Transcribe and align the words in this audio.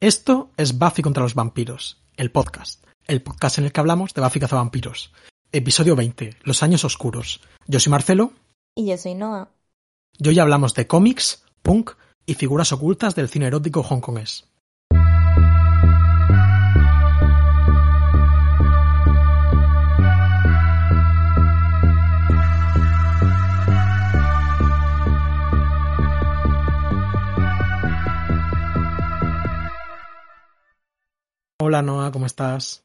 Esto 0.00 0.52
es 0.56 0.78
Buffy 0.78 1.02
contra 1.02 1.24
los 1.24 1.34
vampiros, 1.34 2.00
el 2.16 2.30
podcast. 2.30 2.84
El 3.08 3.20
podcast 3.20 3.58
en 3.58 3.64
el 3.64 3.72
que 3.72 3.80
hablamos 3.80 4.14
de 4.14 4.22
Buffy 4.22 4.38
vampiros. 4.38 5.12
Episodio 5.50 5.96
20, 5.96 6.36
Los 6.44 6.62
años 6.62 6.84
oscuros. 6.84 7.40
Yo 7.66 7.80
soy 7.80 7.90
Marcelo. 7.90 8.32
Y 8.76 8.86
yo 8.86 8.96
soy 8.96 9.16
Noah. 9.16 9.48
Y 10.16 10.28
hoy 10.28 10.38
hablamos 10.38 10.74
de 10.74 10.86
cómics, 10.86 11.42
punk 11.62 11.90
y 12.26 12.34
figuras 12.34 12.70
ocultas 12.70 13.16
del 13.16 13.28
cine 13.28 13.48
erótico 13.48 13.82
hongkonés. 13.82 14.44
Hola 31.68 31.82
Noah, 31.82 32.10
¿cómo 32.10 32.24
estás? 32.24 32.82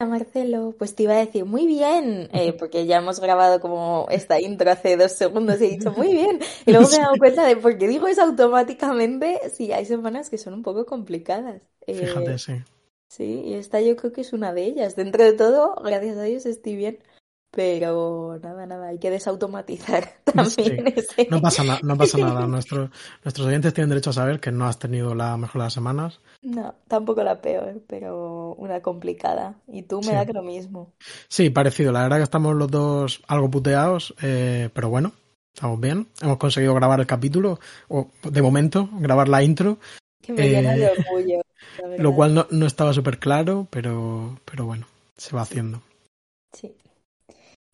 Hola 0.00 0.08
Marcelo, 0.10 0.74
pues 0.78 0.94
te 0.94 1.02
iba 1.02 1.12
a 1.12 1.18
decir 1.18 1.44
muy 1.44 1.66
bien, 1.66 2.30
eh, 2.32 2.54
porque 2.58 2.86
ya 2.86 2.96
hemos 2.96 3.20
grabado 3.20 3.60
como 3.60 4.06
esta 4.10 4.40
intro 4.40 4.70
hace 4.70 4.96
dos 4.96 5.12
segundos 5.12 5.60
y 5.60 5.66
he 5.66 5.68
dicho 5.72 5.92
muy 5.92 6.14
bien. 6.14 6.40
Y 6.64 6.70
luego 6.72 6.88
me 6.88 6.96
he 6.96 6.98
dado 7.02 7.18
cuenta 7.18 7.44
de 7.46 7.58
por 7.58 7.76
qué 7.76 7.86
digo 7.86 8.06
eso 8.06 8.22
automáticamente 8.22 9.50
si 9.50 9.70
hay 9.72 9.84
semanas 9.84 10.30
que 10.30 10.38
son 10.38 10.54
un 10.54 10.62
poco 10.62 10.86
complicadas. 10.86 11.60
Eh, 11.86 11.98
Fíjate, 12.00 12.38
sí. 12.38 12.54
Sí, 13.08 13.42
y 13.44 13.54
esta 13.54 13.82
yo 13.82 13.96
creo 13.96 14.12
que 14.12 14.22
es 14.22 14.32
una 14.32 14.54
de 14.54 14.64
ellas. 14.64 14.96
Dentro 14.96 15.22
de 15.24 15.34
todo, 15.34 15.74
gracias 15.84 16.16
a 16.16 16.22
Dios 16.22 16.46
estoy 16.46 16.76
bien. 16.76 16.98
Pero 17.56 18.38
nada, 18.42 18.66
nada, 18.66 18.88
hay 18.88 18.98
que 18.98 19.08
desautomatizar 19.08 20.10
también. 20.24 20.94
No 21.30 21.40
pasa, 21.40 21.62
no 21.82 21.96
pasa 21.96 22.18
nada. 22.18 22.46
nuestros 22.46 22.90
oyentes 23.38 23.72
tienen 23.72 23.88
derecho 23.88 24.10
a 24.10 24.12
saber 24.12 24.40
que 24.40 24.52
no 24.52 24.66
has 24.66 24.78
tenido 24.78 25.14
la 25.14 25.38
mejor 25.38 25.62
de 25.62 25.64
las 25.64 25.72
semanas. 25.72 26.20
No, 26.42 26.74
tampoco 26.86 27.24
la 27.24 27.40
peor, 27.40 27.80
pero 27.86 28.54
una 28.58 28.82
complicada. 28.82 29.54
Y 29.68 29.84
tú 29.84 30.02
me 30.02 30.12
da 30.12 30.26
que 30.26 30.34
lo 30.34 30.42
mismo. 30.42 30.92
Sí, 31.28 31.48
parecido. 31.48 31.92
La 31.92 32.02
verdad 32.02 32.18
que 32.18 32.24
estamos 32.24 32.54
los 32.54 32.70
dos 32.70 33.22
algo 33.26 33.50
puteados, 33.50 34.14
eh, 34.20 34.68
pero 34.74 34.90
bueno, 34.90 35.12
estamos 35.54 35.80
bien. 35.80 36.08
Hemos 36.20 36.36
conseguido 36.36 36.74
grabar 36.74 37.00
el 37.00 37.06
capítulo, 37.06 37.58
o 37.88 38.10
de 38.22 38.42
momento, 38.42 38.90
grabar 39.00 39.30
la 39.30 39.42
intro. 39.42 39.78
Que 40.20 40.34
me 40.34 40.50
llena 40.50 40.74
de 40.74 40.84
eh, 40.84 40.90
orgullo. 40.90 41.40
Lo 41.98 42.14
cual 42.14 42.34
no, 42.34 42.46
no 42.50 42.66
estaba 42.66 42.92
súper 42.92 43.18
claro, 43.18 43.66
pero, 43.70 44.38
pero 44.44 44.66
bueno, 44.66 44.86
se 45.16 45.34
va 45.34 45.40
haciendo. 45.40 45.80
Sí. 46.52 46.74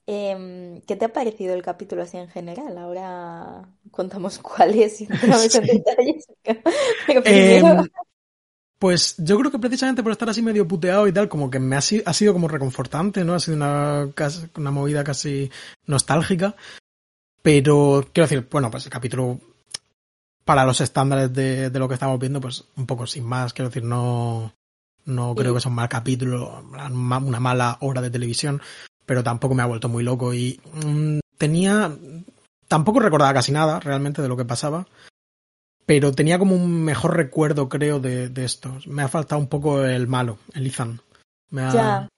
Em, 0.07 0.81
¿Qué 0.81 0.97
te 0.97 1.05
ha 1.05 1.13
parecido 1.13 1.55
el 1.55 1.63
capítulo 1.63 2.03
así 2.03 2.17
en 2.17 2.29
general? 2.29 2.77
Ahora 2.77 3.69
contamos 3.91 4.39
cuáles 4.43 5.01
y 5.01 5.05
entramos 5.05 5.55
en 5.55 5.67
detalles. 5.67 6.27
Em, 7.25 7.89
pues 8.79 9.15
yo 9.19 9.39
creo 9.39 9.51
que 9.53 9.61
precisamente 9.61 10.03
por 10.03 10.11
estar 10.11 10.29
así 10.29 10.43
medio 10.43 10.67
puteado 10.67 11.07
y 11.07 11.13
tal, 11.13 11.29
como 11.29 11.49
que 11.51 11.61
me 11.61 11.77
ha, 11.77 11.79
ha 11.79 12.13
sido 12.13 12.33
como 12.33 12.49
reconfortante, 12.49 13.25
¿no? 13.25 13.35
Ha 13.35 13.41
sido 13.41 13.57
una, 13.57 14.09
una 14.57 14.71
movida 14.73 15.05
casi 15.05 15.51
nostálgica. 15.87 16.57
Pero 17.43 18.09
quiero 18.13 18.29
decir, 18.29 18.49
bueno, 18.51 18.71
pues 18.71 18.85
el 18.85 18.91
capítulo 18.91 19.39
para 20.45 20.65
los 20.65 20.81
estándares 20.81 21.33
de, 21.33 21.71
de 21.71 21.79
lo 21.79 21.87
que 21.87 21.95
estamos 21.95 22.19
viendo, 22.19 22.41
pues 22.41 22.65
un 22.77 22.87
poco 22.87 23.07
sin 23.07 23.25
más. 23.25 23.53
Quiero 23.53 23.69
decir, 23.69 23.85
no, 23.85 24.53
no 25.05 25.35
creo 25.37 25.55
que 25.55 25.61
sea 25.61 25.71
un 25.71 25.77
mal 25.77 25.89
capítulo, 25.89 26.65
una 26.73 27.41
mala 27.41 27.79
hora 27.81 28.01
de 28.01 28.11
televisión 28.11 28.61
pero 29.07 29.23
tampoco 29.23 29.55
me 29.55 29.63
ha 29.63 29.67
vuelto 29.67 29.89
muy 29.89 30.03
loco 30.03 30.35
y 30.35 30.61
mm, 30.85 31.19
tenía 31.39 31.97
tampoco 32.69 33.01
recordaba 33.01 33.35
casi 33.35 33.53
nada 33.53 33.81
realmente 33.81 34.23
de 34.23 34.29
lo 34.29 34.37
que 34.37 34.45
pasaba 34.45 34.87
pero 35.87 36.13
tenía 36.13 36.39
como 36.39 36.55
un 36.55 36.85
mejor 36.85 37.17
recuerdo 37.17 37.69
creo 37.69 38.01
de, 38.01 38.29
de 38.29 38.45
esto. 38.45 38.79
Me 38.87 39.03
ha 39.03 39.09
faltado 39.09 39.41
un 39.41 39.49
poco 39.49 39.85
el 39.85 40.07
malo 40.07 40.39
el 40.55 40.67
Ethan. 40.67 41.01
Ya 41.51 42.09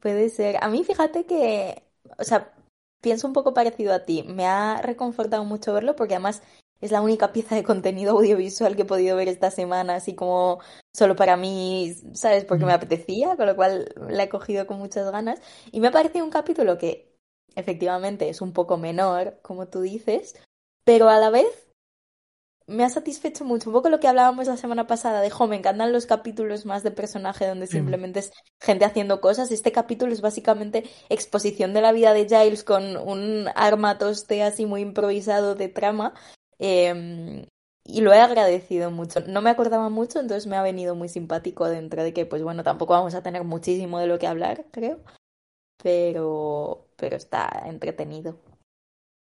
puede 0.00 0.28
ser. 0.30 0.56
A 0.62 0.68
mí 0.68 0.82
fíjate 0.84 1.24
que 1.24 1.82
o 2.18 2.24
sea 2.24 2.52
pienso 3.00 3.26
un 3.26 3.32
poco 3.32 3.54
parecido 3.54 3.92
a 3.92 4.00
ti. 4.00 4.24
Me 4.24 4.46
ha 4.46 4.80
reconfortado 4.82 5.44
mucho 5.44 5.72
verlo 5.72 5.94
porque 5.96 6.14
además 6.14 6.42
es 6.82 6.90
la 6.90 7.00
única 7.00 7.32
pieza 7.32 7.54
de 7.54 7.62
contenido 7.62 8.12
audiovisual 8.18 8.74
que 8.74 8.82
he 8.82 8.84
podido 8.84 9.16
ver 9.16 9.28
esta 9.28 9.50
semana, 9.50 9.94
así 9.94 10.14
como 10.14 10.58
solo 10.92 11.14
para 11.14 11.36
mí, 11.36 11.94
¿sabes? 12.12 12.44
Porque 12.44 12.66
me 12.66 12.72
apetecía, 12.72 13.36
con 13.36 13.46
lo 13.46 13.56
cual 13.56 13.94
la 14.08 14.24
he 14.24 14.28
cogido 14.28 14.66
con 14.66 14.78
muchas 14.78 15.10
ganas. 15.10 15.40
Y 15.70 15.80
me 15.80 15.88
ha 15.88 15.92
parecido 15.92 16.24
un 16.24 16.32
capítulo 16.32 16.76
que 16.78 17.16
efectivamente 17.54 18.28
es 18.28 18.40
un 18.40 18.52
poco 18.52 18.78
menor, 18.78 19.38
como 19.42 19.68
tú 19.68 19.80
dices, 19.80 20.34
pero 20.84 21.08
a 21.08 21.18
la 21.18 21.30
vez 21.30 21.68
me 22.66 22.84
ha 22.84 22.90
satisfecho 22.90 23.44
mucho. 23.44 23.70
Un 23.70 23.74
poco 23.74 23.88
lo 23.88 24.00
que 24.00 24.08
hablábamos 24.08 24.48
la 24.48 24.56
semana 24.56 24.88
pasada 24.88 25.20
de, 25.20 25.30
jo, 25.30 25.46
me 25.46 25.56
encantan 25.56 25.92
los 25.92 26.06
capítulos 26.06 26.66
más 26.66 26.82
de 26.82 26.90
personaje 26.90 27.46
donde 27.46 27.68
simplemente 27.68 28.20
es 28.20 28.32
gente 28.60 28.84
haciendo 28.84 29.20
cosas. 29.20 29.52
Este 29.52 29.70
capítulo 29.70 30.12
es 30.12 30.20
básicamente 30.20 30.84
exposición 31.08 31.74
de 31.74 31.80
la 31.80 31.92
vida 31.92 32.12
de 32.12 32.26
Giles 32.26 32.64
con 32.64 32.96
un 32.96 33.48
armatoste 33.54 34.42
así 34.42 34.66
muy 34.66 34.80
improvisado 34.80 35.54
de 35.54 35.68
trama 35.68 36.14
Em, 36.64 37.44
y 37.84 38.00
lo 38.02 38.12
he 38.12 38.20
agradecido 38.20 38.92
mucho. 38.92 39.20
No 39.26 39.42
me 39.42 39.50
acordaba 39.50 39.88
mucho, 39.88 40.20
entonces 40.20 40.46
me 40.46 40.56
ha 40.56 40.62
venido 40.62 40.94
muy 40.94 41.08
simpático 41.08 41.68
dentro 41.68 42.04
de 42.04 42.12
que, 42.12 42.24
pues 42.24 42.44
bueno, 42.44 42.62
tampoco 42.62 42.92
vamos 42.92 43.14
a 43.16 43.22
tener 43.22 43.42
muchísimo 43.42 43.98
de 43.98 44.06
lo 44.06 44.20
que 44.20 44.28
hablar, 44.28 44.64
creo. 44.70 45.00
Pero, 45.82 46.86
pero 46.96 47.16
está 47.16 47.64
entretenido. 47.66 48.38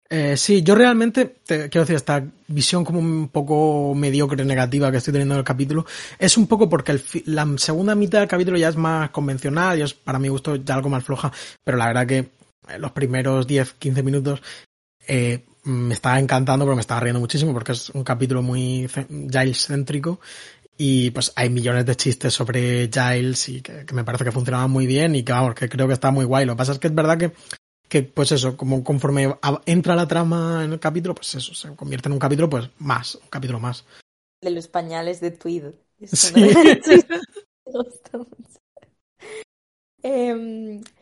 Eh, 0.08 0.38
sí, 0.38 0.62
yo 0.62 0.74
realmente, 0.74 1.26
te, 1.26 1.68
quiero 1.68 1.82
decir, 1.82 1.96
esta 1.96 2.24
visión 2.46 2.82
como 2.82 2.98
un 2.98 3.28
poco 3.28 3.94
mediocre, 3.94 4.42
negativa 4.42 4.90
que 4.90 4.96
estoy 4.96 5.12
teniendo 5.12 5.34
en 5.34 5.40
el 5.40 5.44
capítulo, 5.44 5.84
es 6.18 6.38
un 6.38 6.46
poco 6.46 6.66
porque 6.66 6.98
la 7.26 7.46
segunda 7.58 7.94
mitad 7.94 8.20
del 8.20 8.28
capítulo 8.28 8.56
ya 8.56 8.70
es 8.70 8.76
más 8.76 9.10
convencional, 9.10 9.78
y 9.78 9.82
es 9.82 9.92
para 9.92 10.18
mi 10.18 10.28
gusto 10.28 10.56
ya 10.56 10.76
algo 10.76 10.88
más 10.88 11.04
floja, 11.04 11.30
pero 11.62 11.76
la 11.76 11.88
verdad 11.88 12.06
que 12.06 12.30
los 12.78 12.92
primeros 12.92 13.46
10, 13.46 13.74
15 13.74 14.02
minutos 14.02 14.40
eh, 15.06 15.44
me 15.68 15.94
estaba 15.94 16.18
encantando, 16.18 16.64
pero 16.64 16.74
me 16.74 16.80
estaba 16.80 17.00
riendo 17.00 17.20
muchísimo 17.20 17.52
porque 17.52 17.72
es 17.72 17.90
un 17.90 18.02
capítulo 18.02 18.42
muy 18.42 18.88
Giles 18.88 19.66
céntrico 19.66 20.20
y 20.76 21.10
pues 21.10 21.32
hay 21.34 21.50
millones 21.50 21.84
de 21.86 21.96
chistes 21.96 22.32
sobre 22.32 22.88
Giles 22.88 23.48
y 23.48 23.60
que, 23.60 23.84
me 23.92 24.04
parece 24.04 24.24
que 24.24 24.32
funcionaban 24.32 24.70
muy 24.70 24.86
bien 24.86 25.16
y 25.16 25.24
que 25.24 25.32
vamos, 25.32 25.54
que 25.54 25.68
creo 25.68 25.88
que 25.88 25.94
está 25.94 26.10
muy 26.12 26.24
guay. 26.24 26.46
Lo 26.46 26.52
que 26.54 26.58
pasa 26.58 26.72
es 26.72 26.78
que 26.78 26.86
es 26.86 26.94
verdad 26.94 27.18
que, 27.18 27.32
que 27.88 28.04
pues 28.04 28.30
eso, 28.32 28.56
como 28.56 28.82
conforme 28.84 29.34
entra 29.66 29.96
la 29.96 30.06
trama 30.06 30.64
en 30.64 30.72
el 30.72 30.78
capítulo, 30.78 31.16
pues 31.16 31.34
eso, 31.34 31.52
se 31.52 31.74
convierte 31.74 32.08
en 32.08 32.12
un 32.12 32.20
capítulo 32.20 32.48
pues 32.48 32.70
más, 32.78 33.16
un 33.16 33.28
capítulo 33.28 33.58
más. 33.58 33.84
De 34.40 34.50
los 34.50 34.68
pañales 34.68 35.20
de 35.20 35.32
Tweed. 35.32 35.64
Sí. 36.04 36.32
eh, 40.04 40.80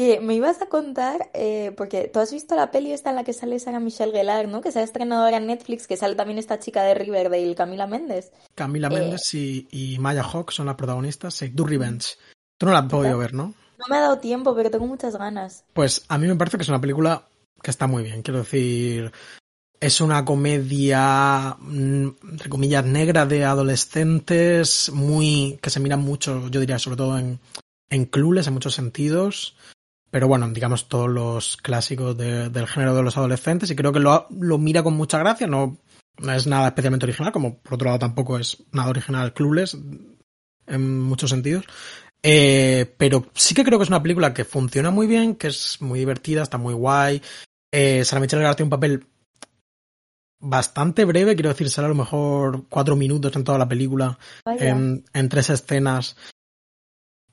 que 0.00 0.18
me 0.18 0.34
ibas 0.34 0.62
a 0.62 0.66
contar, 0.66 1.28
eh, 1.34 1.74
porque 1.76 2.10
tú 2.10 2.20
has 2.20 2.32
visto 2.32 2.56
la 2.56 2.70
peli 2.70 2.90
esta 2.90 3.10
en 3.10 3.16
la 3.16 3.24
que 3.24 3.34
sale 3.34 3.58
Sarah 3.58 3.80
Michelle 3.80 4.12
Gellar, 4.12 4.48
¿no? 4.48 4.62
Que 4.62 4.72
se 4.72 4.78
ha 4.78 4.82
estrenado 4.82 5.24
ahora 5.24 5.36
en 5.36 5.46
Netflix, 5.46 5.86
que 5.86 5.98
sale 5.98 6.14
también 6.14 6.38
esta 6.38 6.58
chica 6.58 6.82
de 6.84 6.94
Riverdale, 6.94 7.54
Camila 7.54 7.86
Méndez. 7.86 8.32
Camila 8.54 8.88
eh, 8.88 8.94
Méndez 8.94 9.34
y, 9.34 9.68
y, 9.70 9.98
Maya 9.98 10.22
Hawk 10.22 10.52
son 10.52 10.64
las 10.64 10.76
protagonistas, 10.76 11.34
sí, 11.34 11.48
Do 11.48 11.66
Revenge. 11.66 12.16
Tú 12.56 12.64
no 12.64 12.72
la 12.72 12.78
has 12.78 12.86
podido 12.86 13.18
ver, 13.18 13.34
¿no? 13.34 13.52
No 13.76 13.84
me 13.90 13.96
ha 13.98 14.00
dado 14.00 14.16
tiempo, 14.16 14.54
pero 14.56 14.70
tengo 14.70 14.86
muchas 14.86 15.16
ganas. 15.16 15.64
Pues 15.74 16.02
a 16.08 16.16
mí 16.16 16.26
me 16.26 16.36
parece 16.36 16.56
que 16.56 16.62
es 16.62 16.70
una 16.70 16.80
película 16.80 17.26
que 17.62 17.70
está 17.70 17.86
muy 17.86 18.02
bien, 18.02 18.22
quiero 18.22 18.38
decir... 18.38 19.12
Es 19.80 20.00
una 20.00 20.24
comedia, 20.24 21.56
mm, 21.58 22.08
entre 22.30 22.48
comillas, 22.48 22.86
negra 22.86 23.26
de 23.26 23.44
adolescentes, 23.44 24.90
muy. 24.94 25.58
que 25.62 25.68
se 25.68 25.80
mira 25.80 25.98
mucho, 25.98 26.48
yo 26.48 26.60
diría, 26.60 26.78
sobre 26.78 26.96
todo 26.96 27.18
en, 27.18 27.38
en 27.90 28.06
clules 28.06 28.46
en 28.46 28.54
muchos 28.54 28.74
sentidos 28.74 29.56
pero 30.10 30.28
bueno, 30.28 30.48
digamos 30.48 30.88
todos 30.88 31.08
los 31.08 31.56
clásicos 31.56 32.16
del 32.16 32.66
género 32.66 32.94
de 32.94 33.02
los 33.02 33.16
adolescentes 33.16 33.70
y 33.70 33.76
creo 33.76 33.92
que 33.92 34.00
lo, 34.00 34.26
lo 34.30 34.58
mira 34.58 34.82
con 34.82 34.94
mucha 34.94 35.18
gracia, 35.18 35.46
no, 35.46 35.78
no, 36.18 36.32
es 36.32 36.46
nada 36.46 36.68
especialmente 36.68 37.06
original, 37.06 37.32
como 37.32 37.58
por 37.58 37.74
otro 37.74 37.86
lado 37.86 38.00
tampoco 38.00 38.38
es 38.38 38.62
nada 38.72 38.90
original 38.90 39.32
Clueless 39.32 39.76
en 40.66 41.00
muchos 41.00 41.30
sentidos. 41.30 41.64
Eh, 42.22 42.94
pero 42.98 43.26
sí 43.34 43.54
que 43.54 43.64
creo 43.64 43.78
que 43.78 43.84
es 43.84 43.88
una 43.88 44.02
película 44.02 44.34
que 44.34 44.44
funciona 44.44 44.90
muy 44.90 45.06
bien, 45.06 45.36
que 45.36 45.48
es 45.48 45.80
muy 45.80 46.00
divertida, 46.00 46.42
está 46.42 46.58
muy 46.58 46.74
guay. 46.74 47.22
Eh, 47.72 48.04
Sarah 48.04 48.20
Michelle 48.20 48.42
Gellar 48.42 48.56
tiene 48.56 48.66
un 48.66 48.70
papel 48.70 49.06
bastante 50.40 51.04
breve, 51.04 51.34
quiero 51.34 51.50
decir, 51.50 51.70
será 51.70 51.86
a 51.86 51.90
lo 51.90 51.94
mejor 51.94 52.64
cuatro 52.68 52.96
minutos 52.96 53.34
en 53.36 53.44
toda 53.44 53.58
la 53.58 53.68
película, 53.68 54.18
en, 54.58 55.04
en, 55.12 55.28
tres 55.28 55.50
escenas 55.50 56.16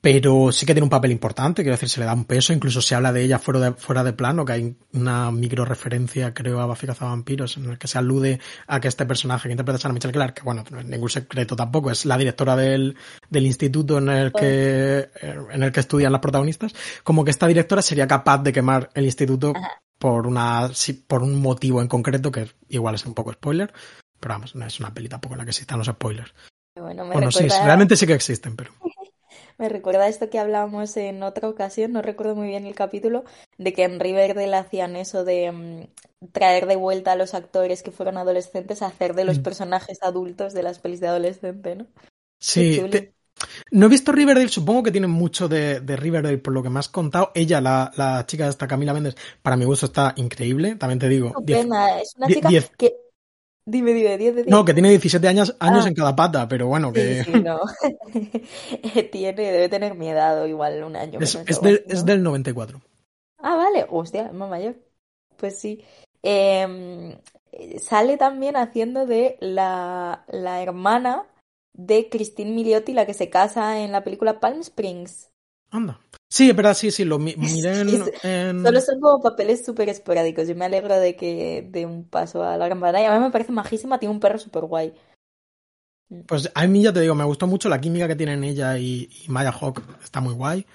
pero 0.00 0.52
sí 0.52 0.64
que 0.64 0.74
tiene 0.74 0.84
un 0.84 0.90
papel 0.90 1.10
importante, 1.10 1.62
quiero 1.62 1.74
decir, 1.74 1.88
se 1.88 2.00
le 2.00 2.06
da 2.06 2.14
un 2.14 2.24
peso, 2.24 2.52
incluso 2.52 2.80
se 2.80 2.94
habla 2.94 3.12
de 3.12 3.22
ella 3.22 3.38
fuera 3.38 3.60
de, 3.60 3.72
fuera 3.72 4.04
de 4.04 4.12
plano, 4.12 4.44
que 4.44 4.52
hay 4.52 4.76
una 4.92 5.30
micro 5.32 5.64
referencia, 5.64 6.32
creo, 6.32 6.60
a 6.60 6.66
Buffy 6.66 6.86
Vampiros, 6.86 7.56
en 7.56 7.70
el 7.70 7.78
que 7.78 7.88
se 7.88 7.98
alude 7.98 8.38
a 8.68 8.80
que 8.80 8.88
este 8.88 9.06
personaje 9.06 9.48
que 9.48 9.52
interpreta 9.52 9.76
a 9.76 9.80
Sarah 9.80 9.94
Michelle 9.94 10.12
Clark, 10.12 10.34
que 10.34 10.42
bueno, 10.42 10.64
no 10.70 10.80
es 10.80 10.86
ningún 10.86 11.10
secreto 11.10 11.56
tampoco, 11.56 11.90
es 11.90 12.04
la 12.04 12.16
directora 12.16 12.54
del, 12.54 12.96
del 13.28 13.46
instituto 13.46 13.98
en 13.98 14.08
el 14.08 14.32
que, 14.32 15.08
en 15.22 15.62
el 15.62 15.72
que 15.72 15.80
estudian 15.80 16.12
las 16.12 16.20
protagonistas, 16.20 16.74
como 17.02 17.24
que 17.24 17.32
esta 17.32 17.48
directora 17.48 17.82
sería 17.82 18.06
capaz 18.06 18.38
de 18.38 18.52
quemar 18.52 18.90
el 18.94 19.04
instituto 19.04 19.52
por 19.98 20.26
una, 20.26 20.70
por 21.08 21.22
un 21.22 21.40
motivo 21.40 21.82
en 21.82 21.88
concreto, 21.88 22.30
que 22.30 22.48
igual 22.68 22.94
es 22.94 23.04
un 23.04 23.14
poco 23.14 23.32
spoiler, 23.32 23.72
pero 24.20 24.34
vamos, 24.34 24.54
no 24.54 24.64
es 24.64 24.78
una 24.78 24.94
peli 24.94 25.08
tampoco 25.08 25.34
en 25.34 25.38
la 25.38 25.44
que 25.44 25.50
existan 25.50 25.78
los 25.78 25.88
spoilers. 25.88 26.32
Bueno, 26.76 27.04
me 27.04 27.12
Bueno, 27.12 27.32
sí, 27.32 27.42
recuerda, 27.42 27.64
realmente 27.64 27.96
sí 27.96 28.06
que 28.06 28.14
existen, 28.14 28.54
pero. 28.54 28.72
Me 29.58 29.68
recuerda 29.68 30.08
esto 30.08 30.30
que 30.30 30.38
hablábamos 30.38 30.96
en 30.96 31.22
otra 31.22 31.48
ocasión, 31.48 31.92
no 31.92 32.02
recuerdo 32.02 32.34
muy 32.36 32.48
bien 32.48 32.66
el 32.66 32.74
capítulo, 32.74 33.24
de 33.58 33.72
que 33.72 33.84
en 33.84 34.00
Riverdale 34.00 34.56
hacían 34.56 34.96
eso 34.96 35.24
de 35.24 35.52
mm, 35.52 36.28
traer 36.32 36.66
de 36.66 36.76
vuelta 36.76 37.12
a 37.12 37.16
los 37.16 37.34
actores 37.34 37.82
que 37.82 37.90
fueron 37.92 38.16
adolescentes 38.18 38.82
a 38.82 38.86
hacer 38.86 39.14
de 39.14 39.24
los 39.24 39.38
Mm. 39.38 39.42
personajes 39.42 39.98
adultos 40.02 40.54
de 40.54 40.62
las 40.62 40.78
pelis 40.78 41.00
de 41.00 41.08
adolescente, 41.08 41.76
¿no? 41.76 41.86
Sí, 42.40 42.86
te- 42.90 43.14
no 43.72 43.86
he 43.86 43.88
visto 43.88 44.12
Riverdale, 44.12 44.48
supongo 44.48 44.82
que 44.84 44.92
tiene 44.92 45.06
mucho 45.08 45.48
de, 45.48 45.80
de 45.80 45.96
Riverdale 45.96 46.38
por 46.38 46.52
lo 46.54 46.62
que 46.62 46.70
me 46.70 46.78
has 46.80 46.88
contado. 46.88 47.32
Ella, 47.34 47.60
la, 47.60 47.92
la 47.96 48.26
chica 48.26 48.48
esta, 48.48 48.68
Camila 48.68 48.94
Méndez, 48.94 49.16
para 49.42 49.56
mi 49.56 49.64
gusto 49.66 49.86
está 49.86 50.14
increíble. 50.16 50.76
También 50.76 50.98
te 51.00 51.08
digo, 51.08 51.36
10 51.40 51.68
Estupenda, 51.68 52.00
es 52.00 52.14
una 52.16 52.30
chica 52.30 52.50
diez- 52.50 52.72
que... 52.76 52.96
Dime, 53.70 53.92
dime, 53.92 54.16
10 54.16 54.34
de 54.34 54.42
10. 54.44 54.46
no, 54.48 54.64
que 54.64 54.72
tiene 54.72 54.88
17 54.90 55.28
años, 55.28 55.54
años 55.60 55.84
Ah. 55.84 55.88
en 55.88 55.94
cada 55.94 56.16
pata, 56.16 56.48
pero 56.48 56.68
bueno, 56.68 56.90
que 56.92 57.22
sí, 57.24 57.32
no. 57.32 57.60
Tiene, 59.12 59.32
debe 59.52 59.68
tener 59.68 59.94
mi 59.94 60.08
edad 60.08 60.40
o 60.42 60.46
igual 60.46 60.82
un 60.84 60.96
año 60.96 61.20
es, 61.20 61.34
es 61.46 61.60
del, 61.60 61.76
así, 61.76 61.84
es 61.88 62.00
¿no? 62.00 62.04
del 62.06 62.22
94. 62.22 62.80
Ah, 63.38 63.56
vale, 63.56 63.86
hostia, 63.90 64.26
es 64.26 64.32
más 64.32 64.48
mayor. 64.48 64.76
Pues 65.36 65.58
sí. 65.58 65.84
Em, 66.22 67.12
eh, 67.52 67.78
sale 67.78 68.16
también 68.16 68.56
haciendo 68.56 69.06
de 69.06 69.36
la, 69.40 70.24
la 70.28 70.62
hermana 70.62 71.24
de 71.74 72.08
Christine 72.08 72.50
Milioti, 72.50 72.92
la 72.92 73.06
que 73.06 73.14
se 73.14 73.30
casa 73.30 73.78
en 73.80 73.92
la 73.92 74.02
película 74.02 74.40
Palm 74.40 74.60
Springs. 74.60 75.30
Anda. 75.70 76.00
Sí, 76.30 76.52
pero 76.52 76.74
sí, 76.74 76.90
sí, 76.90 77.04
lo 77.04 77.18
mi- 77.18 77.34
miré 77.36 77.80
en, 77.80 77.88
Sí, 77.88 78.10
en- 78.22 78.64
Solo 78.64 78.80
son 78.80 79.00
como 79.00 79.22
papeles 79.22 79.64
súper 79.64 79.88
esporádicos. 79.88 80.46
Yo 80.46 80.54
me 80.54 80.64
alegro 80.66 80.98
de 80.98 81.16
que 81.16 81.66
dé 81.70 81.86
un 81.86 82.04
paso 82.04 82.42
a 82.42 82.56
la 82.56 82.66
gran 82.66 82.80
pantalla. 82.80 83.14
A 83.14 83.18
mí 83.18 83.24
me 83.24 83.30
parece 83.30 83.52
majísima, 83.52 83.98
tiene 83.98 84.14
un 84.14 84.20
perro 84.20 84.38
súper 84.38 84.64
guay. 84.64 84.94
Pues 86.26 86.50
a 86.54 86.66
mí 86.66 86.82
ya 86.82 86.92
te 86.92 87.00
digo, 87.00 87.14
me 87.14 87.24
gustó 87.24 87.46
mucho 87.46 87.68
la 87.68 87.80
química 87.80 88.08
que 88.08 88.16
tienen 88.16 88.42
ella 88.44 88.78
y, 88.78 89.10
y 89.24 89.28
Maya 89.28 89.52
Hawk, 89.52 89.82
está 90.02 90.20
muy 90.20 90.34
guay. 90.34 90.66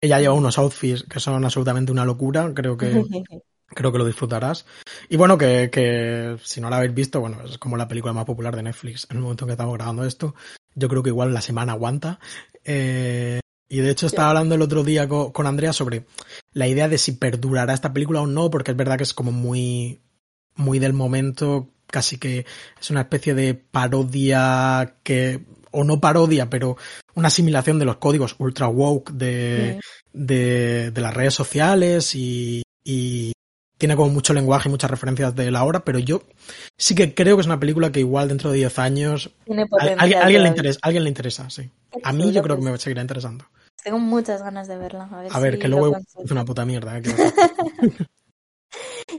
Ella 0.00 0.18
lleva 0.20 0.34
unos 0.34 0.58
outfits 0.58 1.04
que 1.04 1.20
son 1.20 1.44
absolutamente 1.44 1.92
una 1.92 2.04
locura, 2.04 2.52
creo 2.54 2.76
que, 2.76 2.90
creo 3.68 3.92
que 3.92 3.98
lo 3.98 4.04
disfrutarás. 4.04 4.66
Y 5.08 5.16
bueno, 5.16 5.38
que, 5.38 5.70
que 5.72 6.36
si 6.42 6.60
no 6.60 6.68
la 6.68 6.76
habéis 6.78 6.94
visto, 6.94 7.20
bueno, 7.20 7.38
es 7.44 7.56
como 7.58 7.76
la 7.76 7.88
película 7.88 8.12
más 8.12 8.24
popular 8.26 8.54
de 8.54 8.64
Netflix 8.64 9.06
en 9.10 9.16
el 9.18 9.22
momento 9.22 9.44
en 9.44 9.48
que 9.48 9.52
estamos 9.52 9.74
grabando 9.74 10.04
esto. 10.04 10.34
Yo 10.74 10.88
creo 10.88 11.02
que 11.02 11.10
igual 11.10 11.32
la 11.32 11.40
semana 11.40 11.72
aguanta. 11.72 12.18
Eh, 12.64 13.40
y 13.72 13.78
de 13.78 13.90
hecho 13.90 14.06
estaba 14.06 14.28
hablando 14.28 14.54
el 14.54 14.60
otro 14.60 14.84
día 14.84 15.08
con, 15.08 15.32
con 15.32 15.46
Andrea 15.46 15.72
sobre 15.72 16.04
la 16.52 16.68
idea 16.68 16.90
de 16.90 16.98
si 16.98 17.12
perdurará 17.12 17.72
esta 17.72 17.94
película 17.94 18.20
o 18.20 18.26
no, 18.26 18.50
porque 18.50 18.72
es 18.72 18.76
verdad 18.76 18.98
que 18.98 19.04
es 19.04 19.14
como 19.14 19.32
muy, 19.32 19.98
muy 20.56 20.78
del 20.78 20.92
momento, 20.92 21.70
casi 21.86 22.18
que 22.18 22.44
es 22.78 22.90
una 22.90 23.00
especie 23.00 23.32
de 23.32 23.54
parodia 23.54 24.96
que, 25.02 25.40
o 25.70 25.84
no 25.84 26.02
parodia, 26.02 26.50
pero 26.50 26.76
una 27.14 27.28
asimilación 27.28 27.78
de 27.78 27.86
los 27.86 27.96
códigos 27.96 28.36
ultra 28.36 28.68
woke 28.68 29.10
de, 29.12 29.80
de, 30.12 30.90
de 30.90 31.00
las 31.00 31.14
redes 31.14 31.32
sociales 31.32 32.14
y, 32.14 32.62
y 32.84 33.32
tiene 33.78 33.96
como 33.96 34.10
mucho 34.10 34.34
lenguaje 34.34 34.68
y 34.68 34.70
muchas 34.70 34.90
referencias 34.90 35.34
de 35.34 35.50
la 35.50 35.64
hora, 35.64 35.82
pero 35.82 35.98
yo 35.98 36.24
sí 36.76 36.94
que 36.94 37.14
creo 37.14 37.38
que 37.38 37.40
es 37.40 37.46
una 37.46 37.58
película 37.58 37.90
que 37.90 38.00
igual 38.00 38.28
dentro 38.28 38.50
de 38.50 38.58
10 38.58 38.78
años 38.80 39.30
Tiene 39.46 39.62
a, 39.62 39.66
potencial 39.66 40.22
alguien, 40.22 40.42
le 40.42 40.48
interesa, 40.50 40.78
alguien 40.82 41.04
le 41.04 41.08
interesa, 41.08 41.48
sí. 41.48 41.70
A 42.02 42.12
mí 42.12 42.32
yo 42.32 42.42
creo 42.42 42.56
que 42.56 42.70
me 42.70 42.76
seguirá 42.76 43.00
interesando. 43.00 43.46
Tengo 43.82 43.98
muchas 43.98 44.42
ganas 44.42 44.68
de 44.68 44.76
verla. 44.76 45.08
A 45.12 45.22
ver, 45.22 45.32
A 45.32 45.40
ver, 45.40 45.54
si 45.54 45.60
que 45.60 45.68
luego 45.68 45.96
es 46.24 46.30
una 46.30 46.44
puta 46.44 46.64
mierda. 46.64 46.98
¿eh? 46.98 47.02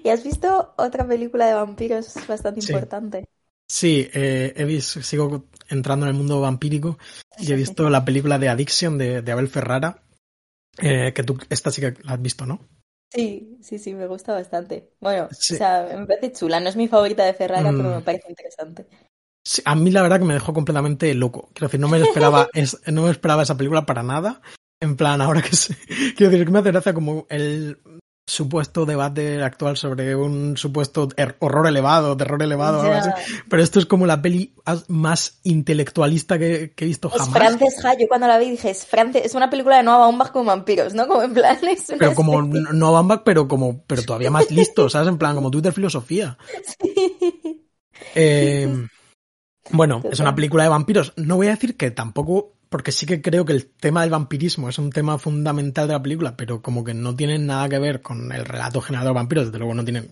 ¿Y 0.04 0.10
has 0.10 0.24
visto 0.24 0.74
otra 0.78 1.08
película 1.08 1.46
de 1.48 1.54
vampiros 1.54 2.16
bastante 2.28 2.60
Sí. 2.60 2.74
importante? 2.74 3.26
Sí, 3.68 4.10
eh, 4.14 4.54
he 4.56 4.66
visto, 4.66 5.02
sigo 5.02 5.46
entrando 5.70 6.06
en 6.06 6.12
el 6.12 6.18
mundo 6.18 6.42
vampírico 6.42 6.98
y 7.40 7.52
he 7.52 7.56
visto 7.56 7.90
la 7.90 8.06
película 8.06 8.38
de 8.40 8.50
Addiction 8.50 8.98
de, 8.98 9.22
de 9.22 9.32
Abel 9.32 9.48
Ferrara, 9.48 10.04
eh, 10.80 11.14
que 11.16 11.24
tú, 11.24 11.38
esta 11.50 11.72
sí 11.72 11.82
que 11.82 11.94
la 12.04 12.14
has 12.14 12.22
visto, 12.22 12.46
¿no? 12.46 12.60
Sí, 13.12 13.60
sí, 13.62 13.78
sí, 13.78 13.94
me 13.94 14.08
gusta 14.08 14.34
bastante. 14.34 14.92
Bueno, 15.00 15.30
Sí. 15.32 15.54
o 15.54 15.58
sea, 15.58 15.88
me 15.96 16.08
parece 16.08 16.32
chula. 16.34 16.60
No 16.60 16.70
es 16.70 16.76
mi 16.76 16.88
favorita 16.88 17.24
de 17.24 17.36
Ferrara, 17.36 17.72
Mm. 17.72 17.78
pero 17.78 17.90
me 17.92 18.02
parece 18.02 18.30
interesante. 18.30 18.88
Sí, 19.46 19.62
a 19.66 19.76
mí 19.76 19.92
la 19.92 20.02
verdad 20.02 20.20
que 20.20 20.26
me 20.26 20.34
dejó 20.36 20.54
completamente 20.54 21.14
loco. 21.14 21.50
Quiero 21.54 21.68
decir, 21.68 21.80
no 21.80 21.88
me 21.90 22.00
esperaba, 22.00 22.48
es- 22.54 22.80
no 22.88 23.04
me 23.04 23.12
esperaba 23.12 23.44
esa 23.44 23.58
película 23.58 23.86
para 23.86 24.04
nada. 24.04 24.42
En 24.82 24.96
plan, 24.98 25.22
ahora 25.22 25.42
que 25.42 25.56
sé, 25.56 25.78
quiero 26.18 26.32
decir 26.32 26.46
que 26.46 26.52
me 26.52 26.60
hace 26.60 26.72
gracia 26.72 26.94
como 26.94 27.26
el 27.30 27.80
supuesto 28.26 28.86
debate 28.86 29.44
actual 29.44 29.76
sobre 29.76 30.16
un 30.16 30.56
supuesto 30.56 31.10
er- 31.10 31.36
horror 31.40 31.68
elevado, 31.68 32.16
terror 32.16 32.42
elevado, 32.42 32.82
algo 32.82 32.94
así. 32.94 33.10
Pero 33.50 33.62
esto 33.62 33.80
es 33.80 33.86
como 33.86 34.06
la 34.06 34.22
peli 34.22 34.56
más 34.88 35.40
intelectualista 35.44 36.40
que, 36.40 36.72
que 36.74 36.86
he 36.86 36.88
visto 36.88 37.10
Es 37.14 37.22
jamás. 37.22 37.34
Frances 37.38 37.84
Ha, 37.84 37.98
yo 38.00 38.08
cuando 38.08 38.28
la 38.28 38.38
vi 38.40 38.50
dije, 38.52 38.70
es, 38.70 38.86
France- 38.86 39.22
es 39.26 39.36
una 39.36 39.50
película 39.50 39.76
de 39.78 39.84
Noah 39.84 39.98
Baumbach 40.00 40.32
con 40.32 40.46
vampiros, 40.46 40.94
¿no? 40.94 41.06
Como 41.08 41.22
en 41.24 41.34
plan, 41.34 41.58
es 41.70 41.90
una 41.90 41.98
Pero 41.98 42.16
como 42.16 42.42
especie- 42.42 42.70
no 42.74 42.94
Baumbach, 42.94 43.24
pero 43.26 43.48
como, 43.50 43.84
pero 43.86 44.04
todavía 44.04 44.32
más 44.32 44.50
listo, 44.52 44.90
¿sabes? 44.90 45.10
En 45.10 45.18
plan, 45.18 45.36
como 45.36 45.52
Twitter 45.52 45.74
filosofía. 45.74 46.38
Eh, 48.16 48.88
bueno, 49.74 50.02
es 50.10 50.20
una 50.20 50.36
película 50.36 50.64
de 50.64 50.70
vampiros. 50.70 51.14
No 51.18 51.36
voy 51.36 51.48
a 51.48 51.52
decir 51.52 51.76
que 51.76 51.92
tampoco, 51.92 52.54
porque 52.70 52.92
sí 52.92 53.06
que 53.06 53.22
creo 53.22 53.44
que 53.44 53.54
el 53.54 53.66
tema 53.66 54.02
del 54.02 54.12
vampirismo 54.12 54.70
es 54.70 54.78
un 54.78 54.92
tema 54.92 55.18
fundamental 55.18 55.88
de 55.88 55.94
la 55.94 56.04
película, 56.04 56.38
pero 56.38 56.62
como 56.62 56.84
que 56.84 56.94
no 56.94 57.16
tiene 57.16 57.40
nada 57.40 57.68
que 57.68 57.80
ver 57.80 58.02
con 58.02 58.32
el 58.32 58.46
relato 58.46 58.82
general 58.82 59.08
de 59.08 59.14
vampiros. 59.14 59.46
Desde 59.48 59.58
luego 59.58 59.74
no 59.74 59.84
tiene, 59.84 60.12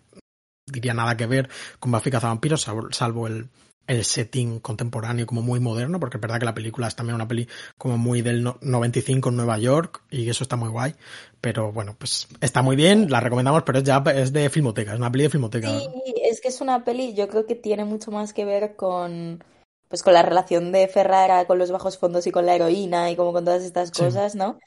diría 0.66 0.94
nada 0.94 1.16
que 1.16 1.28
ver 1.28 1.50
con 1.80 1.92
Buffy 1.92 2.10
vampiros, 2.10 2.62
salvo, 2.62 2.92
salvo 2.92 3.28
el, 3.28 3.50
el 3.88 4.04
setting 4.04 4.60
contemporáneo 4.60 5.26
como 5.26 5.42
muy 5.42 5.60
moderno, 5.60 6.00
porque 6.00 6.18
es 6.18 6.22
verdad 6.22 6.40
que 6.40 6.46
la 6.46 6.54
película 6.54 6.88
es 6.88 6.96
también 6.96 7.16
una 7.16 7.28
peli 7.28 7.48
como 7.78 7.98
muy 7.98 8.22
del 8.22 8.44
no- 8.44 8.58
95 8.62 9.30
en 9.30 9.36
Nueva 9.36 9.58
York 9.58 10.02
y 10.10 10.30
eso 10.30 10.44
está 10.44 10.56
muy 10.56 10.70
guay. 10.70 10.96
Pero 11.40 11.72
bueno, 11.72 11.96
pues 11.98 12.28
está 12.40 12.62
muy 12.62 12.76
bien, 12.76 13.10
la 13.10 13.20
recomendamos, 13.20 13.64
pero 13.64 13.80
es 13.80 13.84
ya 13.84 14.04
es 14.16 14.32
de 14.34 14.50
filmoteca, 14.50 14.94
es 14.94 14.98
una 15.00 15.12
peli 15.12 15.24
de 15.26 15.30
filmoteca. 15.30 15.70
Sí, 15.70 15.88
es 16.24 16.42
que 16.42 16.48
es 16.48 16.62
una 16.62 16.84
peli, 16.84 17.14
yo 17.14 17.28
creo 17.28 17.46
que 17.46 17.56
tiene 17.56 17.86
mucho 17.86 18.12
más 18.12 18.34
que 18.34 18.46
ver 18.46 18.76
con, 18.76 19.44
pues 19.92 20.02
con 20.02 20.14
la 20.16 20.24
relación 20.24 20.72
de 20.72 20.88
Ferrara 20.88 21.46
con 21.46 21.60
los 21.60 21.70
bajos 21.70 22.00
fondos 22.00 22.26
y 22.26 22.32
con 22.32 22.48
la 22.48 22.56
heroína 22.56 23.12
y 23.12 23.16
como 23.16 23.34
con 23.34 23.46
todas 23.46 23.62
estas 23.62 23.92
Sí. 23.92 24.02
cosas, 24.02 24.34
¿no? 24.34 24.58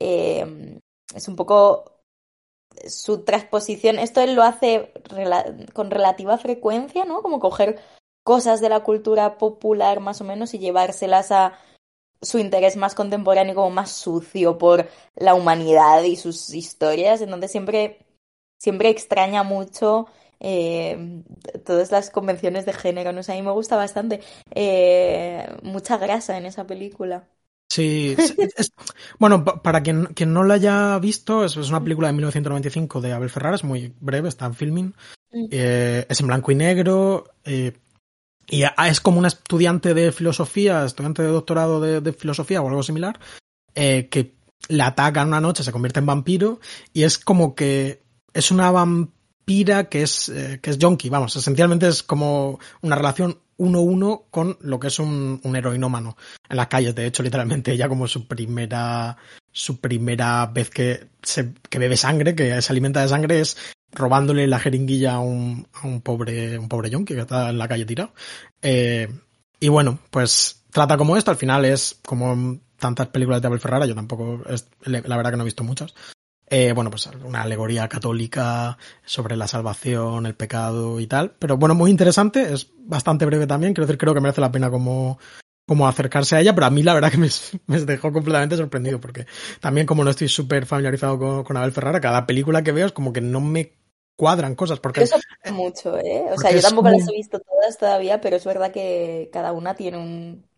Eh, 0.00 0.80
es 1.14 1.28
un 1.28 1.36
poco 1.36 1.84
su 2.88 3.24
transposición, 3.24 3.98
esto 3.98 4.20
él 4.20 4.34
lo 4.34 4.42
hace 4.42 4.92
rela- 5.04 5.70
con 5.72 5.90
relativa 5.90 6.38
frecuencia, 6.38 7.04
¿no? 7.04 7.22
Como 7.22 7.38
coger 7.38 7.78
cosas 8.24 8.60
de 8.60 8.68
la 8.70 8.80
cultura 8.80 9.38
popular 9.38 10.00
más 10.00 10.20
o 10.20 10.24
menos 10.24 10.54
y 10.54 10.58
llevárselas 10.58 11.30
a 11.30 11.58
su 12.22 12.38
interés 12.38 12.76
más 12.76 12.94
contemporáneo, 12.94 13.54
como 13.54 13.70
más 13.70 13.92
sucio 13.92 14.58
por 14.58 14.88
la 15.14 15.34
humanidad 15.34 16.02
y 16.02 16.16
sus 16.16 16.50
historias, 16.54 17.20
en 17.20 17.30
donde 17.30 17.48
siempre, 17.48 18.06
siempre 18.58 18.88
extraña 18.88 19.42
mucho 19.42 20.06
eh, 20.40 21.22
todas 21.64 21.90
las 21.92 22.10
convenciones 22.10 22.66
de 22.66 22.72
género, 22.72 23.12
no 23.12 23.22
sé, 23.22 23.32
a 23.32 23.36
mí 23.36 23.42
me 23.42 23.52
gusta 23.52 23.76
bastante. 23.76 24.20
Eh, 24.54 25.46
mucha 25.62 25.96
grasa 25.98 26.36
en 26.38 26.46
esa 26.46 26.66
película. 26.66 27.28
Sí, 27.72 28.16
es- 28.18 28.34
es- 28.56 28.72
bueno, 29.20 29.44
pa- 29.44 29.62
para 29.62 29.82
quien, 29.82 30.06
quien 30.06 30.32
no 30.32 30.42
la 30.42 30.54
haya 30.54 30.98
visto, 30.98 31.44
es, 31.44 31.56
es 31.56 31.68
una 31.70 31.82
película 31.82 32.08
de 32.08 32.14
1995 32.14 33.00
de 33.00 33.12
Abel 33.12 33.30
Ferrara, 33.30 33.54
es 33.54 33.62
muy 33.64 33.94
breve, 34.00 34.28
está 34.28 34.46
en 34.46 34.54
filming, 34.54 34.94
Mm. 35.32 35.46
eh, 35.52 36.06
es 36.08 36.20
en 36.20 36.26
blanco 36.26 36.50
y 36.50 36.56
negro, 36.56 37.28
eh, 37.44 37.74
y 38.48 38.64
a- 38.64 38.74
es 38.88 39.00
como 39.00 39.20
una 39.20 39.28
estudiante 39.28 39.94
de 39.94 40.10
filosofía, 40.10 40.84
estudiante 40.84 41.22
de 41.22 41.28
doctorado 41.28 41.80
de, 41.80 42.00
de 42.00 42.12
filosofía 42.12 42.60
o 42.60 42.68
algo 42.68 42.82
similar, 42.82 43.20
eh, 43.76 44.08
que 44.10 44.34
la 44.68 44.88
atacan 44.88 45.28
una 45.28 45.40
noche, 45.40 45.62
se 45.62 45.70
convierte 45.70 46.00
en 46.00 46.06
vampiro, 46.06 46.58
y 46.92 47.04
es 47.04 47.18
como 47.18 47.54
que 47.54 48.02
es 48.34 48.50
una 48.50 48.72
vampira 49.40 49.88
que 49.88 50.02
es, 50.02 50.28
eh, 50.28 50.60
que 50.62 50.70
es 50.70 50.78
junkie, 50.80 51.10
vamos, 51.10 51.34
esencialmente 51.36 51.88
es 51.88 52.02
como 52.02 52.58
una 52.82 52.96
relación 52.96 53.38
uno 53.56 53.78
a 53.78 53.82
uno 53.82 54.24
con 54.30 54.56
lo 54.60 54.78
que 54.78 54.88
es 54.88 54.98
un, 54.98 55.40
un 55.42 55.56
heroinómano 55.56 56.16
en 56.48 56.56
las 56.56 56.68
calles. 56.68 56.94
De 56.94 57.06
hecho, 57.06 57.22
literalmente 57.22 57.72
ella 57.72 57.88
como 57.88 58.08
su 58.08 58.26
primera, 58.26 59.16
su 59.52 59.80
primera 59.80 60.46
vez 60.46 60.70
que, 60.70 61.08
que 61.68 61.78
bebe 61.78 61.96
sangre, 61.96 62.34
que 62.34 62.62
se 62.62 62.72
alimenta 62.72 63.02
de 63.02 63.08
sangre, 63.08 63.40
es 63.40 63.58
robándole 63.92 64.46
la 64.46 64.60
jeringuilla 64.60 65.14
a 65.14 65.20
un, 65.20 65.66
a 65.74 65.86
un 65.86 66.00
pobre, 66.00 66.58
un 66.58 66.68
pobre 66.68 66.88
yonki 66.88 67.14
que 67.14 67.20
está 67.20 67.50
en 67.50 67.58
la 67.58 67.68
calle 67.68 67.84
tirado. 67.84 68.14
Eh, 68.62 69.08
y 69.58 69.68
bueno, 69.68 69.98
pues 70.10 70.64
trata 70.70 70.96
como 70.96 71.18
esto. 71.18 71.30
Al 71.30 71.36
final 71.36 71.66
es 71.66 71.98
como 72.06 72.60
tantas 72.78 73.08
películas 73.08 73.42
de 73.42 73.48
Abel 73.48 73.60
Ferrara. 73.60 73.84
Yo 73.84 73.94
tampoco, 73.94 74.42
la 74.86 75.16
verdad 75.16 75.32
que 75.32 75.36
no 75.36 75.42
he 75.42 75.52
visto 75.52 75.64
muchas. 75.64 75.92
Eh, 76.52 76.72
bueno, 76.72 76.90
pues 76.90 77.06
una 77.06 77.42
alegoría 77.42 77.88
católica 77.88 78.76
sobre 79.04 79.36
la 79.36 79.46
salvación, 79.46 80.26
el 80.26 80.34
pecado 80.34 80.98
y 80.98 81.06
tal. 81.06 81.36
Pero 81.38 81.56
bueno, 81.56 81.76
muy 81.76 81.92
interesante, 81.92 82.52
es 82.52 82.72
bastante 82.76 83.24
breve 83.24 83.46
también. 83.46 83.72
Quiero 83.72 83.86
decir, 83.86 83.98
creo 83.98 84.14
que 84.14 84.20
merece 84.20 84.40
la 84.40 84.50
pena 84.50 84.68
como, 84.68 85.20
como 85.64 85.86
acercarse 85.86 86.34
a 86.34 86.40
ella, 86.40 86.52
pero 86.52 86.66
a 86.66 86.70
mí 86.70 86.82
la 86.82 86.94
verdad 86.94 87.12
que 87.12 87.18
me, 87.18 87.28
me 87.68 87.78
dejó 87.78 88.12
completamente 88.12 88.56
sorprendido, 88.56 89.00
porque 89.00 89.26
también 89.60 89.86
como 89.86 90.02
no 90.02 90.10
estoy 90.10 90.28
súper 90.28 90.66
familiarizado 90.66 91.20
con, 91.20 91.44
con, 91.44 91.56
Abel 91.56 91.70
Ferrara, 91.70 92.00
cada 92.00 92.26
película 92.26 92.64
que 92.64 92.72
veo 92.72 92.86
es 92.86 92.92
como 92.92 93.12
que 93.12 93.20
no 93.20 93.40
me 93.40 93.76
cuadran 94.16 94.56
cosas. 94.56 94.80
Porque, 94.80 95.02
eso 95.02 95.18
es 95.44 95.52
mucho, 95.52 95.96
¿eh? 95.98 96.24
O 96.32 96.36
sea, 96.36 96.50
yo 96.50 96.60
tampoco 96.60 96.88
las 96.88 97.08
he 97.08 97.12
visto 97.12 97.38
todas 97.38 97.78
todavía, 97.78 98.20
pero 98.20 98.34
es 98.34 98.44
verdad 98.44 98.72
que 98.72 99.30
cada 99.32 99.52
una 99.52 99.76
tiene 99.76 99.98
un, 99.98 100.50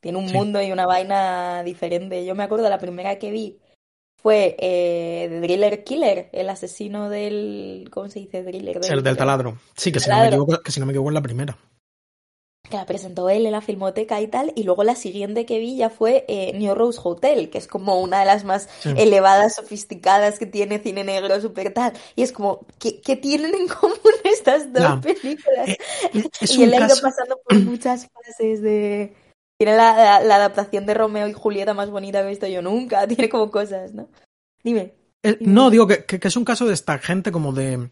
Tiene 0.00 0.18
un 0.18 0.28
Sí. 0.28 0.34
mundo 0.34 0.60
y 0.60 0.72
una 0.72 0.86
vaina 0.86 1.62
diferente. 1.62 2.24
Yo 2.24 2.34
me 2.34 2.42
acuerdo 2.42 2.68
la 2.68 2.78
primera 2.78 3.18
que 3.20 3.30
vi 3.30 3.60
fue 4.20 4.56
eh, 4.58 5.38
Driller 5.42 5.84
Killer, 5.84 6.28
el 6.32 6.48
asesino 6.50 7.08
del. 7.08 7.88
¿Cómo 7.92 8.08
se 8.08 8.18
dice? 8.20 8.42
Driller. 8.42 8.80
El 8.90 9.02
del 9.02 9.16
taladro. 9.16 9.58
Sí, 9.76 9.92
que 9.92 10.00
si, 10.00 10.10
no 10.10 10.18
me 10.18 10.26
equivoco, 10.26 10.60
que 10.60 10.72
si 10.72 10.80
no 10.80 10.86
me 10.86 10.92
equivoco 10.92 11.10
es 11.10 11.14
la 11.14 11.22
primera. 11.22 11.56
Que 12.68 12.76
la 12.76 12.84
presentó 12.84 13.30
él 13.30 13.46
en 13.46 13.52
la 13.52 13.60
filmoteca 13.60 14.20
y 14.20 14.26
tal. 14.26 14.52
Y 14.56 14.64
luego 14.64 14.82
la 14.82 14.96
siguiente 14.96 15.46
que 15.46 15.60
vi 15.60 15.76
ya 15.76 15.88
fue 15.88 16.24
eh, 16.28 16.52
New 16.58 16.74
Rose 16.74 17.00
Hotel, 17.02 17.48
que 17.48 17.58
es 17.58 17.68
como 17.68 18.00
una 18.00 18.18
de 18.20 18.26
las 18.26 18.44
más 18.44 18.68
Sí. 18.80 18.90
elevadas, 18.96 19.54
sofisticadas 19.54 20.38
que 20.40 20.46
tiene 20.46 20.80
cine 20.80 21.04
negro, 21.04 21.40
súper 21.40 21.72
tal. 21.72 21.92
Y 22.16 22.22
es 22.22 22.32
como, 22.32 22.66
¿qué, 22.80 23.00
qué 23.00 23.14
tienen 23.16 23.54
en 23.54 23.68
común 23.80 23.96
estas 24.24 24.72
dos 24.72 25.00
películas? 25.00 25.68
Eh, 25.68 25.78
y 26.50 26.62
él 26.64 26.74
ha 26.74 26.78
ido 26.78 26.88
caso... 26.88 27.02
pasando 27.02 27.38
por 27.48 27.56
muchas 27.60 28.08
fases 28.08 28.60
de... 28.62 29.14
Tiene 29.58 29.76
la, 29.76 29.92
la- 29.96 30.20
la 30.20 30.36
adaptación 30.36 30.86
de 30.86 30.94
Romeo 30.94 31.26
y 31.28 31.32
Julieta 31.32 31.74
más 31.74 31.90
bonita 31.90 32.20
que 32.20 32.26
he 32.26 32.30
visto 32.30 32.46
yo 32.46 32.62
nunca. 32.62 33.06
Tiene 33.08 33.28
como 33.28 33.50
cosas, 33.50 33.92
¿no? 33.92 34.08
Dime. 34.62 34.94
Eh, 35.22 35.36
no, 35.40 35.68
digo 35.70 35.86
que, 35.86 36.04
que- 36.04 36.20
que 36.20 36.28
es 36.28 36.36
un 36.36 36.44
caso 36.44 36.66
de 36.66 36.74
esta 36.74 36.98
gente 36.98 37.32
como 37.32 37.52
de... 37.52 37.90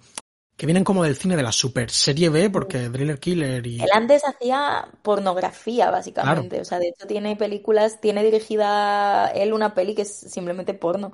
Que 0.57 0.65
vienen 0.65 0.85
como 0.85 1.05
del 1.05 1.17
cine 1.17 1.37
de 1.37 1.43
la 1.43 1.53
super 1.53 1.91
serie 1.91 2.31
B, 2.31 2.49
porque 2.49 2.89
Driller 2.89 3.19
Killer 3.21 3.67
y... 3.67 3.79
Él 3.83 3.91
antes 3.93 4.23
hacía 4.25 4.89
pornografía, 5.03 5.91
básicamente. 5.91 6.61
O 6.63 6.65
sea, 6.65 6.79
de 6.79 6.89
hecho 6.89 7.07
tiene 7.07 7.37
películas, 7.37 8.01
tiene 8.01 8.25
dirigida 8.25 9.27
él 9.35 9.53
una 9.53 9.75
peli 9.75 9.95
que 9.95 10.03
es 10.03 10.17
simplemente 10.17 10.73
porno. 10.73 11.13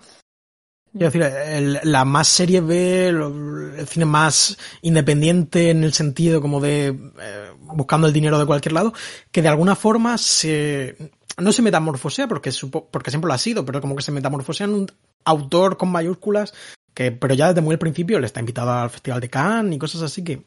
Quiero 0.93 1.07
decir, 1.07 1.23
el- 1.23 1.81
la 1.85 2.05
más 2.05 2.29
serie 2.29 2.61
B, 2.61 3.09
el 3.09 3.87
cine 3.89 4.05
más 4.05 4.59
independiente 4.83 5.71
en 5.71 5.85
el 5.85 5.93
sentido 5.95 6.41
como 6.43 6.61
de 6.61 6.89
eh, 6.89 7.51
buscando 7.61 8.07
el 8.07 8.13
dinero 8.13 8.39
de 8.39 8.45
cualquier 8.47 8.73
lado, 8.75 8.93
que 9.31 9.41
de 9.43 9.49
alguna 9.49 9.75
forma 9.75 10.19
se 10.19 10.97
no 11.39 11.51
se 11.51 11.63
metamorfosea 11.63 12.29
porque 12.29 12.51
supo- 12.51 12.89
porque 12.91 13.11
siempre 13.11 13.29
lo 13.29 13.33
ha 13.35 13.39
sido, 13.39 13.65
pero 13.65 13.81
como 13.81 13.97
que 13.97 14.03
se 14.03 14.13
metamorfosea 14.13 14.67
en 14.67 14.75
un 14.75 14.87
autor 15.25 15.79
con 15.79 15.91
mayúsculas 15.91 16.53
que 16.93 17.11
pero 17.11 17.33
ya 17.35 17.49
desde 17.49 17.63
muy 17.63 17.73
al 17.73 17.79
principio 17.79 18.21
le 18.21 18.27
está 18.27 18.41
invitado 18.41 18.71
al 18.71 18.91
Festival 18.91 19.21
de 19.21 19.31
Cannes 19.31 19.75
y 19.75 19.79
cosas 19.79 20.03
así 20.03 20.23
que 20.23 20.43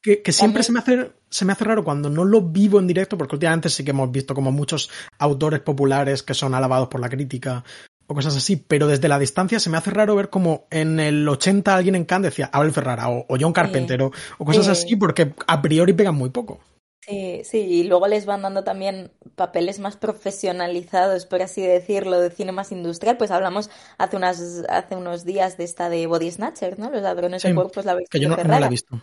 que, 0.00 0.22
que 0.22 0.32
siempre 0.32 0.62
se 0.62 0.72
me 0.72 0.78
hace 0.78 1.12
se 1.28 1.44
me 1.44 1.52
hace 1.52 1.64
raro 1.64 1.84
cuando 1.84 2.08
no 2.08 2.24
lo 2.24 2.40
vivo 2.40 2.78
en 2.78 2.86
directo 2.86 3.18
porque 3.18 3.34
últimamente 3.36 3.68
sí 3.68 3.84
que 3.84 3.90
hemos 3.90 4.10
visto 4.10 4.34
como 4.34 4.52
muchos 4.52 4.88
autores 5.18 5.60
populares 5.60 6.22
que 6.22 6.32
son 6.34 6.54
alabados 6.54 6.88
por 6.88 7.00
la 7.00 7.10
crítica 7.10 7.62
o 8.06 8.14
cosas 8.14 8.36
así, 8.36 8.56
pero 8.56 8.86
desde 8.86 9.08
la 9.08 9.18
distancia 9.18 9.58
se 9.60 9.70
me 9.70 9.76
hace 9.78 9.90
raro 9.90 10.14
ver 10.16 10.30
como 10.30 10.66
en 10.70 11.00
el 11.00 11.28
80 11.28 11.74
alguien 11.74 11.94
en 11.96 12.04
Cannes 12.04 12.30
decía 12.32 12.50
Abel 12.52 12.72
Ferrara 12.72 13.08
o, 13.08 13.26
o 13.28 13.36
John 13.40 13.52
Carpenter 13.52 14.02
o, 14.02 14.12
o 14.38 14.44
cosas 14.44 14.66
Sí. 14.66 14.70
así 14.70 14.96
porque 14.96 15.34
a 15.46 15.62
priori 15.62 15.92
pegan 15.92 16.14
muy 16.14 16.30
poco. 16.30 16.60
Sí, 17.06 17.42
sí, 17.44 17.58
y 17.58 17.84
luego 17.84 18.08
les 18.08 18.26
van 18.26 18.42
dando 18.42 18.64
también 18.64 19.12
papeles 19.36 19.78
más 19.78 19.96
profesionalizados, 19.96 21.24
por 21.26 21.40
así 21.40 21.62
decirlo, 21.62 22.18
de 22.20 22.30
cine 22.30 22.50
más 22.50 22.72
industrial. 22.72 23.16
Pues 23.16 23.30
hablamos 23.30 23.70
hace 23.96 24.16
unas, 24.16 24.64
hace 24.68 24.96
unos 24.96 25.24
días 25.24 25.56
de 25.56 25.64
esta 25.64 25.88
de 25.88 26.06
Body 26.08 26.32
Snatcher, 26.32 26.78
¿no? 26.80 26.90
Los 26.90 27.02
ladrones 27.02 27.42
Sí, 27.42 27.48
de 27.48 27.54
cuerpos, 27.54 27.84
la 27.84 27.96
Que 28.10 28.18
yo 28.18 28.28
no, 28.28 28.36
no 28.36 28.58
la 28.58 28.66
he 28.66 28.70
visto. 28.70 29.00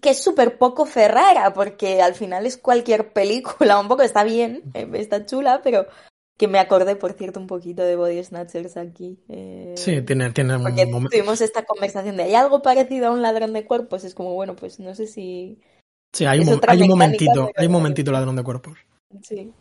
que 0.00 0.10
es 0.10 0.22
súper 0.22 0.58
poco 0.58 0.84
Ferrara, 0.84 1.52
porque 1.54 2.02
al 2.02 2.14
final 2.14 2.44
es 2.46 2.56
cualquier 2.56 3.12
película, 3.12 3.78
un 3.80 3.86
poco 3.88 4.02
está 4.02 4.24
bien, 4.24 4.62
eh, 4.74 4.88
está 4.94 5.24
chula, 5.24 5.60
pero 5.62 5.86
que 6.38 6.48
me 6.48 6.58
acordé, 6.58 6.96
por 6.96 7.12
cierto, 7.12 7.40
un 7.40 7.46
poquito 7.48 7.82
de 7.82 7.96
Body 7.96 8.22
Snatchers 8.24 8.76
aquí. 8.78 9.18
eh, 9.28 9.74
Sí, 9.76 10.00
tiene, 10.02 10.30
tiene 10.30 10.56
un 10.56 10.62
momento. 10.62 11.08
tuvimos 11.10 11.40
esta 11.40 11.64
conversación 11.64 12.16
de, 12.16 12.22
¿hay 12.22 12.34
algo 12.34 12.62
parecido 12.62 13.08
a 13.08 13.10
un 13.10 13.20
ladrón 13.22 13.52
de 13.52 13.66
cuerpos? 13.66 14.04
Es 14.04 14.14
como, 14.14 14.32
bueno, 14.34 14.54
pues 14.56 14.78
no 14.80 14.94
sé 14.94 15.06
si... 15.06 15.60
Sí, 16.14 16.24
hay 16.24 16.40
un, 16.40 16.60
hay 16.66 16.80
un 16.82 16.88
momentito, 16.88 17.32
pero- 17.34 17.52
hay 17.56 17.66
un 17.66 17.72
momentito 17.72 18.12
ladrón 18.12 18.36
de 18.36 18.42
cuerpos. 18.44 18.78
Sí. 19.22 19.52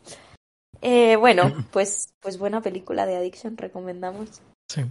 Eh, 0.81 1.15
bueno, 1.15 1.51
pues, 1.72 2.13
pues 2.22 2.38
buena 2.38 2.62
película 2.62 3.05
de 3.07 3.17
Addiction, 3.17 3.57
recomendamos. 3.57 4.41
Sí. 4.69 4.81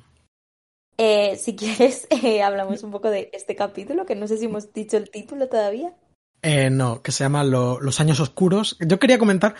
Eh, 0.99 1.37
si 1.37 1.55
quieres, 1.55 2.09
eh, 2.25 2.43
hablamos 2.43 2.83
un 2.83 2.91
poco 2.91 3.11
de 3.11 3.31
este 3.33 3.55
capítulo, 3.55 4.07
que 4.07 4.17
no 4.17 4.27
sé 4.27 4.39
si 4.39 4.47
hemos 4.47 4.73
dicho 4.73 4.97
el 4.97 5.11
título 5.11 5.49
todavía. 5.49 5.95
Eh, 6.43 6.69
no, 6.71 7.01
que 7.03 7.13
se 7.13 7.25
llama 7.25 7.45
Lo- 7.45 7.81
Los 7.81 8.01
años 8.01 8.19
oscuros. 8.21 8.77
Yo 8.87 8.99
quería 8.99 9.19
comentar, 9.19 9.55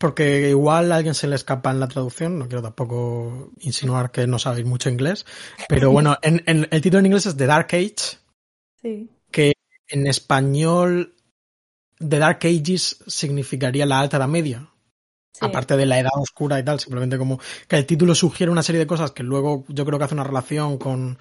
porque 0.00 0.48
igual 0.48 0.90
a 0.90 0.96
alguien 0.96 1.14
se 1.14 1.26
le 1.28 1.36
escapa 1.36 1.70
en 1.70 1.78
la 1.78 1.86
traducción, 1.88 2.38
no 2.38 2.46
quiero 2.48 2.62
tampoco 2.62 3.50
insinuar 3.60 4.10
que 4.10 4.26
no 4.26 4.38
sabéis 4.38 4.66
mucho 4.66 4.88
inglés, 4.88 5.26
pero 5.68 5.90
bueno, 5.92 6.16
en, 6.22 6.42
en- 6.46 6.66
el 6.70 6.80
título 6.80 7.00
en 7.00 7.06
inglés 7.06 7.26
es 7.26 7.36
The 7.36 7.46
Dark 7.46 7.68
Age, 7.72 8.18
Sí. 8.82 9.10
en 9.88 10.06
español 10.06 11.14
The 11.98 12.18
Dark 12.18 12.38
Ages 12.44 13.04
significaría 13.06 13.84
la 13.84 14.00
alta 14.00 14.16
edad 14.16 14.28
media, 14.28 14.66
Sí. 15.32 15.40
aparte 15.46 15.76
de 15.76 15.84
la 15.86 15.98
edad 15.98 16.10
oscura 16.18 16.58
y 16.58 16.64
tal, 16.64 16.80
simplemente 16.80 17.18
como 17.18 17.38
que 17.68 17.76
el 17.76 17.84
título 17.86 18.14
sugiere 18.14 18.50
una 18.50 18.62
serie 18.62 18.78
de 18.80 18.86
cosas 18.86 19.10
que 19.12 19.22
luego 19.22 19.64
yo 19.68 19.84
creo 19.84 19.98
que 19.98 20.04
hace 20.06 20.14
una 20.14 20.24
relación 20.24 20.78
con 20.78 21.18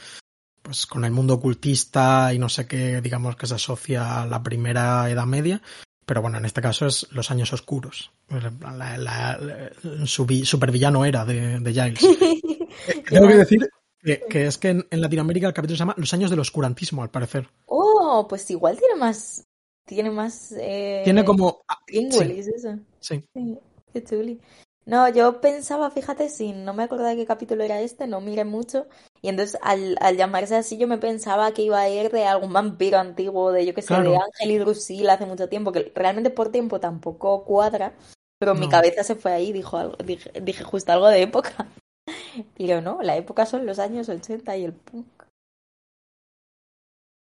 pues 0.62 0.86
con 0.86 1.04
el 1.06 1.12
mundo 1.12 1.36
ocultista 1.36 2.34
y 2.34 2.40
no 2.40 2.48
sé 2.50 2.66
qué, 2.68 3.02
digamos 3.02 3.36
que 3.36 3.48
se 3.48 3.56
asocia 3.56 4.22
a 4.22 4.26
la 4.26 4.42
primera 4.44 5.10
edad 5.10 5.26
media, 5.26 5.62
pero 6.10 6.24
bueno, 6.24 6.40
en 6.40 6.46
este 6.46 6.60
caso 6.60 6.88
es 6.88 7.06
los 7.12 7.30
años 7.30 7.54
oscuros. 7.54 8.12
La, 8.30 8.98
la- 8.98 8.98
la- 9.38 10.08
su 10.08 10.26
vi- 10.26 10.44
supervillano 10.44 11.06
era 11.06 11.24
de, 11.24 11.60
de 11.60 11.72
Giles. 11.72 12.00
Tengo 13.10 13.28
que 13.28 13.36
decir 13.36 13.70
que, 14.02 14.24
que 14.28 14.48
es 14.48 14.58
que 14.58 14.70
en, 14.70 14.88
en 14.90 15.02
Latinoamérica 15.02 15.46
el 15.48 15.54
capítulo 15.54 15.76
se 15.78 15.82
llama 15.82 15.94
Los 15.98 16.12
años 16.16 16.32
del 16.32 16.40
oscurantismo, 16.40 17.04
al 17.04 17.12
parecer. 17.12 17.48
Oh, 17.68 18.26
pues 18.28 18.50
igual 18.50 18.76
tiene 18.80 18.96
más. 18.96 19.44
Tiene 19.86 20.10
más. 20.10 20.52
Eh, 20.60 21.02
Tiene 21.04 21.24
como... 21.24 21.62
ah, 21.68 21.78
Ingulis, 21.92 22.48
eso. 22.48 22.76
Sí, 23.00 23.24
Sí, 23.36 23.58
qué 23.94 24.04
chuli. 24.04 24.40
No, 24.86 25.08
yo 25.08 25.40
pensaba, 25.40 25.92
fíjate, 25.92 26.30
si 26.30 26.52
no 26.52 26.74
me 26.74 26.84
acordaba 26.84 27.10
de 27.10 27.18
qué 27.18 27.26
capítulo 27.26 27.64
era 27.64 27.80
este, 27.82 28.08
no 28.08 28.22
miré 28.22 28.44
mucho. 28.44 28.88
Y 29.22 29.30
entonces 29.30 29.60
al, 29.62 29.98
al 30.02 30.18
llamarse 30.18 30.56
así, 30.56 30.78
yo 30.78 30.88
me 30.88 30.98
pensaba 30.98 31.52
que 31.54 31.62
iba 31.62 31.80
a 31.80 31.90
ir 31.90 32.10
de 32.12 32.26
algún 32.26 32.54
vampiro 32.54 32.98
antiguo, 32.98 33.52
de 33.52 33.66
yo 33.66 33.76
que 33.76 33.82
sé, 33.82 33.90
Claro. 33.90 34.12
de 34.12 34.18
Ángel 34.18 34.52
y 34.52 34.58
Drusila 34.58 35.14
hace 35.14 35.26
mucho 35.28 35.48
tiempo, 35.48 35.72
que 35.72 35.92
realmente 35.94 36.32
por 36.32 36.50
tiempo 36.52 36.80
tampoco 36.80 37.44
cuadra. 37.44 37.94
Pero 38.40 38.56
mi 38.56 38.70
cabeza 38.70 39.04
se 39.04 39.16
fue 39.16 39.34
ahí, 39.34 39.52
dijo 39.52 39.78
algo, 39.78 39.98
dije, 39.98 40.32
dije 40.42 40.64
justo 40.64 40.92
algo 40.92 41.08
de 41.10 41.22
época. 41.24 41.68
Pero 42.58 42.82
no, 42.82 43.02
la 43.02 43.18
época 43.18 43.46
son 43.46 43.66
los 43.66 43.78
años 43.80 44.08
80 44.10 44.58
y 44.58 44.64
el 44.64 44.74
punk. 44.74 45.06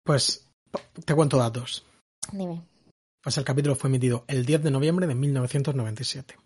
pues 0.04 0.48
te 1.04 1.14
cuento 1.14 1.36
datos. 1.36 1.84
Dime. 2.32 2.62
Pues 3.22 3.36
el 3.36 3.44
capítulo 3.44 3.74
fue 3.74 3.88
emitido 3.90 4.24
el 4.28 4.46
10 4.46 4.62
de 4.62 4.70
noviembre 4.70 5.06
de 5.06 5.14
1997. 5.14 6.36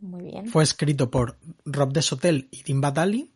Muy 0.00 0.24
bien. 0.24 0.46
Fue 0.48 0.62
escrito 0.62 1.10
por 1.10 1.38
Rob 1.64 1.92
de 1.92 2.02
Sotel 2.02 2.48
y 2.50 2.62
Tim 2.62 2.80
Batali. 2.80 3.32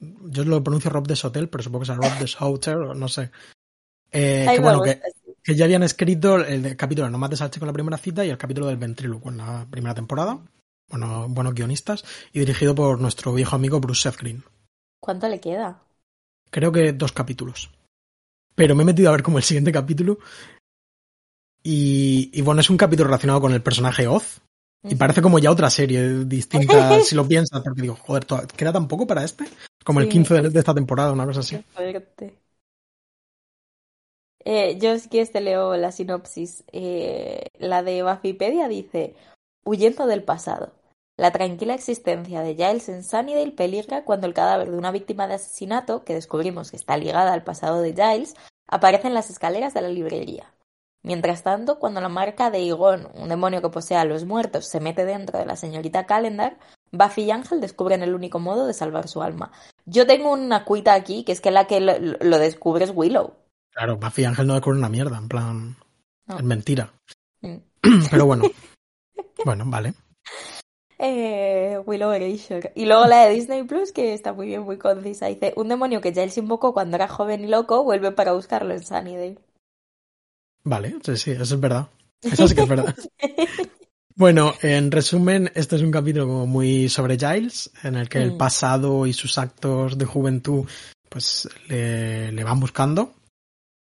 Yo 0.00 0.44
lo 0.44 0.62
pronuncio 0.62 0.90
Rob 0.90 1.06
de 1.06 1.16
Sotel, 1.16 1.48
pero 1.48 1.62
supongo 1.62 1.84
que 1.84 1.92
es 1.92 1.98
Rob 1.98 2.18
de 2.18 2.26
Souter, 2.26 2.76
o 2.76 2.94
no 2.94 3.08
sé. 3.08 3.30
Eh, 4.10 4.46
que 4.48 4.60
bueno, 4.60 4.82
que, 4.82 4.94
sí. 4.94 5.32
que 5.42 5.54
ya 5.54 5.64
habían 5.64 5.82
escrito 5.82 6.36
el 6.36 6.76
capítulo 6.76 7.10
No 7.10 7.18
mates 7.18 7.42
al 7.42 7.50
chico 7.50 7.64
en 7.64 7.68
la 7.68 7.72
primera 7.74 7.98
cita 7.98 8.24
y 8.24 8.30
el 8.30 8.38
capítulo 8.38 8.68
del 8.68 8.76
ventríloco 8.76 9.28
en 9.28 9.38
la 9.38 9.66
primera 9.68 9.94
temporada. 9.94 10.38
Bueno, 10.88 11.26
buenos 11.28 11.54
guionistas. 11.54 12.04
Y 12.32 12.40
dirigido 12.40 12.74
por 12.74 13.00
nuestro 13.00 13.34
viejo 13.34 13.56
amigo 13.56 13.80
Bruce 13.80 14.02
Seth 14.02 14.20
Green. 14.20 14.44
¿Cuánto 15.00 15.28
le 15.28 15.40
queda? 15.40 15.82
Creo 16.50 16.72
que 16.72 16.92
dos 16.92 17.12
capítulos. 17.12 17.70
Pero 18.54 18.74
me 18.74 18.82
he 18.82 18.86
metido 18.86 19.08
a 19.08 19.12
ver 19.12 19.22
como 19.22 19.38
el 19.38 19.44
siguiente 19.44 19.72
capítulo. 19.72 20.18
Y, 21.62 22.30
y 22.32 22.42
bueno, 22.42 22.60
es 22.60 22.70
un 22.70 22.76
capítulo 22.76 23.08
relacionado 23.08 23.40
con 23.40 23.52
el 23.52 23.62
personaje 23.62 24.06
Oz. 24.06 24.40
Y 24.84 24.94
parece 24.94 25.22
como 25.22 25.38
ya 25.38 25.50
otra 25.50 25.70
serie 25.70 26.24
distinta 26.24 27.00
si 27.02 27.14
lo 27.14 27.26
piensas, 27.26 27.60
porque 27.62 27.82
digo, 27.82 27.96
joder, 27.96 28.26
¿queda 28.56 28.72
tan 28.72 28.88
poco 28.88 29.06
para 29.06 29.24
este? 29.24 29.44
Como 29.84 30.00
el 30.00 30.06
Sí. 30.06 30.12
15 30.12 30.34
de, 30.34 30.50
de 30.50 30.58
esta 30.58 30.74
temporada, 30.74 31.12
una 31.12 31.26
cosa 31.26 31.40
así. 31.40 31.62
Eh, 34.44 34.78
yo 34.80 34.98
si 34.98 35.08
quieres 35.08 35.32
te 35.32 35.40
leo 35.40 35.76
la 35.76 35.92
sinopsis. 35.92 36.64
Eh, 36.72 37.46
la 37.58 37.82
de 37.82 38.02
Buffypedia 38.02 38.68
dice, 38.68 39.14
huyendo 39.64 40.06
del 40.06 40.22
pasado. 40.22 40.72
La 41.16 41.32
tranquila 41.32 41.74
existencia 41.74 42.42
de 42.42 42.54
Giles 42.54 42.88
en 42.88 43.02
Sunnydale 43.02 43.50
peligra 43.50 44.04
cuando 44.04 44.26
el 44.28 44.34
cadáver 44.34 44.70
de 44.70 44.78
una 44.78 44.92
víctima 44.92 45.26
de 45.26 45.34
asesinato, 45.34 46.04
que 46.04 46.14
descubrimos 46.14 46.70
que 46.70 46.76
está 46.76 46.96
ligada 46.96 47.32
al 47.32 47.42
pasado 47.42 47.80
de 47.82 47.92
Giles, 47.92 48.34
aparece 48.68 49.08
en 49.08 49.14
las 49.14 49.28
escaleras 49.28 49.74
de 49.74 49.82
la 49.82 49.88
librería. 49.88 50.52
Mientras 51.02 51.42
tanto, 51.42 51.78
cuando 51.78 52.00
la 52.00 52.08
marca 52.08 52.50
de 52.50 52.60
Igon, 52.60 53.08
un 53.14 53.28
demonio 53.28 53.62
que 53.62 53.68
posee 53.70 53.96
a 53.96 54.04
los 54.04 54.24
muertos, 54.24 54.66
se 54.66 54.80
mete 54.80 55.04
dentro 55.04 55.38
de 55.38 55.46
la 55.46 55.56
señorita 55.56 56.06
Calendar, 56.06 56.58
Buffy 56.90 57.22
y 57.22 57.30
Ángel 57.30 57.60
descubren 57.60 58.02
el 58.02 58.14
único 58.14 58.38
modo 58.38 58.66
de 58.66 58.74
salvar 58.74 59.08
su 59.08 59.22
alma. 59.22 59.52
Yo 59.86 60.06
tengo 60.06 60.32
una 60.32 60.64
cuita 60.64 60.94
aquí, 60.94 61.24
que 61.24 61.32
es 61.32 61.40
que 61.40 61.50
la 61.50 61.66
que 61.66 61.80
lo, 61.80 61.98
lo 61.98 62.38
descubre 62.38 62.84
es 62.84 62.92
Willow. 62.94 63.34
Claro, 63.70 63.96
Buffy 63.96 64.22
y 64.22 64.24
Ángel 64.24 64.46
no 64.46 64.54
descubren 64.54 64.78
una 64.78 64.88
mierda, 64.88 65.18
en 65.18 65.28
plan, 65.28 65.76
No. 66.26 66.38
es 66.38 66.44
mentira. 66.44 66.92
Mm. 67.42 67.56
Pero 68.10 68.26
bueno, 68.26 68.44
bueno, 69.44 69.64
vale. 69.66 69.94
Eh, 70.98 71.80
Willow 71.86 72.10
Erasure. 72.10 72.72
Y 72.74 72.86
luego 72.86 73.06
la 73.06 73.26
de 73.26 73.34
Disney 73.34 73.62
Plus, 73.62 73.92
que 73.92 74.14
está 74.14 74.32
muy 74.32 74.48
bien, 74.48 74.62
muy 74.62 74.78
concisa. 74.78 75.26
Dice, 75.26 75.52
un 75.56 75.68
demonio 75.68 76.00
que 76.00 76.12
Giles 76.12 76.36
invocó 76.38 76.74
cuando 76.74 76.96
era 76.96 77.06
joven 77.06 77.44
y 77.44 77.46
loco, 77.46 77.84
vuelve 77.84 78.10
para 78.10 78.32
buscarlo 78.32 78.74
en 78.74 78.82
Sunnydale. 78.84 79.38
Vale, 80.68 80.96
sí, 81.02 81.16
sí, 81.16 81.30
eso 81.30 81.42
es 81.54 81.60
verdad. 81.60 81.88
Eso 82.22 82.46
sí 82.46 82.54
que 82.54 82.62
es 82.62 82.68
verdad. 82.68 82.94
Bueno, 84.14 84.52
en 84.62 84.90
resumen, 84.90 85.48
este 85.54 85.76
es 85.76 85.82
un 85.82 85.92
capítulo 85.92 86.26
como 86.26 86.44
muy 86.44 86.88
sobre 86.88 87.16
Giles, 87.16 87.70
en 87.84 87.94
el 87.94 88.08
que 88.08 88.20
el 88.20 88.32
Mm. 88.32 88.36
pasado 88.36 89.06
y 89.06 89.12
sus 89.12 89.38
actos 89.38 89.96
de 89.96 90.04
juventud 90.06 90.66
pues 91.08 91.48
le, 91.68 92.32
le 92.32 92.42
van 92.44 92.58
buscando. 92.58 93.12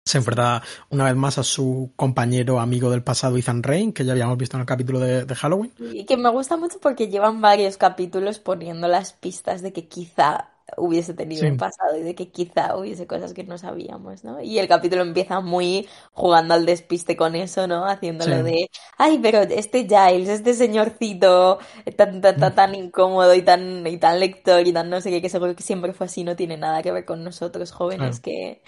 Se 0.04 0.18
enfrenta 0.18 0.62
una 0.90 1.04
vez 1.06 1.16
más 1.16 1.38
a 1.38 1.42
su 1.42 1.90
compañero 1.96 2.60
amigo 2.60 2.90
del 2.90 3.02
pasado, 3.02 3.38
Ethan 3.38 3.62
Rain, 3.62 3.94
que 3.94 4.04
ya 4.04 4.12
habíamos 4.12 4.36
visto 4.36 4.58
en 4.58 4.60
el 4.60 4.66
capítulo 4.66 5.00
de, 5.00 5.24
de 5.24 5.34
Halloween. 5.34 5.72
Y 5.94 6.04
que 6.04 6.18
me 6.18 6.28
gusta 6.30 6.58
mucho 6.58 6.78
porque 6.80 7.08
llevan 7.08 7.40
varios 7.40 7.78
capítulos 7.78 8.38
poniendo 8.38 8.88
las 8.88 9.14
pistas 9.14 9.62
de 9.62 9.72
que 9.72 9.88
quizá 9.88 10.50
hubiese 10.76 11.14
tenido 11.14 11.40
Sí. 11.42 11.46
un 11.46 11.56
pasado 11.58 11.96
y 11.96 12.02
de 12.02 12.14
que 12.14 12.30
quizá 12.30 12.76
hubiese 12.76 13.06
cosas 13.06 13.34
que 13.34 13.44
no 13.44 13.58
sabíamos, 13.58 14.24
¿no? 14.24 14.40
Y 14.42 14.58
el 14.58 14.68
capítulo 14.68 15.02
empieza 15.02 15.40
muy 15.40 15.88
jugando 16.12 16.54
al 16.54 16.66
despiste 16.66 17.16
con 17.16 17.34
eso, 17.36 17.66
¿no? 17.68 17.86
Haciéndolo 17.86 18.38
Sí. 18.38 18.42
de, 18.42 18.70
ay, 18.98 19.18
pero 19.22 19.40
este 19.42 19.84
Giles, 19.88 20.28
este 20.28 20.54
señorcito 20.54 21.58
tan, 21.96 22.20
tan, 22.20 22.36
tan, 22.38 22.54
tan 22.54 22.74
incómodo 22.74 23.34
y 23.34 23.42
tan, 23.42 23.86
y 23.86 23.98
tan 23.98 24.20
lector 24.20 24.66
y 24.66 24.72
tan 24.72 24.90
no 24.90 25.00
sé 25.00 25.10
qué, 25.10 25.22
que 25.22 25.28
seguro 25.28 25.54
que 25.54 25.62
siempre 25.62 25.92
fue 25.92 26.06
así, 26.06 26.24
no 26.24 26.36
tiene 26.36 26.56
nada 26.56 26.82
que 26.82 26.92
ver 26.92 27.04
con 27.04 27.22
nosotros 27.24 27.70
jóvenes 27.72 28.20
Claro. 28.20 28.22
que, 28.22 28.62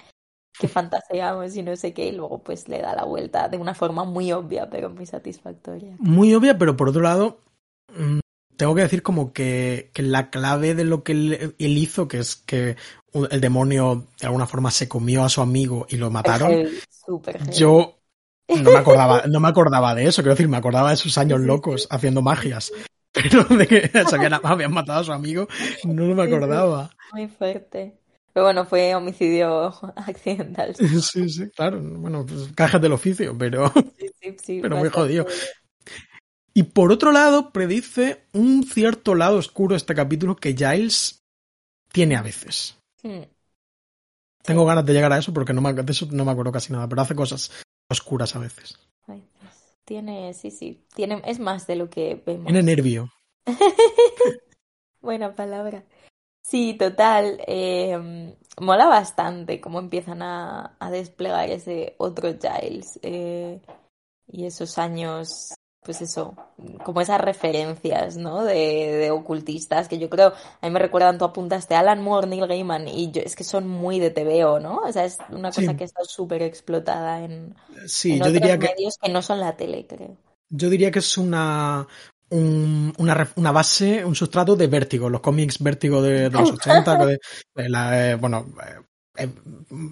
que 0.59 0.69
fantaseamos 0.69 1.57
y 1.57 1.63
no 1.63 1.77
sé 1.77 1.95
qué, 1.95 2.07
y 2.07 2.13
luego 2.13 2.43
pues 2.43 2.69
le 2.69 2.81
da 2.81 2.95
la 2.95 3.05
vuelta 3.05 3.49
de 3.49 3.59
una 3.59 3.75
forma 3.75 4.05
muy 4.05 4.33
obvia, 4.33 4.69
pero 4.71 4.91
muy 4.91 5.07
satisfactoria. 5.07 5.97
Muy 5.99 6.35
obvia, 6.35 6.59
pero 6.59 6.77
por 6.77 6.89
otro 6.89 7.03
lado, 7.03 7.39
mm, 7.97 8.21
tengo 8.59 8.75
que 8.75 8.83
decir 8.83 9.03
como 9.03 9.33
que, 9.33 9.91
que 9.95 10.03
la 10.03 10.31
clave 10.31 10.75
de 10.75 10.85
lo 10.85 11.03
que 11.03 11.13
él, 11.13 11.55
él 11.59 11.79
hizo, 11.79 12.09
que 12.09 12.19
es 12.19 12.37
que 12.37 12.77
el 13.31 13.41
demonio 13.41 14.07
de 14.21 14.27
alguna 14.27 14.47
forma 14.47 14.71
se 14.71 14.89
comió 14.89 15.25
a 15.25 15.29
su 15.29 15.41
amigo 15.41 15.87
y 15.89 15.97
lo 15.97 16.11
mataron, 16.11 16.67
yo 17.57 17.99
no 18.49 18.71
me 18.71 18.79
acordaba, 18.79 19.23
no 19.27 19.41
me 19.41 19.49
acordaba 19.49 19.95
de 19.95 20.07
eso, 20.07 20.23
quiero 20.23 20.35
decir, 20.35 20.49
me 20.49 20.57
acordaba 20.57 20.91
de 20.91 20.97
sus 20.97 21.17
años 21.19 21.39
Sí, 21.39 21.45
sí, 21.45 21.47
locos 21.47 21.87
haciendo 21.91 22.21
magias. 22.23 22.73
Pero 23.13 23.45
de 23.45 23.67
que 23.67 23.91
habían, 23.95 24.35
habían 24.43 24.73
matado 24.73 25.01
a 25.01 25.05
su 25.05 25.13
amigo, 25.13 25.49
no 25.85 26.15
me 26.15 26.25
Sí, 26.25 26.29
sí. 26.29 26.35
acordaba. 26.35 26.91
Muy 27.13 27.29
fuerte. 27.29 27.99
Pero 28.33 28.45
bueno, 28.45 28.65
fue 28.67 28.95
homicidio 28.95 29.73
accidental. 29.97 30.75
Sí, 30.77 31.01
Sí, 31.01 31.29
sí, 31.29 31.51
claro. 31.51 31.81
Bueno, 31.81 32.25
pues 32.27 32.53
cajas 32.55 32.81
del 32.81 32.93
oficio, 32.93 33.37
pero. 33.37 33.73
sí, 34.21 34.37
sí. 34.43 34.59
Pero 34.63 34.77
muy 34.77 34.89
jodido. 34.91 35.27
Y 36.59 36.65
por 36.65 36.91
otro 36.91 37.13
lado, 37.13 37.53
predice 37.53 38.25
un 38.33 38.65
cierto 38.65 39.15
lado 39.15 39.39
oscuro 39.39 39.77
este 39.77 39.95
capítulo 39.95 40.35
que 40.35 40.57
Giles 40.57 41.23
tiene 41.93 42.17
a 42.17 42.23
veces. 42.23 42.77
Hmm. 43.01 43.23
Tengo 44.43 44.67
ganas 44.67 44.85
de 44.85 44.93
llegar 44.93 45.13
a 45.13 45.19
eso 45.19 45.33
porque 45.33 45.53
no 45.53 45.61
me, 45.61 45.73
de 45.73 45.93
eso 45.93 46.09
no 46.11 46.25
me 46.25 46.33
acuerdo 46.33 46.51
casi 46.51 46.73
nada, 46.73 46.89
pero 46.89 47.03
hace 47.03 47.15
cosas 47.15 47.53
oscuras 47.89 48.35
a 48.35 48.41
veces. 48.41 48.77
Tiene, 49.85 50.35
sí, 50.35 50.51
sí. 50.51 50.85
Tiene, 50.97 51.23
es 51.27 51.39
más 51.39 51.69
de 51.69 51.77
lo 51.77 51.89
que 51.89 52.21
vemos. 52.27 52.47
Tiene 52.47 52.65
nervio. 52.65 53.13
Buena 55.01 55.37
palabra. 55.37 55.85
Sí, 56.43 56.75
total. 56.77 57.41
eh, 57.47 58.35
mola 58.61 58.87
bastante 58.87 59.61
cómo 59.61 59.79
empiezan 59.79 60.23
a, 60.23 60.77
a 60.81 60.91
desplegar 60.91 61.51
ese 61.51 61.95
otro 61.99 62.31
Giles 62.33 62.99
eh, 63.03 63.61
y 64.27 64.45
esos 64.45 64.77
años, 64.79 65.55
pues 65.83 66.03
eso, 66.03 66.35
como 66.85 67.01
esas 67.01 67.21
referencias, 67.21 68.17
¿no? 68.17 68.45
De, 68.45 68.55
de 68.55 69.11
ocultistas 69.11 69.89
que 69.89 69.99
yo 69.99 70.11
creo, 70.11 70.33
a 70.61 70.67
mí 70.67 70.73
me 70.73 70.79
recuerdan, 70.81 71.19
tú 71.19 71.25
apuntaste 71.25 71.75
Alan 71.75 72.03
Moore, 72.03 72.27
Neil 72.27 72.47
Gaiman, 72.47 72.89
y 72.89 73.11
yo, 73.11 73.23
es 73.23 73.37
que 73.37 73.45
son 73.45 73.69
muy 73.69 73.99
de 74.01 74.11
TVO, 74.11 74.61
¿no? 74.61 74.79
O 74.79 74.93
sea, 74.93 75.05
es 75.05 75.19
una 75.31 75.53
cosa 75.53 75.73
Sí. 75.73 75.77
que 75.77 75.85
está 75.85 76.05
súper 76.05 76.43
explotada 76.43 77.25
en, 77.25 77.55
Sí, 77.87 78.17
en 78.17 78.23
yo 78.23 78.31
otros 78.31 78.33
diría 78.33 78.59
que 78.59 78.69
medios 78.77 78.97
que 79.01 79.11
no 79.11 79.23
son 79.23 79.41
la 79.41 79.57
tele, 79.57 79.87
creo. 79.87 80.17
yo 80.51 80.71
diría 80.71 80.91
que 80.91 81.01
es 81.01 81.19
una 81.19 81.87
un- 82.31 82.93
una, 82.99 83.33
una 83.37 83.53
base, 83.53 84.05
un 84.05 84.15
sustrato 84.15 84.55
de 84.55 84.67
Vértigo, 84.67 85.09
los 85.09 85.23
cómics 85.23 85.63
Vértigo 85.63 86.03
de, 86.03 86.29
de 86.29 86.39
los 86.39 86.53
80, 86.53 86.95
de, 86.97 87.19
de 87.55 87.69
la, 87.71 88.11
eh, 88.11 88.15
bueno, 88.17 88.47
eh, 89.19 89.29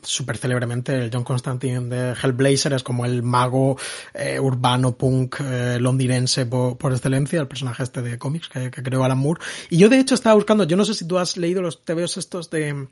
súper 0.02 0.38
célebremente 0.38 0.94
el 0.94 1.10
John 1.12 1.24
Constantine 1.24 1.80
de 1.80 2.14
Hellblazer 2.14 2.72
es 2.72 2.82
como 2.82 3.04
el 3.04 3.22
mago 3.22 3.76
eh, 4.14 4.38
urbano 4.38 4.96
punk 4.96 5.40
eh, 5.40 5.78
londinense 5.80 6.46
por, 6.46 6.92
excelencia, 6.92 7.40
el 7.40 7.48
personaje 7.48 7.82
este 7.82 8.02
de 8.02 8.18
cómics 8.18 8.48
que, 8.48 8.70
que 8.70 8.82
creó 8.82 9.04
Alan 9.04 9.18
Moore. 9.18 9.40
Y 9.68 9.78
yo 9.78 9.88
de 9.88 9.98
hecho 9.98 10.14
estaba 10.14 10.34
buscando, 10.34 10.64
yo 10.64 10.76
no 10.76 10.84
sé 10.84 10.94
si 10.94 11.06
tú 11.06 11.18
has 11.18 11.36
leído 11.36 11.60
los 11.60 11.84
TVOs 11.84 12.16
estos 12.16 12.50
de, 12.50 12.88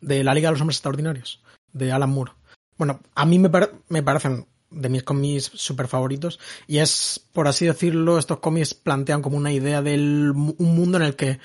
de 0.00 0.24
la 0.24 0.34
Liga 0.34 0.48
de 0.48 0.52
los 0.52 0.60
Hombres 0.60 0.78
Extraordinarios, 0.78 1.42
de 1.72 1.92
Alan 1.92 2.10
Moore. 2.10 2.32
Bueno, 2.76 3.00
a 3.14 3.24
mí 3.24 3.38
me, 3.38 3.50
me 3.88 4.02
parecen 4.02 4.46
de 4.70 4.88
mis 4.88 5.04
cómics 5.04 5.50
super 5.54 5.88
favoritos 5.88 6.38
y 6.66 6.78
es, 6.78 7.24
por 7.32 7.48
así 7.48 7.66
decirlo, 7.66 8.18
estos 8.18 8.40
cómics 8.40 8.74
plantean 8.74 9.22
como 9.22 9.36
una 9.36 9.52
idea 9.52 9.80
de 9.80 9.94
un 9.94 10.56
mundo 10.58 10.98
en 10.98 11.04
el 11.04 11.16
que 11.16 11.38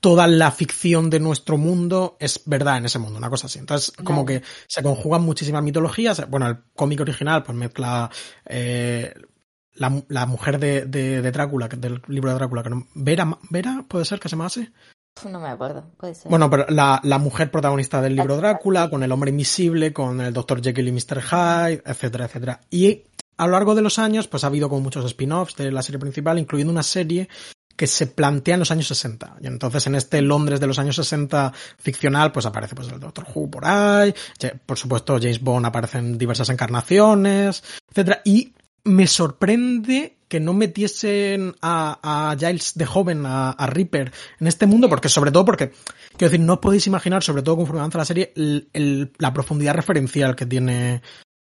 toda 0.00 0.26
la 0.26 0.50
ficción 0.50 1.10
de 1.10 1.20
nuestro 1.20 1.56
mundo 1.56 2.16
es 2.20 2.42
verdad 2.46 2.78
en 2.78 2.86
ese 2.86 2.98
mundo, 2.98 3.18
una 3.18 3.30
cosa 3.30 3.46
así. 3.46 3.58
Entonces, 3.58 3.92
como 4.04 4.24
que 4.24 4.42
se 4.66 4.82
conjugan 4.82 5.22
muchísimas 5.22 5.62
mitologías. 5.62 6.28
Bueno, 6.28 6.46
el 6.48 6.58
cómic 6.74 7.00
original 7.00 7.42
pues 7.42 7.56
mezcla 7.56 8.10
eh, 8.46 9.12
la, 9.74 10.02
la 10.08 10.26
mujer 10.26 10.58
de, 10.58 10.86
de, 10.86 11.22
de 11.22 11.32
Drácula, 11.32 11.68
del 11.68 12.02
libro 12.08 12.30
de 12.30 12.36
Drácula, 12.36 12.62
que 12.62 12.70
no, 12.70 12.86
Vera, 12.94 13.38
Vera, 13.50 13.84
puede 13.88 14.04
ser 14.04 14.20
que 14.20 14.28
se 14.28 14.36
llamase. 14.36 14.72
No 15.28 15.40
me 15.40 15.48
acuerdo, 15.48 15.84
puede 15.96 16.14
ser. 16.14 16.30
Bueno, 16.30 16.48
pero 16.48 16.66
la, 16.68 17.00
la 17.02 17.18
mujer 17.18 17.50
protagonista 17.50 18.00
del 18.00 18.14
libro 18.14 18.34
Exacto. 18.34 18.48
Drácula, 18.48 18.90
con 18.90 19.02
el 19.02 19.10
hombre 19.10 19.30
invisible, 19.30 19.92
con 19.92 20.20
el 20.20 20.32
Dr. 20.32 20.62
Jekyll 20.62 20.88
y 20.88 20.92
Mr. 20.92 21.22
Hyde, 21.22 21.82
etcétera, 21.84 22.26
etcétera. 22.26 22.60
Y 22.70 23.02
a 23.36 23.46
lo 23.46 23.52
largo 23.52 23.74
de 23.74 23.82
los 23.82 23.98
años, 23.98 24.28
pues 24.28 24.44
ha 24.44 24.48
habido 24.48 24.68
como 24.68 24.82
muchos 24.82 25.04
spin-offs 25.04 25.56
de 25.56 25.72
la 25.72 25.82
serie 25.82 25.98
principal, 25.98 26.38
incluyendo 26.38 26.72
una 26.72 26.84
serie 26.84 27.28
que 27.78 27.86
se 27.86 28.08
plantea 28.08 28.54
en 28.54 28.58
los 28.60 28.72
años 28.72 28.88
60. 28.88 29.36
Y 29.40 29.46
entonces 29.46 29.86
en 29.86 29.94
este 29.94 30.20
Londres 30.20 30.58
de 30.58 30.66
los 30.66 30.80
años 30.80 30.96
60 30.96 31.52
ficcional, 31.78 32.32
pues 32.32 32.44
aparece 32.44 32.74
pues 32.74 32.88
el 32.88 32.98
Doctor 32.98 33.24
Who 33.32 33.48
por 33.50 33.64
ahí, 33.64 34.12
por 34.66 34.76
supuesto 34.76 35.14
James 35.18 35.40
Bond 35.40 35.64
aparece 35.64 35.98
en 35.98 36.18
diversas 36.18 36.48
encarnaciones, 36.50 37.62
etcétera. 37.90 38.20
Y 38.24 38.52
me 38.82 39.06
sorprende 39.06 40.16
que 40.26 40.40
no 40.40 40.52
metiesen 40.54 41.54
a, 41.62 42.30
a 42.30 42.36
Giles 42.36 42.72
de 42.74 42.84
joven, 42.84 43.24
a, 43.24 43.50
a 43.50 43.66
Reaper, 43.66 44.12
en 44.40 44.46
este 44.46 44.66
mundo, 44.66 44.88
porque 44.88 45.08
sobre 45.08 45.30
todo 45.30 45.44
porque, 45.44 45.70
quiero 46.16 46.30
decir, 46.32 46.40
no 46.40 46.54
os 46.54 46.58
podéis 46.58 46.86
imaginar, 46.86 47.22
sobre 47.22 47.42
todo 47.42 47.56
conforme 47.56 47.80
avanza 47.80 47.98
la 47.98 48.04
serie, 48.04 48.32
el- 48.36 48.68
el- 48.72 49.12
la 49.18 49.32
profundidad 49.32 49.74
referencial 49.74 50.34
que 50.36 50.46
tiene 50.46 51.00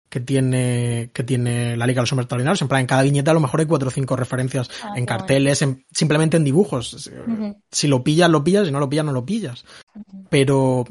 que 0.10 0.20
tiene 0.20 1.12
que 1.14 1.24
tiene 1.24 1.78
la 1.78 1.86
Liga 1.86 2.00
de 2.00 2.04
los 2.04 2.12
Hombres 2.12 2.26
Extraordinarios. 2.26 2.62
En 2.62 2.68
plan, 2.68 2.82
en 2.82 2.88
cada 2.88 3.04
viñeta 3.04 3.32
a 3.32 3.34
lo 3.36 3.40
mejor 3.40 3.60
hay 3.60 3.66
cuatro 3.68 3.90
o 3.90 3.92
cinco 3.92 4.16
referencias 4.16 4.70
Ah, 4.84 4.94
en 4.96 5.06
carteles, 5.06 5.62
en- 5.62 5.86
simplemente 5.92 6.38
en 6.38 6.44
dibujos. 6.44 7.10
Si 7.72 7.88
lo 7.88 8.04
pillas, 8.04 8.30
lo 8.30 8.44
pillas, 8.44 8.66
si 8.66 8.72
no 8.72 8.80
lo 8.80 8.90
pillas, 8.90 9.06
no 9.06 9.12
lo 9.12 9.26
pillas. 9.26 9.66
Pero 10.30 10.86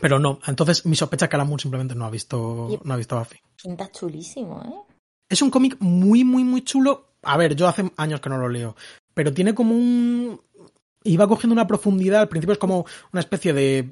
pero 0.00 0.18
no, 0.18 0.38
entonces 0.46 0.84
mi 0.86 0.96
sospecha 0.96 1.26
es 1.26 1.28
que 1.30 1.36
Alan 1.36 1.48
Moore 1.48 1.62
simplemente 1.62 1.94
no 1.94 2.04
ha 2.06 2.10
visto 2.10 2.80
no 2.84 2.94
ha 2.94 2.96
visto 2.96 3.18
Buffy. 3.18 3.38
Chulísimo, 3.92 4.62
¿eh? 4.64 4.94
Es 5.28 5.40
un 5.42 5.50
cómic 5.50 5.76
muy, 5.80 6.24
muy, 6.24 6.44
muy 6.44 6.62
chulo. 6.62 7.14
A 7.22 7.36
ver, 7.36 7.54
yo 7.56 7.68
hace 7.68 7.90
años 7.96 8.20
que 8.20 8.28
no 8.28 8.36
lo 8.38 8.48
leo, 8.48 8.76
pero 9.14 9.32
tiene 9.32 9.54
como 9.54 9.74
un... 9.74 10.40
Iba 11.04 11.26
cogiendo 11.26 11.52
una 11.54 11.66
profundidad, 11.66 12.20
al 12.22 12.28
principio 12.28 12.52
es 12.52 12.58
como 12.58 12.84
una 13.12 13.20
especie 13.20 13.52
de 13.52 13.90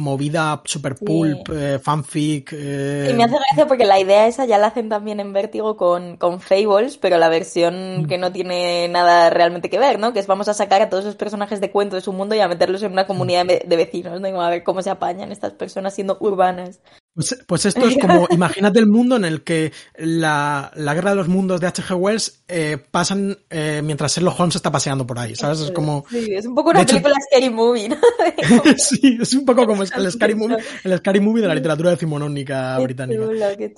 movida 0.00 0.60
super 0.64 0.96
Sí. 0.96 1.04
pulp, 1.04 1.48
eh, 1.52 1.78
fanfic. 1.78 2.52
eh, 2.52 3.08
Y 3.10 3.14
me 3.14 3.24
hace 3.24 3.34
gracia 3.36 3.66
porque 3.68 3.84
la 3.84 4.00
idea 4.00 4.26
esa 4.26 4.44
ya 4.46 4.58
la 4.58 4.68
hacen 4.68 4.88
también 4.88 5.20
en 5.20 5.32
Vértigo 5.32 5.76
con, 5.76 6.16
con 6.16 6.40
Fables, 6.40 6.96
pero 6.96 7.18
la 7.18 7.28
versión 7.28 8.02
Mm. 8.02 8.06
que 8.06 8.18
no 8.18 8.32
tiene 8.32 8.88
nada 8.88 9.30
realmente 9.30 9.70
que 9.70 9.78
ver, 9.78 9.98
¿no? 9.98 10.12
Que 10.12 10.18
es 10.20 10.26
vamos 10.26 10.48
a 10.48 10.54
sacar 10.54 10.82
a 10.82 10.88
todos 10.90 11.04
esos 11.04 11.16
personajes 11.16 11.60
de 11.60 11.70
cuento 11.70 11.96
de 11.96 12.02
su 12.02 12.12
mundo 12.12 12.34
y 12.34 12.40
a 12.40 12.48
meterlos 12.48 12.82
en 12.82 12.92
una 12.92 13.06
comunidad 13.06 13.46
de, 13.46 13.76
vecinos, 13.76 14.20
¿no? 14.20 14.28
Y 14.28 14.32
a 14.32 14.48
ver 14.50 14.64
cómo 14.64 14.82
se 14.82 14.90
apañan 14.90 15.30
estas 15.32 15.52
personas 15.52 15.94
siendo 15.94 16.16
urbanas. 16.20 16.80
Pues, 17.12 17.36
pues 17.46 17.66
esto 17.66 17.86
es 17.86 17.98
como, 17.98 18.26
imagínate 18.30 18.78
el 18.78 18.86
mundo 18.86 19.16
en 19.16 19.24
el 19.24 19.42
que 19.42 19.72
la, 19.96 20.70
la 20.76 20.94
guerra 20.94 21.10
de 21.10 21.16
los 21.16 21.28
mundos 21.28 21.60
de 21.60 21.66
H.G. 21.66 21.94
Wells 21.96 22.44
eh, 22.48 22.78
pasan 22.90 23.36
eh, 23.50 23.82
mientras 23.84 24.14
Sherlock 24.14 24.38
Holmes 24.38 24.56
está 24.56 24.70
paseando 24.70 25.06
por 25.06 25.18
ahí, 25.18 25.34
¿sabes? 25.34 25.60
Es 25.60 25.70
como... 25.72 26.04
Sí, 26.08 26.28
es 26.32 26.46
un 26.46 26.54
poco 26.54 26.70
una 26.70 26.78
De 26.78 26.84
hecho- 26.84 26.92
película 26.94 27.16
scary 27.28 27.50
movie, 27.50 27.88
¿no? 27.88 27.96
sí, 28.76 29.18
es 29.20 29.34
un 29.34 29.44
poco 29.44 29.66
como 29.66 29.82
el 29.82 30.10
Scary 30.12 30.34
Movie, 30.34 30.58
el 30.84 30.98
Scary 30.98 31.20
Movie 31.20 31.42
de 31.42 31.48
la 31.48 31.54
literatura 31.54 31.90
decimonónica 31.90 32.78
británica. 32.78 33.24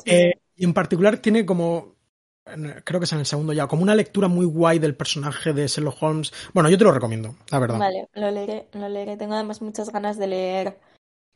Eh, 0.04 0.32
y 0.54 0.64
en 0.64 0.74
particular 0.74 1.16
tiene 1.16 1.46
como, 1.46 1.96
creo 2.84 3.00
que 3.00 3.04
es 3.04 3.12
en 3.12 3.20
el 3.20 3.26
segundo 3.26 3.52
ya, 3.54 3.66
como 3.66 3.82
una 3.82 3.94
lectura 3.94 4.28
muy 4.28 4.44
guay 4.44 4.78
del 4.78 4.94
personaje 4.94 5.52
de 5.54 5.66
Sherlock 5.66 6.02
Holmes. 6.02 6.32
Bueno, 6.52 6.68
yo 6.68 6.76
te 6.78 6.84
lo 6.84 6.92
recomiendo, 6.92 7.34
la 7.50 7.58
verdad. 7.58 7.78
Vale, 7.78 8.08
lo 8.12 8.30
leeré, 8.30 8.68
lo 8.74 8.88
leeré. 8.88 9.16
Tengo 9.16 9.34
además 9.34 9.62
muchas 9.62 9.90
ganas 9.90 10.18
de 10.18 10.26
leer 10.26 10.78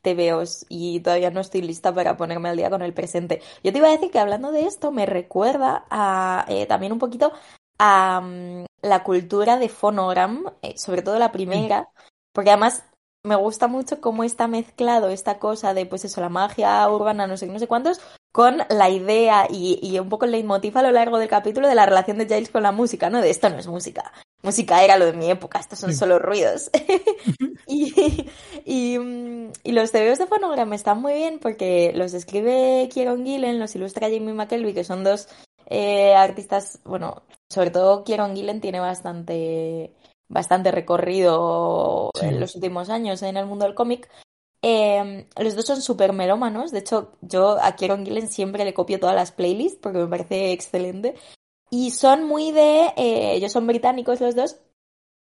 TVOs 0.07 0.67
y 0.69 1.01
todavía 1.01 1.31
no 1.31 1.41
estoy 1.41 1.63
lista 1.63 1.93
para 1.93 2.17
ponerme 2.17 2.49
al 2.49 2.57
día 2.57 2.71
con 2.71 2.83
el 2.83 2.95
presente. 2.95 3.43
Yo 3.65 3.73
te 3.73 3.79
iba 3.79 3.89
a 3.89 3.93
decir 3.93 4.11
que 4.13 4.21
hablando 4.21 4.53
de 4.53 4.67
esto 4.67 4.93
me 4.93 5.05
recuerda 5.05 5.85
a 5.91 6.45
eh, 6.49 6.67
también 6.67 6.93
un 6.93 7.01
poquito 7.01 7.33
a 7.79 8.21
mm, 8.21 8.67
la 8.83 9.03
cultura 9.03 9.59
de 9.59 9.69
Phonogram, 9.69 10.45
eh, 10.63 10.79
sobre 10.79 11.03
todo 11.03 11.19
la 11.19 11.33
primera, 11.33 11.89
porque 12.33 12.51
además 12.51 12.85
me 13.27 13.37
gusta 13.37 13.67
mucho 13.67 14.01
cómo 14.01 14.25
está 14.25 14.49
mezclado 14.49 15.11
esta 15.11 15.39
cosa 15.39 15.75
de, 15.75 15.85
pues 15.85 16.05
eso, 16.05 16.21
la 16.21 16.29
magia 16.29 16.89
urbana, 16.89 17.27
no 17.27 17.37
sé, 17.37 17.47
no 17.47 17.59
sé 17.59 17.67
cuántos, 17.67 18.01
con 18.33 18.59
la 18.69 18.91
idea 18.91 19.47
y, 19.51 19.79
y 19.83 19.99
un 19.99 20.09
poco 20.09 20.25
el 20.25 20.31
leitmotiv 20.31 20.77
a 20.79 20.83
lo 20.83 20.93
largo 20.93 21.19
del 21.19 21.29
capítulo 21.29 21.69
de 21.69 21.75
la 21.75 21.87
relación 21.87 22.19
de 22.19 22.27
Giles 22.27 22.51
con 22.51 22.63
la 22.63 22.73
música, 22.73 23.11
¿no? 23.11 23.21
De 23.21 23.31
esto 23.31 23.49
no 23.51 23.59
es 23.59 23.67
música. 23.67 24.13
Música 24.43 24.85
era 24.85 24.99
lo 24.99 25.07
de 25.07 25.15
mi 25.15 25.31
época, 25.31 25.59
estos 25.59 25.79
son 25.79 25.95
solo 25.95 26.19
ruidos. 26.19 26.71
y, 27.67 28.29
y, 28.65 28.99
y, 29.65 29.73
los 29.73 29.91
TVOs 29.91 30.19
de 30.19 30.27
Phonogram 30.27 30.73
están 30.73 31.01
muy 31.01 31.15
bien 31.15 31.39
porque 31.39 31.93
los 31.95 32.15
escribe 32.15 32.89
Kieron 32.93 33.25
Gillen, 33.25 33.59
los 33.59 33.75
ilustra 33.75 34.09
Jamie 34.09 34.35
McKelvey, 34.35 34.75
que 34.75 34.85
son 34.85 35.03
dos 35.03 35.29
eh, 35.67 36.15
artistas, 36.15 36.79
bueno, 36.85 37.23
sobre 37.49 37.71
todo 37.71 38.05
Kieron 38.05 38.37
Gillen 38.37 38.61
tiene 38.61 38.81
bastante 38.81 39.93
bastante 40.29 40.71
recorrido 40.71 42.11
sí. 42.19 42.27
en 42.27 42.41
los 42.41 42.55
últimos 42.55 42.91
años 42.91 43.23
en 43.23 43.37
el 43.37 43.47
mundo 43.47 43.65
del 43.65 43.75
cómic. 43.75 44.09
Eh, 44.63 45.29
los 45.39 45.55
dos 45.55 45.67
son 45.67 45.81
súper 45.83 46.13
melómanos. 46.13 46.73
De 46.73 46.81
hecho, 46.81 47.13
yo 47.21 47.59
a 47.63 47.77
Kieron 47.77 48.05
Gillen 48.05 48.29
siempre 48.29 48.65
le 48.65 48.75
copio 48.75 48.99
todas 48.99 49.15
las 49.15 49.33
playlists 49.33 49.79
porque 49.81 49.99
me 49.99 50.09
parece 50.09 50.53
excelente. 50.53 51.15
Y 51.71 51.91
son 51.91 52.25
muy 52.25 52.53
de. 52.53 52.93
Eh, 52.97 53.35
ellos 53.35 53.53
son 53.53 53.67
británicos 53.67 54.21
los 54.21 54.35
dos. 54.35 54.57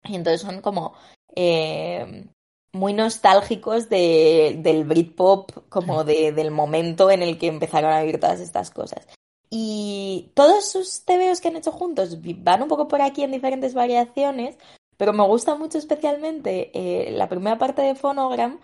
Y 0.05 0.15
entonces 0.15 0.41
son 0.41 0.61
como. 0.61 0.95
Eh, 1.35 2.27
muy 2.73 2.93
nostálgicos 2.93 3.89
de, 3.89 4.59
del 4.63 4.85
Britpop, 4.85 5.69
como 5.69 6.05
de, 6.05 6.33
del 6.33 6.51
momento 6.51 7.11
en 7.11 7.23
el 7.23 7.39
que 7.39 7.47
empezaron 7.47 7.93
a 7.93 8.01
vivir 8.01 8.21
todas 8.21 8.41
estas 8.41 8.71
cosas. 8.71 9.07
Y 9.51 10.31
todos 10.35 10.71
sus 10.71 11.05
TVOs 11.05 11.41
que 11.41 11.49
han 11.49 11.57
hecho 11.57 11.73
juntos 11.73 12.19
van 12.43 12.63
un 12.63 12.69
poco 12.69 12.89
por 12.89 13.01
aquí 13.01 13.23
en 13.23 13.33
diferentes 13.33 13.75
variaciones, 13.75 14.57
pero 14.97 15.13
me 15.13 15.25
gusta 15.25 15.55
mucho 15.55 15.79
especialmente 15.79 16.71
eh, 16.75 17.13
la 17.13 17.29
primera 17.29 17.59
parte 17.59 17.83
de 17.83 17.95
Phonogram. 17.95 18.61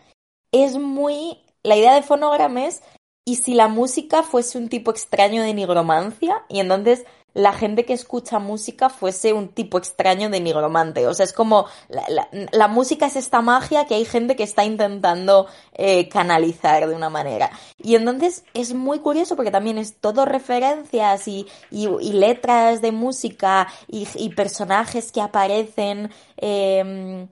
Es 0.52 0.76
muy. 0.76 1.38
La 1.62 1.76
idea 1.76 1.94
de 1.94 2.02
Phonogram 2.02 2.58
es. 2.58 2.82
¿Y 3.26 3.36
si 3.36 3.54
la 3.54 3.68
música 3.68 4.22
fuese 4.22 4.58
un 4.58 4.68
tipo 4.68 4.90
extraño 4.90 5.42
de 5.42 5.54
nigromancia? 5.54 6.44
Y 6.50 6.60
entonces 6.60 7.06
la 7.34 7.52
gente 7.52 7.84
que 7.84 7.92
escucha 7.92 8.38
música 8.38 8.88
fuese 8.88 9.32
un 9.32 9.48
tipo 9.48 9.76
extraño 9.76 10.30
de 10.30 10.40
nigromante. 10.40 11.06
O 11.06 11.14
sea, 11.14 11.24
es 11.24 11.32
como 11.32 11.66
la, 11.88 12.28
la, 12.52 12.68
música 12.68 13.06
es 13.06 13.16
esta 13.16 13.42
magia 13.42 13.86
que 13.86 13.96
hay 13.96 14.04
gente 14.04 14.36
que 14.36 14.44
está 14.44 14.64
intentando 14.64 15.46
eh, 15.74 16.08
canalizar 16.08 16.88
de 16.88 16.94
una 16.94 17.10
manera. 17.10 17.50
Y 17.76 17.96
entonces 17.96 18.44
es 18.54 18.72
muy 18.72 19.00
curioso 19.00 19.36
porque 19.36 19.50
también 19.50 19.78
es 19.78 19.96
todo 19.96 20.24
referencias 20.24 21.26
y, 21.28 21.46
y, 21.70 21.88
y 21.88 22.12
letras 22.12 22.80
de 22.80 22.92
música 22.92 23.68
y, 23.88 24.04
personajes 24.34 25.12
que 25.12 25.20
aparecen. 25.20 26.10
Eh, 26.36 27.26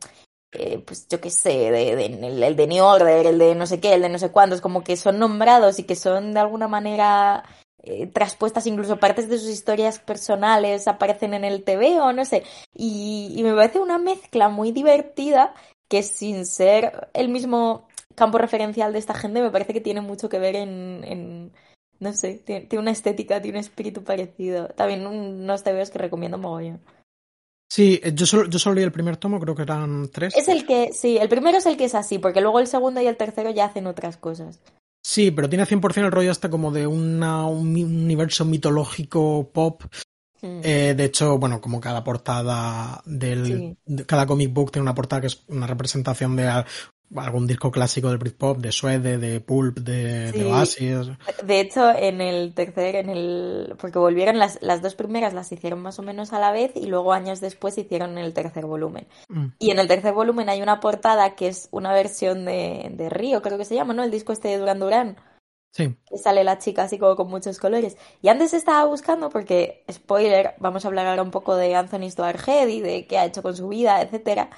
eh, 0.53 0.83
pues 0.85 1.09
yo 1.09 1.19
qué 1.19 1.31
sé, 1.31 1.71
de, 1.71 1.97
de, 1.97 2.07
el, 2.07 2.43
el 2.43 2.57
de 2.57 2.67
New 2.67 2.85
Order, 2.85 3.27
el 3.27 3.39
de 3.39 3.55
no 3.55 3.67
sé 3.67 3.81
qué, 3.81 3.95
el 3.95 4.03
de 4.03 4.11
no 4.11 4.19
sé 4.19 4.31
cuántos, 4.31 4.61
como 4.61 4.85
que 4.85 4.99
son 4.99 5.19
nombrados 5.19 5.79
y 5.79 5.85
que 5.85 5.97
son 5.97 6.35
de 6.35 6.41
alguna 6.41 6.69
manera 6.69 7.43
eh, 7.83 8.07
traspuestas 8.07 8.67
incluso 8.67 8.99
partes 8.99 9.29
de 9.29 9.39
sus 9.39 9.49
historias 9.49 9.99
personales 9.99 10.87
aparecen 10.87 11.35
en 11.35 11.45
el 11.45 11.65
TV 11.65 12.01
o 12.01 12.13
no 12.13 12.25
sé. 12.25 12.45
Y, 12.75 13.33
y, 13.37 13.43
me 13.43 13.55
parece 13.55 13.81
una 13.81 13.99
mezcla 13.99 14.49
muy 14.49 14.73
divertida 14.73 15.55
que 15.89 16.03
sin 16.03 16.47
ser 16.47 17.09
el 17.13 17.29
mismo 17.29 17.89
campo 18.15 18.39
referencial 18.39 18.93
de 18.93 18.99
esta 18.99 19.15
gente 19.15 19.43
me 19.43 19.51
parece 19.51 19.73
que 19.73 19.81
tiene 19.81 20.01
mucho 20.01 20.29
que 20.29 20.39
ver 20.39 20.57
en, 20.57 21.05
en 21.05 21.53
no 21.99 22.13
sé, 22.13 22.43
tiene, 22.45 22.67
tiene, 22.67 22.83
una 22.83 22.91
estética, 22.91 23.41
tiene 23.41 23.59
un 23.59 23.65
espíritu 23.65 24.03
parecido. 24.03 24.69
También 24.69 25.07
unos 25.07 25.63
TVs 25.63 25.91
que 25.91 25.99
recomiendo 25.99 26.39
mogollón. 26.39 26.81
Sí, 27.73 28.01
yo 28.15 28.27
solo, 28.27 28.51
yo 28.51 28.59
solo 28.59 28.75
leí 28.75 28.85
el 28.85 28.93
primer 28.93 29.17
tomo, 29.17 29.41
creo 29.41 29.55
que 29.55 29.63
eran 29.63 30.11
tres. 30.11 30.37
Es 30.37 30.49
el 30.49 30.67
que, 30.67 30.93
sí, 30.93 31.17
el 31.17 31.29
primero 31.31 31.57
es 31.57 31.65
el 31.65 31.79
que 31.79 31.87
es 31.87 31.95
así, 31.95 32.19
porque 32.19 32.43
luego 32.43 32.61
el 32.61 32.67
segundo 32.67 33.01
y 33.01 33.07
el 33.07 33.17
tercero 33.17 33.51
ya 33.51 33.65
hacen 33.65 33.87
otras 33.87 34.19
cosas. 34.19 34.61
Sí, 35.03 35.33
pero 35.33 35.49
tiene 35.49 35.67
100% 35.67 36.05
el 36.05 36.13
rollo 36.13 36.31
hasta 36.31 36.49
como 36.49 36.71
de 36.71 36.87
una, 36.87 37.45
un 37.47 37.77
universo 37.77 38.45
mitológico 38.45 39.51
pop. 39.53 39.83
Mm. 40.41 40.61
Eh, 40.63 40.95
de 40.97 41.05
hecho, 41.05 41.39
bueno, 41.39 41.61
como 41.61 41.81
cada 41.81 42.05
portada 42.05 43.03
del. 43.05 43.77
Sí. 43.87 44.05
Cada 44.07 44.27
comic 44.27 44.53
book 44.53 44.73
tiene 44.73 44.85
una 44.85 44.95
portada 44.95 45.21
que 45.21 45.27
es 45.27 45.43
una 45.49 45.67
representación 45.67 46.37
de 46.37 46.65
algún 47.17 47.47
disco 47.47 47.71
clásico 47.71 48.09
del 48.09 48.19
Britpop, 48.19 48.59
de 48.59 48.73
Suede, 48.73 49.19
de 49.19 49.41
Pulp, 49.41 49.79
de, 49.79 50.31
sí. 50.33 50.39
de, 50.39 50.47
Oasis. 50.47 51.11
De 51.45 51.61
hecho, 51.61 51.91
en 51.91 52.21
el 52.21 52.55
tercer, 52.55 52.97
en 52.97 53.11
el. 53.11 53.75
Porque 53.81 53.99
volvieron 53.99 54.39
las, 54.39 54.59
las 54.63 54.83
dos 54.83 54.95
primeras, 54.95 55.35
las 55.35 55.53
hicieron 55.53 55.81
más 55.81 55.99
o 55.99 56.03
menos 56.03 56.33
a 56.33 56.39
la 56.39 56.53
vez 56.53 56.73
y 56.75 56.87
luego 56.87 57.13
años 57.13 57.41
después 57.41 57.77
hicieron 57.79 58.19
el 58.19 58.33
tercer 58.33 58.67
volumen. 58.67 59.07
Mm. 59.29 59.47
Y 59.59 59.71
en 59.71 59.79
el 59.79 59.89
tercer 59.89 60.15
volumen 60.15 60.49
hay 60.49 60.63
una 60.63 60.81
portada 60.81 61.35
que 61.35 61.49
es 61.49 61.69
una 61.71 61.93
versión 61.93 62.45
de, 62.45 62.91
de 62.95 63.09
Río, 63.11 63.43
creo 63.43 63.59
que 63.59 63.65
se 63.65 63.75
llama, 63.75 63.95
¿no? 63.95 64.03
El 64.03 64.11
disco 64.11 64.33
este 64.33 64.49
de 64.49 64.59
Duran 64.59 64.79
Duran. 64.79 65.17
Sí. 65.73 65.97
Que 66.07 66.19
sale 66.19 66.45
la 66.45 66.59
chica 66.59 66.83
así 66.83 66.99
como 66.99 67.17
con 67.17 67.29
muchos 67.29 67.59
colores. 67.59 67.97
Y 68.21 68.29
antes 68.29 68.53
estaba 68.53 68.85
buscando, 68.85 69.31
porque, 69.31 69.85
spoiler, 69.91 70.55
vamos 70.59 70.85
a 70.85 70.89
hablar 70.89 71.07
ahora 71.07 71.23
un 71.23 71.31
poco 71.31 71.57
de 71.57 71.75
Anthony 71.75 72.11
Stoarhead 72.11 72.69
y 72.69 72.81
de 72.83 73.07
qué 73.07 73.17
ha 73.17 73.25
hecho 73.25 73.43
con 73.43 73.57
su 73.57 73.69
vida, 73.69 74.03
etcétera. 74.03 74.51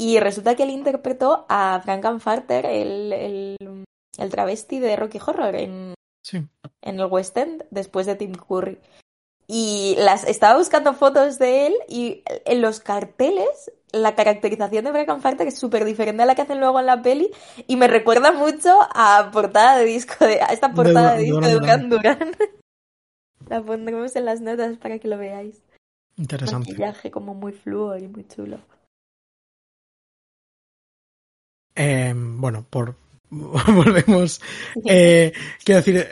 Y 0.00 0.20
resulta 0.20 0.54
que 0.54 0.62
él 0.62 0.70
interpretó 0.70 1.44
a 1.48 1.80
Frank 1.82 2.20
Farter, 2.20 2.64
el, 2.64 3.12
el, 3.12 3.84
el, 4.16 4.30
travesti 4.30 4.78
de 4.78 4.94
Rocky 4.94 5.18
Horror, 5.18 5.56
en, 5.56 5.94
sí. 6.22 6.46
en 6.82 7.00
el 7.00 7.06
West 7.06 7.36
End, 7.36 7.64
después 7.70 8.06
de 8.06 8.14
Tim 8.14 8.32
Curry. 8.32 8.78
Y 9.48 9.96
las 9.98 10.24
estaba 10.24 10.56
buscando 10.56 10.94
fotos 10.94 11.38
de 11.38 11.66
él 11.66 11.74
y 11.88 12.22
en 12.44 12.60
los 12.60 12.80
carteles 12.80 13.72
la 13.92 14.14
caracterización 14.14 14.84
de 14.84 14.92
Frank 14.92 15.20
Farter 15.20 15.48
es 15.48 15.58
súper 15.58 15.84
diferente 15.84 16.22
a 16.22 16.26
la 16.26 16.34
que 16.34 16.42
hacen 16.42 16.60
luego 16.60 16.78
en 16.78 16.86
la 16.86 17.02
peli 17.02 17.30
y 17.66 17.76
me 17.76 17.88
recuerda 17.88 18.32
mucho 18.32 18.78
a 18.94 19.30
portada 19.32 19.78
de 19.78 19.86
disco 19.86 20.26
de 20.26 20.42
a 20.42 20.52
esta 20.52 20.74
portada 20.74 21.12
de, 21.12 21.18
de 21.18 21.24
disco 21.24 21.40
de 21.40 21.52
Duran 21.54 21.88
Duran. 21.88 22.18
la 23.48 23.62
pondremos 23.62 24.14
en 24.16 24.26
las 24.26 24.40
notas 24.40 24.76
para 24.76 24.98
que 24.98 25.08
lo 25.08 25.16
veáis. 25.16 25.62
Interesante. 26.16 26.72
Maquillaje 26.72 27.10
como 27.10 27.34
muy 27.34 27.52
fluo 27.52 27.96
y 27.96 28.06
muy 28.06 28.26
chulo. 28.28 28.58
Eh, 31.78 32.12
bueno, 32.14 32.66
por 32.68 32.96
volvemos. 33.30 34.40
Eh, 34.84 35.32
quiero 35.64 35.80
decir, 35.80 36.06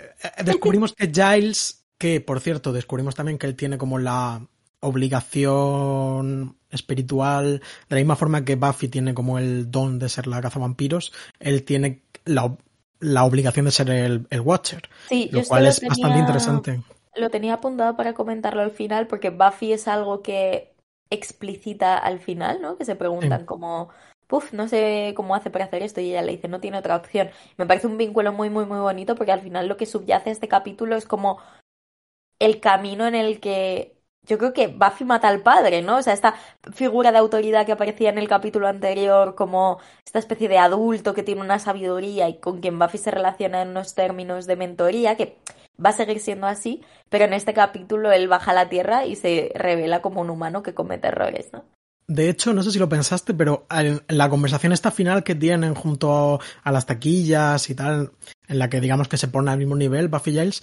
descubrimos 0.44 0.94
que 0.94 1.10
Giles, 1.12 1.84
que 1.98 2.20
por 2.20 2.40
cierto, 2.40 2.72
descubrimos 2.72 3.14
también 3.14 3.36
que 3.36 3.46
él 3.46 3.56
tiene 3.56 3.76
como 3.76 3.98
la 3.98 4.46
obligación 4.80 6.56
espiritual, 6.70 7.60
de 7.88 7.96
la 7.96 7.96
misma 7.96 8.16
forma 8.16 8.44
que 8.44 8.54
Buffy 8.54 8.88
tiene 8.88 9.14
como 9.14 9.38
el 9.38 9.70
don 9.70 9.98
de 9.98 10.08
ser 10.08 10.26
la 10.26 10.40
cazavampiros, 10.40 11.12
él 11.40 11.64
tiene 11.64 12.02
la, 12.24 12.56
la 13.00 13.24
obligación 13.24 13.64
de 13.64 13.70
ser 13.72 13.90
el, 13.90 14.26
el 14.30 14.40
Watcher. 14.40 14.88
Sí, 15.08 15.28
lo 15.32 15.42
cual 15.44 15.66
es 15.66 15.76
tenía, 15.76 15.88
bastante 15.88 16.18
interesante. 16.18 16.80
Lo 17.16 17.30
tenía 17.30 17.54
apuntado 17.54 17.96
para 17.96 18.14
comentarlo 18.14 18.62
al 18.62 18.70
final, 18.70 19.06
porque 19.06 19.30
Buffy 19.30 19.72
es 19.72 19.88
algo 19.88 20.22
que 20.22 20.74
explicita 21.10 21.98
al 21.98 22.20
final, 22.20 22.60
¿no? 22.60 22.76
Que 22.76 22.84
se 22.84 22.94
preguntan 22.94 23.40
sí. 23.40 23.46
como 23.46 23.90
puf, 24.26 24.52
no 24.52 24.68
sé 24.68 25.12
cómo 25.16 25.34
hace 25.34 25.50
para 25.50 25.66
hacer 25.66 25.82
esto 25.82 26.00
y 26.00 26.10
ella 26.10 26.22
le 26.22 26.32
dice, 26.32 26.48
no 26.48 26.60
tiene 26.60 26.78
otra 26.78 26.96
opción. 26.96 27.30
Me 27.56 27.66
parece 27.66 27.86
un 27.86 27.98
vínculo 27.98 28.32
muy, 28.32 28.50
muy, 28.50 28.66
muy 28.66 28.78
bonito 28.78 29.14
porque 29.14 29.32
al 29.32 29.40
final 29.42 29.68
lo 29.68 29.76
que 29.76 29.86
subyace 29.86 30.30
este 30.30 30.48
capítulo 30.48 30.96
es 30.96 31.06
como 31.06 31.38
el 32.38 32.60
camino 32.60 33.06
en 33.06 33.14
el 33.14 33.40
que 33.40 33.96
yo 34.22 34.38
creo 34.38 34.52
que 34.52 34.66
Buffy 34.66 35.04
mata 35.04 35.28
al 35.28 35.42
padre, 35.42 35.82
¿no? 35.82 35.98
O 35.98 36.02
sea, 36.02 36.12
esta 36.12 36.34
figura 36.74 37.12
de 37.12 37.18
autoridad 37.18 37.64
que 37.64 37.72
aparecía 37.72 38.10
en 38.10 38.18
el 38.18 38.28
capítulo 38.28 38.66
anterior 38.66 39.34
como 39.36 39.78
esta 40.04 40.18
especie 40.18 40.48
de 40.48 40.58
adulto 40.58 41.14
que 41.14 41.22
tiene 41.22 41.42
una 41.42 41.58
sabiduría 41.60 42.28
y 42.28 42.38
con 42.40 42.60
quien 42.60 42.78
Buffy 42.78 42.98
se 42.98 43.12
relaciona 43.12 43.62
en 43.62 43.68
unos 43.68 43.94
términos 43.94 44.46
de 44.46 44.56
mentoría 44.56 45.16
que 45.16 45.38
va 45.84 45.90
a 45.90 45.92
seguir 45.92 46.20
siendo 46.20 46.46
así, 46.46 46.82
pero 47.08 47.24
en 47.26 47.34
este 47.34 47.54
capítulo 47.54 48.10
él 48.12 48.28
baja 48.28 48.50
a 48.50 48.54
la 48.54 48.68
tierra 48.68 49.06
y 49.06 49.14
se 49.16 49.52
revela 49.54 50.02
como 50.02 50.20
un 50.22 50.30
humano 50.30 50.62
que 50.62 50.74
comete 50.74 51.08
errores, 51.08 51.52
¿no? 51.52 51.64
De 52.08 52.28
hecho, 52.28 52.52
no 52.52 52.62
sé 52.62 52.70
si 52.70 52.78
lo 52.78 52.88
pensaste, 52.88 53.34
pero 53.34 53.66
en 53.70 54.00
la 54.08 54.28
conversación 54.28 54.72
esta 54.72 54.90
final 54.90 55.24
que 55.24 55.34
tienen 55.34 55.74
junto 55.74 56.40
a 56.62 56.72
las 56.72 56.86
taquillas 56.86 57.68
y 57.68 57.74
tal, 57.74 58.12
en 58.46 58.58
la 58.58 58.70
que 58.70 58.80
digamos 58.80 59.08
que 59.08 59.16
se 59.16 59.28
ponen 59.28 59.48
al 59.48 59.58
mismo 59.58 59.74
nivel 59.74 60.08
Buffy 60.08 60.30
Giles, 60.30 60.62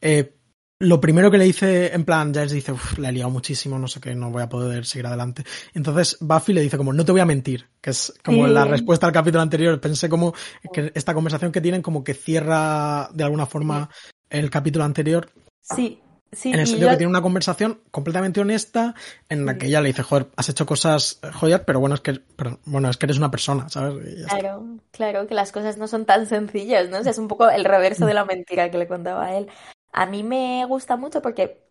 eh, 0.00 0.36
lo 0.82 1.00
primero 1.00 1.30
que 1.30 1.38
le 1.38 1.44
dice, 1.44 1.94
en 1.94 2.04
plan, 2.04 2.34
Giles 2.34 2.50
dice, 2.50 2.72
uff, 2.72 2.98
le 2.98 3.08
he 3.08 3.12
liado 3.12 3.30
muchísimo, 3.30 3.78
no 3.78 3.86
sé 3.86 4.00
qué, 4.00 4.16
no 4.16 4.32
voy 4.32 4.42
a 4.42 4.48
poder 4.48 4.84
seguir 4.84 5.06
adelante. 5.06 5.44
Entonces 5.74 6.16
Buffy 6.20 6.52
le 6.52 6.60
dice 6.60 6.76
como, 6.76 6.92
no 6.92 7.04
te 7.04 7.12
voy 7.12 7.20
a 7.20 7.24
mentir, 7.24 7.68
que 7.80 7.90
es 7.90 8.12
como 8.24 8.48
sí. 8.48 8.52
la 8.52 8.64
respuesta 8.64 9.06
al 9.06 9.12
capítulo 9.12 9.42
anterior. 9.42 9.80
Pensé 9.80 10.08
como 10.08 10.34
que 10.72 10.90
esta 10.96 11.14
conversación 11.14 11.52
que 11.52 11.60
tienen 11.60 11.82
como 11.82 12.02
que 12.02 12.14
cierra 12.14 13.08
de 13.14 13.22
alguna 13.22 13.46
forma 13.46 13.90
el 14.28 14.50
capítulo 14.50 14.84
anterior. 14.84 15.30
Sí, 15.60 16.00
Sí, 16.32 16.50
en 16.50 16.60
el 16.60 16.66
sentido 16.66 16.88
yo... 16.88 16.92
que 16.92 16.98
tiene 16.98 17.10
una 17.10 17.20
conversación 17.20 17.80
completamente 17.90 18.40
honesta 18.40 18.94
en 19.28 19.44
la 19.44 19.58
que 19.58 19.66
ella 19.66 19.82
le 19.82 19.88
dice, 19.88 20.02
joder, 20.02 20.28
has 20.36 20.48
hecho 20.48 20.64
cosas 20.64 21.20
joyas, 21.34 21.60
pero 21.66 21.78
bueno, 21.78 21.94
es 21.94 22.00
que, 22.00 22.20
pero, 22.36 22.58
bueno, 22.64 22.88
es 22.88 22.96
que 22.96 23.04
eres 23.06 23.18
una 23.18 23.30
persona, 23.30 23.68
¿sabes? 23.68 24.02
Claro, 24.28 24.64
está. 24.64 24.86
claro, 24.92 25.26
que 25.26 25.34
las 25.34 25.52
cosas 25.52 25.76
no 25.76 25.86
son 25.88 26.06
tan 26.06 26.26
sencillas, 26.26 26.88
¿no? 26.88 26.98
O 26.98 27.02
sea, 27.02 27.12
es 27.12 27.18
un 27.18 27.28
poco 27.28 27.50
el 27.50 27.64
reverso 27.64 28.06
de 28.06 28.14
la 28.14 28.24
mentira 28.24 28.70
que 28.70 28.78
le 28.78 28.88
contaba 28.88 29.26
a 29.26 29.36
él. 29.36 29.48
A 29.92 30.06
mí 30.06 30.22
me 30.22 30.64
gusta 30.64 30.96
mucho 30.96 31.20
porque 31.20 31.62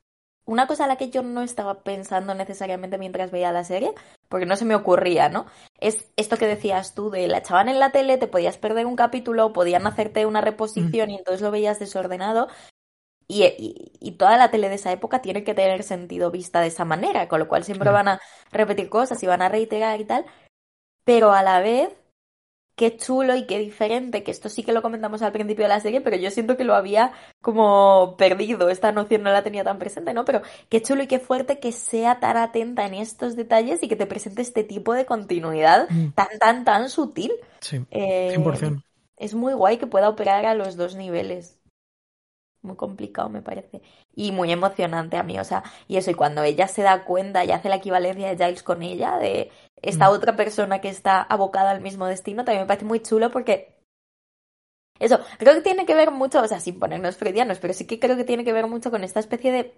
una 0.45 0.67
cosa 0.67 0.85
a 0.85 0.87
la 0.87 0.97
que 0.97 1.09
yo 1.09 1.23
no 1.23 1.41
estaba 1.41 1.83
pensando 1.83 2.33
necesariamente 2.33 2.97
mientras 2.97 3.31
veía 3.31 3.51
la 3.51 3.63
serie, 3.63 3.93
porque 4.27 4.45
no 4.45 4.55
se 4.55 4.65
me 4.65 4.75
ocurría, 4.75 5.29
¿no? 5.29 5.45
Es 5.79 6.11
esto 6.17 6.37
que 6.37 6.47
decías 6.47 6.93
tú 6.93 7.09
de 7.09 7.27
la 7.27 7.39
echaban 7.39 7.69
en 7.69 7.79
la 7.79 7.91
tele, 7.91 8.17
te 8.17 8.27
podías 8.27 8.57
perder 8.57 8.85
un 8.85 8.95
capítulo, 8.95 9.53
podían 9.53 9.87
hacerte 9.87 10.25
una 10.25 10.41
reposición 10.41 11.09
y 11.09 11.17
entonces 11.17 11.41
lo 11.41 11.51
veías 11.51 11.79
desordenado. 11.79 12.47
Y, 13.31 13.93
y, 13.99 14.11
toda 14.11 14.35
la 14.35 14.51
tele 14.51 14.67
de 14.67 14.75
esa 14.75 14.91
época 14.91 15.21
tiene 15.21 15.45
que 15.45 15.53
tener 15.53 15.83
sentido 15.83 16.31
vista 16.31 16.59
de 16.59 16.67
esa 16.67 16.83
manera, 16.83 17.29
con 17.29 17.39
lo 17.39 17.47
cual 17.47 17.63
siempre 17.63 17.89
van 17.89 18.09
a 18.09 18.21
repetir 18.51 18.89
cosas 18.89 19.23
y 19.23 19.27
van 19.27 19.41
a 19.41 19.47
reiterar 19.47 20.01
y 20.01 20.05
tal. 20.05 20.25
Pero 21.05 21.31
a 21.31 21.41
la 21.41 21.61
vez 21.61 21.89
qué 22.75 22.97
chulo 22.97 23.35
y 23.35 23.45
qué 23.45 23.59
diferente, 23.59 24.23
que 24.23 24.31
esto 24.31 24.49
sí 24.49 24.63
que 24.63 24.73
lo 24.73 24.81
comentamos 24.81 25.21
al 25.21 25.31
principio 25.31 25.65
de 25.65 25.69
la 25.69 25.79
serie, 25.79 26.01
pero 26.01 26.17
yo 26.17 26.31
siento 26.31 26.57
que 26.57 26.63
lo 26.63 26.75
había 26.75 27.13
como 27.41 28.15
perdido, 28.17 28.69
esta 28.69 28.91
noción 28.91 29.23
no 29.23 29.31
la 29.31 29.43
tenía 29.43 29.63
tan 29.63 29.77
presente, 29.77 30.13
¿no? 30.13 30.25
Pero 30.25 30.41
qué 30.67 30.81
chulo 30.81 31.03
y 31.03 31.07
qué 31.07 31.19
fuerte 31.19 31.59
que 31.59 31.71
sea 31.71 32.19
tan 32.19 32.37
atenta 32.37 32.85
en 32.85 32.95
estos 32.95 33.35
detalles 33.35 33.83
y 33.83 33.87
que 33.87 33.95
te 33.95 34.07
presente 34.07 34.41
este 34.41 34.63
tipo 34.63 34.93
de 34.93 35.05
continuidad 35.05 35.87
mm. 35.89 36.09
tan, 36.15 36.39
tan, 36.39 36.65
tan 36.65 36.89
sutil. 36.89 37.31
Sí, 37.59 37.77
100%. 37.77 37.87
Eh, 37.91 38.81
es 39.17 39.35
muy 39.35 39.53
guay 39.53 39.77
que 39.77 39.85
pueda 39.85 40.09
operar 40.09 40.45
a 40.47 40.55
los 40.55 40.75
dos 40.75 40.95
niveles. 40.95 41.60
Muy 42.63 42.75
complicado, 42.75 43.29
me 43.29 43.41
parece. 43.41 43.81
Y 44.15 44.31
muy 44.31 44.51
emocionante 44.51 45.17
a 45.17 45.23
mí, 45.23 45.39
o 45.39 45.43
sea, 45.43 45.63
y 45.87 45.97
eso, 45.97 46.11
y 46.11 46.13
cuando 46.13 46.43
ella 46.43 46.67
se 46.67 46.83
da 46.83 47.03
cuenta 47.05 47.43
y 47.43 47.51
hace 47.51 47.69
la 47.69 47.77
equivalencia 47.77 48.29
de 48.29 48.37
Giles 48.37 48.63
con 48.63 48.83
ella, 48.83 49.17
de 49.17 49.51
esta 49.81 50.09
mm. 50.09 50.13
otra 50.13 50.35
persona 50.35 50.79
que 50.79 50.89
está 50.89 51.21
abocada 51.21 51.71
al 51.71 51.81
mismo 51.81 52.05
destino, 52.05 52.45
también 52.45 52.63
me 52.63 52.67
parece 52.67 52.85
muy 52.85 52.99
chulo 52.99 53.31
porque 53.31 53.81
eso, 55.01 55.19
creo 55.39 55.55
que 55.55 55.61
tiene 55.61 55.87
que 55.87 55.95
ver 55.95 56.11
mucho, 56.11 56.39
o 56.41 56.47
sea, 56.47 56.59
sin 56.59 56.79
ponernos 56.79 57.17
freudianos, 57.17 57.57
pero 57.57 57.73
sí 57.73 57.87
que 57.87 57.99
creo 57.99 58.15
que 58.15 58.23
tiene 58.23 58.43
que 58.43 58.53
ver 58.53 58.67
mucho 58.67 58.91
con 58.91 59.03
esta 59.03 59.19
especie 59.19 59.51
de, 59.51 59.75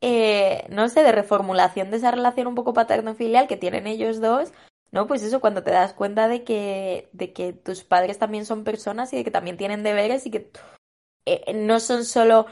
eh, 0.00 0.64
no 0.70 0.88
sé, 0.88 1.02
de 1.02 1.10
reformulación 1.10 1.90
de 1.90 1.96
esa 1.96 2.12
relación 2.12 2.46
un 2.46 2.54
poco 2.54 2.72
paterno-filial 2.72 3.48
que 3.48 3.56
tienen 3.56 3.88
ellos 3.88 4.20
dos, 4.20 4.52
¿no? 4.92 5.08
Pues 5.08 5.24
eso, 5.24 5.40
cuando 5.40 5.64
te 5.64 5.72
das 5.72 5.92
cuenta 5.92 6.28
de 6.28 6.44
que, 6.44 7.08
de 7.12 7.32
que 7.32 7.52
tus 7.52 7.82
padres 7.82 8.18
también 8.18 8.46
son 8.46 8.62
personas 8.62 9.12
y 9.12 9.16
de 9.16 9.24
que 9.24 9.32
también 9.32 9.56
tienen 9.56 9.82
deberes 9.82 10.24
y 10.26 10.30
que 10.30 10.52
eh, 11.26 11.52
no 11.54 11.80
son 11.80 12.04
solo, 12.04 12.46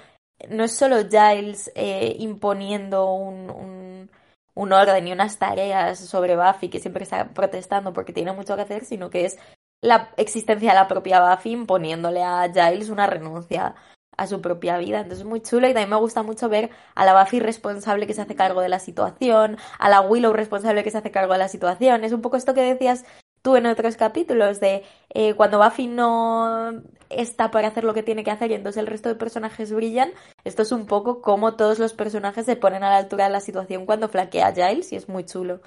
no 0.50 0.64
es 0.64 0.76
solo 0.76 1.08
Giles 1.08 1.72
eh, 1.74 2.16
imponiendo 2.18 3.12
un 3.12 4.10
un 4.54 4.72
orden 4.72 5.06
y 5.06 5.12
unas 5.12 5.38
tareas 5.38 5.98
sobre 5.98 6.36
Buffy 6.36 6.68
que 6.68 6.80
siempre 6.80 7.04
está 7.04 7.28
protestando 7.30 7.92
porque 7.92 8.12
tiene 8.12 8.32
mucho 8.32 8.56
que 8.56 8.62
hacer, 8.62 8.84
sino 8.84 9.10
que 9.10 9.24
es 9.26 9.38
la 9.80 10.10
existencia 10.16 10.70
de 10.70 10.76
la 10.76 10.88
propia 10.88 11.20
Buffy 11.20 11.52
imponiéndole 11.52 12.22
a 12.22 12.50
Giles 12.52 12.88
una 12.88 13.06
renuncia 13.06 13.74
a 14.16 14.26
su 14.28 14.40
propia 14.40 14.78
vida. 14.78 14.98
Entonces 14.98 15.20
es 15.20 15.24
muy 15.24 15.40
chulo 15.42 15.68
y 15.68 15.74
también 15.74 15.90
me 15.90 15.96
gusta 15.96 16.22
mucho 16.22 16.48
ver 16.48 16.70
a 16.94 17.04
la 17.04 17.20
Buffy 17.20 17.40
responsable 17.40 18.06
que 18.06 18.14
se 18.14 18.22
hace 18.22 18.36
cargo 18.36 18.60
de 18.60 18.68
la 18.68 18.78
situación, 18.78 19.58
a 19.78 19.88
la 19.88 20.00
Willow 20.00 20.32
responsable 20.32 20.84
que 20.84 20.90
se 20.90 20.98
hace 20.98 21.10
cargo 21.10 21.32
de 21.32 21.40
la 21.40 21.48
situación. 21.48 22.04
Es 22.04 22.12
un 22.12 22.22
poco 22.22 22.36
esto 22.36 22.54
que 22.54 22.62
decías 22.62 23.04
tú 23.44 23.56
en 23.56 23.66
otros 23.66 23.96
capítulos 23.96 24.58
de 24.58 24.84
eh, 25.10 25.34
cuando 25.34 25.62
Buffy 25.62 25.86
no 25.86 26.82
está 27.10 27.50
para 27.50 27.68
hacer 27.68 27.84
lo 27.84 27.92
que 27.92 28.02
tiene 28.02 28.24
que 28.24 28.30
hacer 28.30 28.50
y 28.50 28.54
entonces 28.54 28.80
el 28.80 28.86
resto 28.86 29.10
de 29.10 29.16
personajes 29.16 29.70
brillan, 29.70 30.12
esto 30.44 30.62
es 30.62 30.72
un 30.72 30.86
poco 30.86 31.20
como 31.20 31.54
todos 31.54 31.78
los 31.78 31.92
personajes 31.92 32.46
se 32.46 32.56
ponen 32.56 32.82
a 32.82 32.88
la 32.88 32.96
altura 32.96 33.26
de 33.26 33.32
la 33.32 33.40
situación 33.40 33.84
cuando 33.84 34.08
flaquea 34.08 34.54
Giles 34.54 34.92
y 34.92 34.96
es 34.96 35.10
muy 35.10 35.26
chulo. 35.26 35.60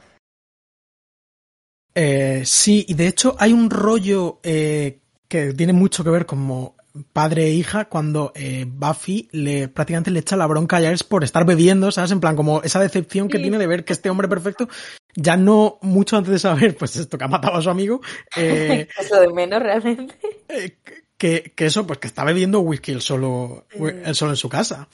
Eh, 1.93 2.41
sí, 2.45 2.83
y 2.87 2.95
de 2.95 3.07
hecho 3.07 3.35
hay 3.37 3.53
un 3.53 3.69
rollo 3.69 4.39
eh, 4.41 4.99
que 5.27 5.53
tiene 5.53 5.73
mucho 5.73 6.03
que 6.03 6.09
ver 6.09 6.25
como 6.25 6.76
padre 7.13 7.45
e 7.45 7.51
hija 7.51 7.85
cuando 7.85 8.31
eh, 8.35 8.65
Buffy 8.67 9.29
le 9.31 9.67
prácticamente 9.67 10.11
le 10.11 10.19
echa 10.19 10.35
la 10.35 10.47
bronca 10.47 10.77
a 10.77 10.79
Giles 10.81 11.03
por 11.03 11.23
estar 11.23 11.45
bebiendo, 11.45 11.91
¿sabes? 11.91 12.11
En 12.11 12.19
plan, 12.19 12.35
como 12.35 12.61
esa 12.63 12.79
decepción 12.79 13.27
que 13.29 13.39
tiene 13.39 13.57
de 13.57 13.67
ver 13.67 13.85
que 13.85 13.93
este 13.93 14.09
hombre 14.09 14.27
perfecto, 14.27 14.67
ya 15.15 15.37
no 15.37 15.79
mucho 15.81 16.17
antes 16.17 16.31
de 16.31 16.39
saber, 16.39 16.75
pues 16.77 16.95
esto 16.95 17.17
que 17.17 17.23
ha 17.23 17.27
matado 17.27 17.55
a 17.55 17.61
su 17.61 17.69
amigo. 17.69 18.01
Eh, 18.35 18.87
eso 18.99 19.19
de 19.19 19.33
menos 19.33 19.61
realmente. 19.61 20.15
Eh, 20.49 20.77
que, 21.17 21.53
que, 21.55 21.65
eso, 21.65 21.87
pues 21.87 21.97
que 21.99 22.07
está 22.07 22.23
bebiendo 22.23 22.59
whisky 22.59 22.91
él 22.91 23.01
solo, 23.01 23.65
él 23.71 24.15
solo 24.15 24.31
en 24.31 24.37
su 24.37 24.49
casa. 24.49 24.87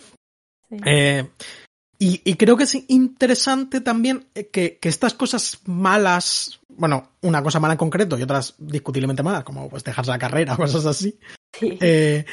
Y, 1.99 2.21
y, 2.23 2.35
creo 2.35 2.57
que 2.57 2.63
es 2.63 2.75
interesante 2.89 3.79
también 3.79 4.25
que, 4.51 4.77
que, 4.77 4.89
estas 4.89 5.13
cosas 5.13 5.59
malas, 5.65 6.59
bueno, 6.69 7.11
una 7.21 7.41
cosa 7.43 7.59
mala 7.59 7.73
en 7.73 7.77
concreto 7.77 8.17
y 8.17 8.23
otras 8.23 8.55
discutiblemente 8.57 9.23
malas, 9.23 9.43
como 9.43 9.69
pues 9.69 9.83
dejarse 9.83 10.11
la 10.11 10.19
carrera 10.19 10.53
o 10.53 10.57
cosas 10.57 10.85
así, 10.85 11.17
eh, 11.61 12.25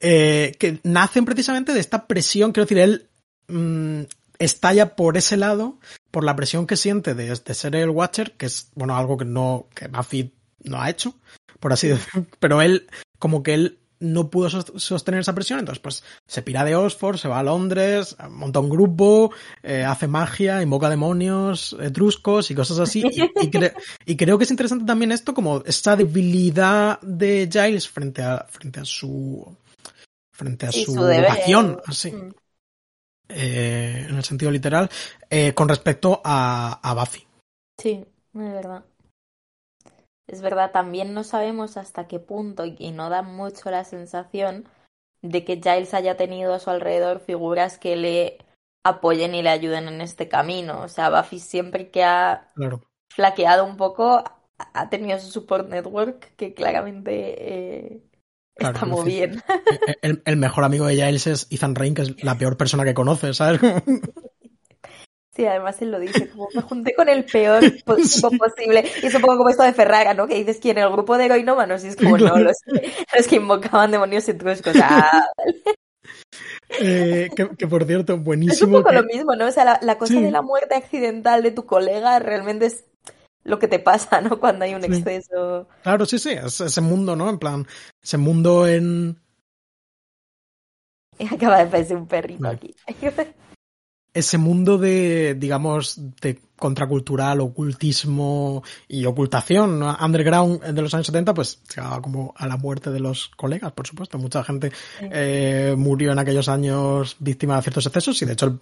eh, 0.00 0.52
que 0.58 0.80
nacen 0.82 1.24
precisamente 1.24 1.72
de 1.72 1.80
esta 1.80 2.06
presión, 2.06 2.52
quiero 2.52 2.64
decir, 2.64 2.78
él 2.78 3.08
mmm, 3.48 4.02
estalla 4.38 4.96
por 4.96 5.16
ese 5.16 5.36
lado, 5.36 5.78
por 6.10 6.24
la 6.24 6.36
presión 6.36 6.66
que 6.66 6.76
siente 6.76 7.14
de, 7.14 7.28
de, 7.28 7.54
ser 7.54 7.76
el 7.76 7.90
Watcher, 7.90 8.32
que 8.32 8.46
es, 8.46 8.70
bueno, 8.74 8.96
algo 8.96 9.16
que 9.16 9.24
no, 9.24 9.68
que 9.74 9.88
Buffy 9.88 10.32
no 10.64 10.80
ha 10.80 10.90
hecho, 10.90 11.14
por 11.60 11.72
así 11.72 11.88
decirlo, 11.88 12.26
pero 12.40 12.62
él, 12.62 12.88
como 13.18 13.42
que 13.42 13.54
él 13.54 13.78
no 14.02 14.28
pudo 14.28 14.50
sostener 14.50 15.20
esa 15.20 15.34
presión, 15.34 15.60
entonces 15.60 15.80
pues 15.80 16.04
se 16.26 16.42
pira 16.42 16.64
de 16.64 16.74
Oxford, 16.74 17.16
se 17.16 17.28
va 17.28 17.38
a 17.38 17.42
Londres, 17.42 18.16
monta 18.28 18.58
un 18.58 18.68
grupo, 18.68 19.32
eh, 19.62 19.84
hace 19.84 20.08
magia, 20.08 20.60
invoca 20.60 20.90
demonios, 20.90 21.76
etruscos 21.80 22.50
y 22.50 22.54
cosas 22.54 22.80
así. 22.80 23.02
Y, 23.02 23.46
y, 23.46 23.50
cre 23.50 23.74
y, 24.06 24.16
creo 24.16 24.38
que 24.38 24.44
es 24.44 24.50
interesante 24.50 24.84
también 24.84 25.12
esto, 25.12 25.32
como 25.32 25.62
esa 25.64 25.96
debilidad 25.96 27.00
de 27.00 27.48
Giles 27.50 27.88
frente 27.88 28.22
a, 28.22 28.44
frente 28.50 28.80
a 28.80 28.84
su 28.84 29.56
frente 30.32 30.66
a 30.66 30.72
su, 30.72 30.84
su 30.84 30.94
vocación, 30.94 31.80
así. 31.86 32.10
Mm. 32.10 32.34
Eh, 33.28 34.06
en 34.08 34.16
el 34.16 34.24
sentido 34.24 34.50
literal, 34.50 34.90
eh, 35.30 35.54
con 35.54 35.68
respecto 35.68 36.20
a, 36.24 36.80
a 36.82 36.94
Buffy. 36.94 37.24
Sí, 37.78 38.04
es 38.34 38.52
verdad. 38.52 38.84
Es 40.32 40.40
verdad, 40.40 40.72
también 40.72 41.12
no 41.12 41.24
sabemos 41.24 41.76
hasta 41.76 42.08
qué 42.08 42.18
punto 42.18 42.64
y 42.64 42.90
no 42.90 43.10
da 43.10 43.20
mucho 43.20 43.70
la 43.70 43.84
sensación 43.84 44.66
de 45.20 45.44
que 45.44 45.60
Giles 45.62 45.92
haya 45.92 46.16
tenido 46.16 46.54
a 46.54 46.58
su 46.58 46.70
alrededor 46.70 47.20
figuras 47.20 47.76
que 47.76 47.96
le 47.96 48.38
apoyen 48.82 49.34
y 49.34 49.42
le 49.42 49.50
ayuden 49.50 49.88
en 49.88 50.00
este 50.00 50.28
camino. 50.28 50.80
O 50.80 50.88
sea, 50.88 51.10
Buffy 51.10 51.38
siempre 51.38 51.90
que 51.90 52.02
ha 52.02 52.48
flaqueado 53.14 53.66
un 53.66 53.76
poco 53.76 54.24
ha 54.56 54.88
tenido 54.88 55.18
su 55.18 55.30
support 55.30 55.68
network 55.68 56.34
que 56.36 56.54
claramente 56.54 57.92
eh, 57.92 58.02
está 58.56 58.86
muy 58.86 59.04
bien. 59.04 59.42
El, 60.00 60.22
el, 60.24 60.36
mejor 60.38 60.64
amigo 60.64 60.86
de 60.86 60.94
Giles 60.94 61.26
es 61.26 61.46
Ethan 61.50 61.74
Rain, 61.74 61.94
que 61.94 62.02
es 62.02 62.24
la 62.24 62.38
peor 62.38 62.56
persona 62.56 62.84
que 62.84 62.94
conoce, 62.94 63.34
¿sabes? 63.34 63.60
Sí, 65.34 65.46
además 65.46 65.80
él 65.80 65.90
lo 65.90 65.98
dice, 65.98 66.28
como 66.28 66.48
me 66.54 66.60
junté 66.60 66.94
con 66.94 67.08
el 67.08 67.24
peor 67.24 67.62
tipo 67.62 67.96
posible. 68.38 68.84
Y 69.02 69.06
es 69.06 69.14
un 69.14 69.22
poco 69.22 69.38
como 69.38 69.48
esto 69.48 69.62
de 69.62 69.72
Ferrara, 69.72 70.12
¿no? 70.12 70.26
Que 70.26 70.34
dices, 70.34 70.58
¿quién? 70.60 70.76
¿El 70.76 70.90
grupo 70.90 71.16
de 71.16 71.24
heroinómanos? 71.24 71.84
Y 71.84 71.88
es 71.88 71.96
como, 71.96 72.18
no, 72.18 72.36
los, 72.36 72.56
los 72.66 73.26
que 73.26 73.36
invocaban 73.36 73.90
demonios 73.90 74.28
etruscos. 74.28 74.74
Ah, 76.74 76.80
eh, 76.80 77.28
que, 77.36 77.50
que, 77.50 77.66
por 77.66 77.84
cierto, 77.84 78.16
buenísimo. 78.16 78.54
Es 78.54 78.62
un 78.62 78.72
poco 78.72 78.88
que... 78.88 78.94
lo 78.94 79.04
mismo, 79.04 79.36
¿no? 79.36 79.46
O 79.46 79.50
sea, 79.50 79.64
la, 79.64 79.78
la 79.82 79.98
cosa 79.98 80.14
sí. 80.14 80.22
de 80.22 80.30
la 80.30 80.40
muerte 80.40 80.74
accidental 80.74 81.42
de 81.42 81.50
tu 81.50 81.66
colega 81.66 82.18
realmente 82.18 82.66
es 82.66 82.84
lo 83.44 83.58
que 83.58 83.68
te 83.68 83.78
pasa, 83.78 84.20
¿no? 84.22 84.40
Cuando 84.40 84.64
hay 84.64 84.74
un 84.74 84.82
sí. 84.82 84.88
exceso. 84.88 85.68
Claro, 85.82 86.06
sí, 86.06 86.18
sí, 86.18 86.30
es 86.30 86.60
ese 86.60 86.80
mundo, 86.80 87.14
¿no? 87.14 87.28
En 87.28 87.38
plan, 87.38 87.66
ese 88.02 88.16
mundo 88.16 88.66
en. 88.66 89.18
Acaba 91.30 91.58
de 91.58 91.64
aparecer 91.64 91.96
un 91.96 92.06
perrito 92.06 92.42
vale. 92.42 92.74
aquí 92.86 93.06
ese 94.14 94.38
mundo 94.38 94.78
de, 94.78 95.34
digamos, 95.34 95.98
de 96.20 96.38
contracultural, 96.56 97.40
ocultismo 97.40 98.62
y 98.86 99.04
ocultación 99.06 99.80
¿no? 99.80 99.96
underground 100.00 100.62
de 100.62 100.82
los 100.82 100.94
años 100.94 101.06
70, 101.06 101.34
pues 101.34 101.60
llegaba 101.74 102.00
como 102.00 102.32
a 102.36 102.46
la 102.46 102.56
muerte 102.56 102.90
de 102.90 103.00
los 103.00 103.28
colegas, 103.36 103.72
por 103.72 103.86
supuesto. 103.86 104.18
Mucha 104.18 104.44
gente 104.44 104.70
eh, 105.00 105.74
murió 105.76 106.12
en 106.12 106.18
aquellos 106.18 106.48
años 106.48 107.16
víctima 107.18 107.56
de 107.56 107.62
ciertos 107.62 107.86
excesos 107.86 108.20
y 108.22 108.26
de 108.26 108.32
hecho 108.34 108.60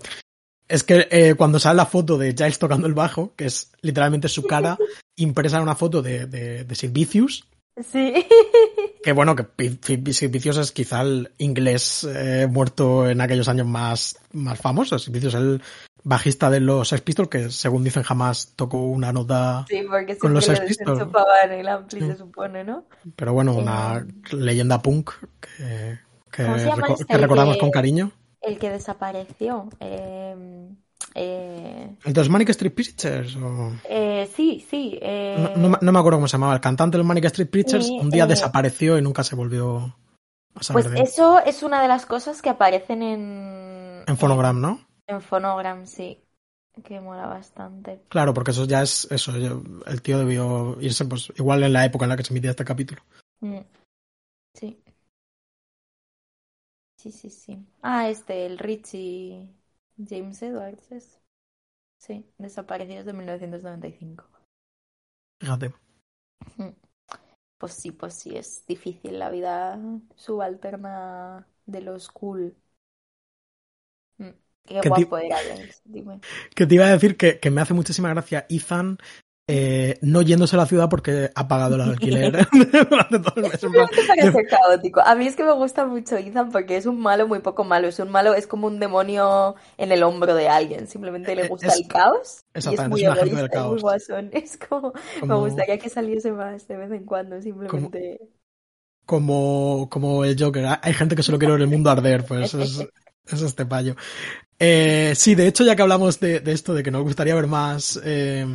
es 0.66 0.84
que 0.84 1.08
eh, 1.10 1.34
cuando 1.36 1.58
sale 1.58 1.76
la 1.76 1.86
foto 1.86 2.16
de 2.16 2.32
Giles 2.32 2.58
tocando 2.58 2.86
el 2.86 2.94
bajo, 2.94 3.34
que 3.34 3.46
es 3.46 3.72
literalmente 3.82 4.28
su 4.28 4.44
cara 4.44 4.78
impresa 5.16 5.56
en 5.56 5.64
una 5.64 5.74
foto 5.74 6.00
de, 6.00 6.26
de, 6.26 6.64
de 6.64 6.74
Silvicius, 6.74 7.44
Sí. 7.84 8.26
Que 9.02 9.12
bueno, 9.12 9.34
que 9.34 9.46
Vicios 9.56 10.58
es 10.58 10.72
quizá 10.72 11.00
el 11.00 11.32
inglés 11.38 12.04
eh, 12.04 12.46
muerto 12.50 13.08
en 13.08 13.22
aquellos 13.22 13.48
años 13.48 13.66
más, 13.66 14.18
más 14.34 14.60
famosos. 14.60 15.10
Vicios 15.10 15.32
es 15.32 15.40
el 15.40 15.62
bajista 16.04 16.50
de 16.50 16.60
los 16.60 16.88
Sex 16.88 17.00
Pistols, 17.00 17.30
que 17.30 17.50
según 17.50 17.82
dicen 17.82 18.02
jamás 18.02 18.52
tocó 18.56 18.82
una 18.82 19.10
nota 19.10 19.64
sí, 19.68 19.82
porque 19.88 20.18
con 20.18 20.34
los 20.34 20.44
Sex 20.44 20.60
Pistols. 20.60 21.00
en 21.44 21.52
el 21.52 21.68
ampli, 21.68 22.00
sí. 22.00 22.06
se 22.08 22.16
supone, 22.16 22.62
¿no? 22.62 22.84
Pero 23.16 23.32
bueno, 23.32 23.54
una 23.54 24.04
eh... 24.06 24.36
leyenda 24.36 24.82
punk 24.82 25.12
que, 25.40 25.98
que, 26.30 26.42
reco 26.42 26.92
este? 26.92 27.06
que 27.06 27.16
recordamos 27.16 27.54
que, 27.54 27.60
con 27.60 27.70
cariño. 27.70 28.12
El 28.42 28.58
que 28.58 28.68
desapareció. 28.68 29.70
Eh... 29.80 30.68
Eh... 31.14 31.96
¿El 32.04 32.12
de 32.12 32.20
los 32.20 32.28
Manic 32.28 32.50
Street 32.50 32.72
Preachers? 32.72 33.36
O... 33.36 33.72
Eh, 33.88 34.30
sí, 34.34 34.64
sí. 34.68 34.98
Eh... 35.00 35.52
No, 35.56 35.68
no, 35.68 35.78
no, 35.80 35.92
me 35.92 35.98
acuerdo 35.98 36.18
cómo 36.18 36.28
se 36.28 36.32
llamaba. 36.32 36.54
El 36.54 36.60
cantante 36.60 36.96
de 36.96 36.98
los 36.98 37.06
Manic 37.06 37.24
Street 37.26 37.50
Preachers 37.50 37.88
un 37.88 38.10
día 38.10 38.26
desapareció 38.26 38.98
y 38.98 39.02
nunca 39.02 39.24
se 39.24 39.36
volvió 39.36 39.96
a 40.54 40.62
saber 40.62 40.84
Pues 40.84 40.92
de 40.94 41.00
él. 41.00 41.04
eso 41.04 41.38
es 41.40 41.62
una 41.62 41.82
de 41.82 41.88
las 41.88 42.06
cosas 42.06 42.42
que 42.42 42.50
aparecen 42.50 43.02
en, 43.02 44.04
en 44.06 44.16
Phonogram, 44.16 44.60
¿no? 44.60 44.86
En 45.06 45.20
Phonogram, 45.20 45.86
sí. 45.86 46.22
Que 46.84 47.00
mola 47.00 47.26
bastante. 47.26 48.02
Claro, 48.08 48.32
porque 48.32 48.52
eso 48.52 48.64
ya 48.64 48.80
es 48.82 49.06
eso. 49.10 49.32
El 49.34 50.02
tío 50.02 50.18
debió 50.18 50.78
irse, 50.80 51.04
pues, 51.04 51.32
igual 51.36 51.62
en 51.64 51.72
la 51.72 51.84
época 51.84 52.04
en 52.04 52.10
la 52.10 52.16
que 52.16 52.22
se 52.22 52.32
emitía 52.32 52.50
este 52.50 52.64
capítulo. 52.64 53.02
Mm. 53.40 53.58
Sí. 54.54 54.80
Sí, 56.96 57.10
sí, 57.10 57.30
sí. 57.30 57.66
Ah, 57.82 58.08
este, 58.08 58.46
el 58.46 58.58
Richie 58.58 59.48
James 60.08 60.42
Edwards 60.42 60.90
es. 60.90 61.20
Sí, 61.98 62.26
desaparecidos 62.38 63.06
de 63.06 63.14
1995. 63.14 64.28
Fíjate. 65.38 65.72
Pues 67.58 67.74
sí, 67.74 67.92
pues 67.92 68.14
sí, 68.14 68.36
es 68.36 68.66
difícil 68.66 69.18
la 69.18 69.30
vida 69.30 69.78
subalterna 70.16 71.46
de 71.66 71.80
los 71.82 72.08
cool. 72.10 72.56
Mm, 74.18 74.30
qué 74.66 74.82
guapo 74.82 75.18
era 75.18 75.42
dime. 75.84 76.20
Que 76.54 76.66
te 76.66 76.74
iba 76.74 76.86
a 76.86 76.92
decir 76.92 77.16
que, 77.16 77.38
que 77.40 77.50
me 77.50 77.60
hace 77.60 77.74
muchísima 77.74 78.10
gracia 78.10 78.46
Ethan 78.48 78.98
eh, 79.52 79.98
no 80.00 80.22
yéndose 80.22 80.54
a 80.54 80.60
la 80.60 80.66
ciudad 80.66 80.88
porque 80.88 81.32
ha 81.34 81.48
pagado 81.48 81.74
el 81.74 81.80
alquiler 81.80 82.46
durante 82.88 83.18
todo 83.18 83.34
el 83.34 83.42
mes. 83.42 83.60
parece 84.06 84.46
caótico. 84.46 85.00
A 85.00 85.16
mí 85.16 85.26
es 85.26 85.34
que 85.34 85.42
me 85.42 85.50
gusta 85.50 85.86
mucho 85.86 86.16
Ethan 86.16 86.52
porque 86.52 86.76
es 86.76 86.86
un 86.86 87.00
malo 87.00 87.26
muy 87.26 87.40
poco 87.40 87.64
malo. 87.64 87.88
Es 87.88 87.98
un 87.98 88.10
malo, 88.10 88.34
es 88.34 88.46
como 88.46 88.68
un 88.68 88.78
demonio 88.78 89.56
en 89.76 89.90
el 89.90 90.04
hombro 90.04 90.36
de 90.36 90.48
alguien. 90.48 90.86
Simplemente 90.86 91.34
le 91.34 91.48
gusta 91.48 91.74
el 91.74 91.88
caos. 91.88 92.44
Y 92.54 92.58
es 92.58 92.88
muy 92.88 93.04
es 93.04 93.14
del 93.14 93.50
caos. 93.50 93.72
muy 93.72 93.80
guasón. 93.80 94.30
Es 94.40 94.56
como, 94.56 94.92
me 95.26 95.34
gustaría 95.34 95.78
que 95.78 95.88
saliese 95.88 96.30
más 96.30 96.68
de 96.68 96.76
vez 96.76 96.92
en 96.92 97.04
cuando, 97.04 97.42
simplemente. 97.42 98.20
Como, 99.04 99.88
como, 99.90 100.24
el 100.24 100.40
Joker. 100.40 100.78
Hay 100.80 100.94
gente 100.94 101.16
que 101.16 101.24
solo 101.24 101.40
quiere 101.40 101.54
ver 101.54 101.62
el 101.62 101.68
mundo 101.68 101.90
arder, 101.90 102.24
pues 102.24 102.54
es, 102.54 102.86
es 103.26 103.42
este 103.42 103.66
payo. 103.66 103.96
Eh, 104.62 105.14
sí, 105.16 105.34
de 105.34 105.48
hecho, 105.48 105.64
ya 105.64 105.74
que 105.74 105.80
hablamos 105.80 106.20
de, 106.20 106.42
esto, 106.46 106.74
de 106.74 106.82
que 106.82 106.90
nos 106.90 107.02
gustaría 107.02 107.34
ver 107.34 107.46
más 107.46 107.98
eh, 108.04 108.46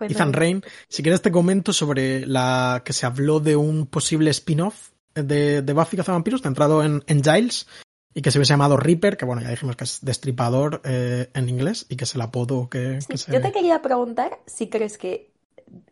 Ethan 0.00 0.32
Rain, 0.32 0.62
si 0.88 1.02
quieres 1.02 1.22
te 1.22 1.32
comento 1.32 1.72
sobre 1.72 2.26
la 2.26 2.82
que 2.84 2.92
se 2.92 3.06
habló 3.06 3.40
de 3.40 3.56
un 3.56 3.86
posible 3.86 4.30
spin-off 4.30 4.90
de, 5.14 5.62
de 5.62 5.72
Buffy 5.72 5.96
Cazavampiros 5.96 6.42
centrado 6.42 6.84
en, 6.84 7.02
en 7.06 7.22
Giles 7.22 7.66
y 8.14 8.22
que 8.22 8.30
se 8.30 8.38
hubiese 8.38 8.54
llamado 8.54 8.76
Reaper, 8.76 9.16
que 9.16 9.24
bueno, 9.24 9.42
ya 9.42 9.50
dijimos 9.50 9.76
que 9.76 9.84
es 9.84 10.04
destripador 10.04 10.80
eh, 10.84 11.30
en 11.34 11.48
inglés 11.48 11.86
y 11.88 11.96
que 11.96 12.04
es 12.04 12.14
el 12.14 12.20
apodo 12.20 12.68
que, 12.68 13.00
se... 13.00 13.32
Yo 13.32 13.40
te 13.40 13.52
quería 13.52 13.82
preguntar 13.82 14.38
si 14.46 14.68
crees 14.68 14.98
que 14.98 15.30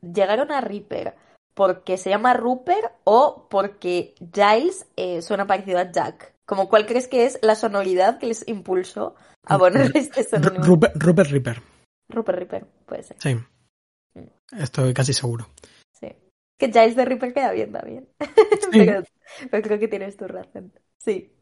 llegaron 0.03 0.51
a 0.51 0.61
Reaper 0.61 1.15
porque 1.55 1.97
se 1.97 2.11
llama 2.11 2.35
Rupert 2.35 2.93
o 3.05 3.47
porque 3.49 4.15
Giles 4.33 4.87
suena 5.25 5.47
parecido 5.47 5.79
a 5.79 5.91
Jack. 5.91 6.35
Como 6.45 6.69
cuál 6.69 6.87
crees 6.87 7.09
que 7.09 7.25
es 7.25 7.39
la 7.43 7.55
sonoridad 7.55 8.19
que 8.19 8.27
les 8.27 8.47
impulsó 8.47 9.15
a 9.45 9.59
poner 9.59 9.91
este 9.95 10.23
sonido. 10.25 10.63
Rupert, 10.63 11.31
Ripper. 11.31 11.63
Rupert 12.09 12.39
Ripper, 12.39 12.67
puede 12.87 13.03
ser. 13.03 13.17
Sí. 13.21 13.37
Mm. 14.17 14.61
Estoy 14.63 14.95
casi 14.95 15.13
seguro. 15.13 15.49
Sí. 15.93 16.09
Que 16.59 16.67
Giles 16.67 16.97
de 16.97 17.05
Ripper 17.05 17.35
queda 17.35 17.53
bien 17.53 17.73
también. 17.73 18.09
pero, 19.51 19.63
creo 19.63 19.79
que 19.79 19.89
tienes 19.89 20.17
tu 20.17 20.27
razón. 20.27 20.73
Sí. 20.99 21.33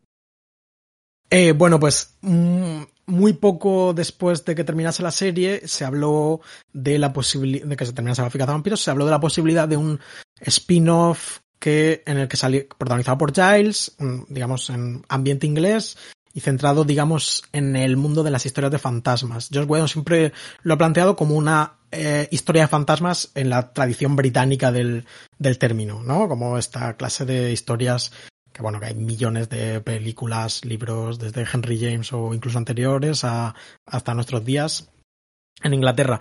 Eh, 1.31 1.53
bueno, 1.53 1.81
pues 1.81 2.19
mm, 2.21 2.83
muy 3.07 3.33
poco 3.33 3.95
después 3.95 4.45
de 4.45 4.55
que 4.55 4.65
terminase 4.65 5.03
la 5.03 5.11
serie 5.11 5.67
se 5.67 5.85
habló 5.85 6.41
de 6.73 6.99
la 6.99 7.13
posibilidad 7.13 7.67
de 7.67 7.77
que 7.77 7.87
se 7.87 7.93
terminase 7.93 8.23
la 8.23 8.29
de 8.29 8.53
vampiros, 8.53 8.81
se 8.81 8.91
habló 8.91 9.05
de 9.05 9.11
la 9.11 9.21
posibilidad 9.21 9.67
de 9.67 9.77
un 9.77 10.01
spin-off 10.41 11.41
que, 11.59 12.03
en 12.07 12.19
el 12.19 12.29
que 12.29 12.37
salió 12.37 12.69
protagonizado 12.69 13.17
por 13.17 13.33
Giles, 13.33 13.97
digamos, 14.29 14.69
en 14.69 15.03
ambiente 15.09 15.47
inglés 15.47 15.97
y 16.35 16.41
centrado, 16.41 16.85
digamos, 16.85 17.45
en 17.53 17.77
el 17.77 17.97
mundo 17.97 18.25
de 18.25 18.33
las 18.33 18.45
historias 18.45 18.73
de 18.73 18.79
fantasmas. 18.79 19.49
Josh 19.53 19.67
Whedon 19.67 19.89
siempre 19.89 20.33
lo 20.63 20.75
ha 20.75 20.79
planteado 20.79 21.15
como 21.15 21.37
una 21.37 21.79
eh, 21.93 22.29
historia 22.33 22.63
de 22.63 22.69
fantasmas 22.69 23.31
en 23.37 23.49
la 23.49 23.73
tradición 23.73 24.17
británica 24.17 24.73
del, 24.73 25.07
del 25.39 25.59
término, 25.59 26.03
¿no? 26.03 26.29
Como 26.29 26.59
esta 26.59 26.97
clase 26.97 27.25
de 27.25 27.53
historias 27.53 28.11
que 28.53 28.63
bueno, 28.63 28.79
que 28.79 28.87
hay 28.87 28.95
millones 28.95 29.49
de 29.49 29.81
películas, 29.81 30.65
libros 30.65 31.19
desde 31.19 31.45
Henry 31.53 31.79
James 31.79 32.13
o 32.13 32.33
incluso 32.33 32.57
anteriores 32.57 33.25
a, 33.25 33.55
hasta 33.85 34.15
nuestros 34.15 34.45
días 34.45 34.91
en 35.63 35.75
Inglaterra. 35.75 36.21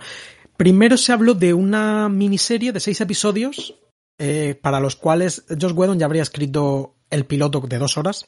Primero 0.56 0.96
se 0.96 1.12
habló 1.12 1.34
de 1.34 1.54
una 1.54 2.08
miniserie 2.08 2.72
de 2.72 2.80
seis 2.80 3.00
episodios 3.00 3.76
eh, 4.18 4.58
para 4.60 4.80
los 4.80 4.96
cuales 4.96 5.44
Josh 5.48 5.72
Whedon 5.72 5.98
ya 5.98 6.06
habría 6.06 6.22
escrito 6.22 6.96
el 7.08 7.24
piloto 7.24 7.60
de 7.60 7.78
dos 7.78 7.96
horas 7.96 8.26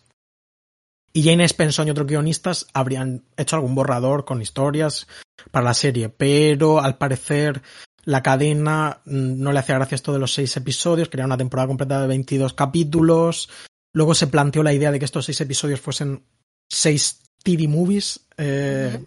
y 1.16 1.22
Jane 1.22 1.44
Spenson 1.44 1.88
y 1.88 1.90
otros 1.90 2.06
guionistas 2.06 2.66
habrían 2.74 3.24
hecho 3.38 3.56
algún 3.56 3.74
borrador 3.74 4.26
con 4.26 4.42
historias 4.42 5.06
para 5.50 5.64
la 5.64 5.72
serie, 5.72 6.10
pero 6.10 6.82
al 6.82 6.98
parecer 6.98 7.62
la 8.04 8.22
cadena 8.22 9.00
mm, 9.06 9.40
no 9.42 9.50
le 9.50 9.58
hacía 9.58 9.76
gracia 9.76 9.94
esto 9.94 10.12
de 10.12 10.18
los 10.18 10.34
seis 10.34 10.54
episodios, 10.58 11.08
quería 11.08 11.24
una 11.24 11.38
temporada 11.38 11.68
completa 11.68 12.02
de 12.02 12.08
22 12.08 12.52
capítulos. 12.52 13.48
Luego 13.94 14.14
se 14.14 14.26
planteó 14.26 14.62
la 14.62 14.74
idea 14.74 14.90
de 14.90 14.98
que 14.98 15.06
estos 15.06 15.24
seis 15.24 15.40
episodios 15.40 15.80
fuesen 15.80 16.22
seis 16.68 17.22
TV 17.42 17.66
movies 17.66 18.20
eh, 18.36 19.02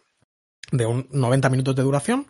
de 0.72 0.86
un 0.88 1.08
90 1.12 1.48
minutos 1.50 1.76
de 1.76 1.84
duración. 1.84 2.26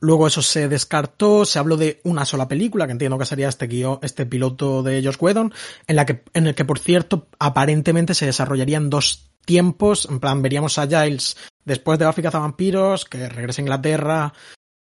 Luego 0.00 0.26
eso 0.26 0.42
se 0.42 0.68
descartó, 0.68 1.44
se 1.44 1.58
habló 1.58 1.76
de 1.76 2.00
una 2.04 2.24
sola 2.24 2.48
película, 2.48 2.86
que 2.86 2.92
entiendo 2.92 3.18
que 3.18 3.26
sería 3.26 3.48
este 3.48 3.66
guion, 3.66 3.98
este 4.02 4.26
piloto 4.26 4.82
de 4.82 5.02
Josh 5.04 5.16
Whedon, 5.20 5.52
en 5.86 5.96
la 5.96 6.06
que, 6.06 6.24
en 6.32 6.46
el 6.46 6.54
que 6.54 6.64
por 6.64 6.78
cierto, 6.78 7.28
aparentemente 7.38 8.14
se 8.14 8.26
desarrollarían 8.26 8.88
dos 8.88 9.30
tiempos, 9.44 10.08
en 10.10 10.20
plan, 10.20 10.42
veríamos 10.42 10.78
a 10.78 10.86
Giles 10.86 11.36
después 11.64 11.98
de 11.98 12.06
Buffy 12.06 12.22
vampiros, 12.22 13.04
que 13.04 13.28
regresa 13.28 13.60
a 13.60 13.64
Inglaterra, 13.64 14.32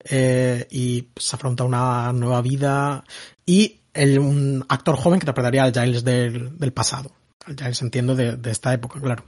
eh, 0.04 0.66
y 0.70 1.09
se 1.16 1.37
afronta 1.37 1.64
una 1.64 2.12
nueva 2.12 2.40
vida, 2.40 3.04
y 3.44 3.81
el, 3.94 4.18
un 4.18 4.64
actor 4.68 4.96
joven 4.96 5.18
que 5.18 5.24
interpretaría 5.24 5.64
al 5.64 5.72
Giles 5.72 6.04
del, 6.04 6.57
del 6.59 6.72
pasado. 6.72 7.11
Al 7.44 7.57
Giles 7.57 7.83
entiendo 7.83 8.14
de, 8.14 8.38
esta 8.50 8.72
época, 8.72 9.00
claro. 9.00 9.24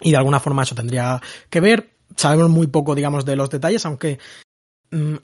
Y 0.00 0.10
de 0.10 0.16
alguna 0.18 0.40
forma 0.40 0.62
eso 0.62 0.74
tendría 0.74 1.20
que 1.48 1.60
ver. 1.60 1.96
Sabemos 2.16 2.50
muy 2.50 2.66
poco, 2.66 2.94
digamos, 2.94 3.24
de 3.24 3.36
los 3.36 3.50
detalles, 3.50 3.84
aunque 3.86 4.18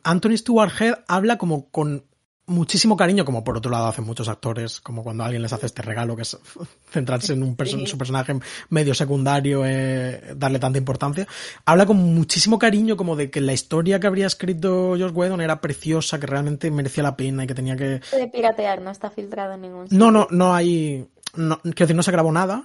Anthony 0.02 0.36
Stewart 0.36 0.72
Head 0.80 0.94
habla 1.08 1.38
como 1.38 1.70
con 1.70 2.04
muchísimo 2.46 2.96
cariño, 2.96 3.24
como 3.24 3.44
por 3.44 3.56
otro 3.56 3.70
lado 3.70 3.86
hacen 3.86 4.04
muchos 4.04 4.28
actores, 4.28 4.80
como 4.80 5.02
cuando 5.02 5.24
alguien 5.24 5.42
les 5.42 5.52
hace 5.52 5.66
este 5.66 5.82
regalo 5.82 6.16
que 6.16 6.22
es 6.22 6.38
centrarse 6.90 7.32
en 7.32 7.42
un 7.42 7.56
su 7.86 7.98
personaje 7.98 8.34
medio 8.68 8.94
secundario, 8.94 9.64
eh, 9.64 10.34
darle 10.36 10.58
tanta 10.58 10.78
importancia. 10.78 11.26
Habla 11.64 11.86
con 11.86 11.96
muchísimo 11.96 12.58
cariño 12.58 12.96
como 12.96 13.16
de 13.16 13.30
que 13.30 13.40
la 13.40 13.52
historia 13.52 14.00
que 14.00 14.06
habría 14.06 14.26
escrito 14.26 14.90
Josh 14.90 15.12
Whedon 15.12 15.40
era 15.40 15.60
preciosa, 15.60 16.18
que 16.18 16.26
realmente 16.26 16.70
merecía 16.70 17.02
la 17.02 17.16
pena 17.16 17.44
y 17.44 17.46
que 17.46 17.54
tenía 17.54 17.76
que... 17.76 18.00
De 18.12 18.28
piratear, 18.32 18.80
no 18.82 18.90
está 18.90 19.10
filtrado 19.10 19.54
en 19.54 19.62
ningún 19.62 19.84
sitio. 19.84 19.98
No, 19.98 20.10
no, 20.10 20.26
no 20.30 20.54
hay... 20.54 21.08
No, 21.34 21.58
quiero 21.60 21.74
decir, 21.74 21.96
no 21.96 22.02
se 22.02 22.12
grabó 22.12 22.30
nada. 22.30 22.64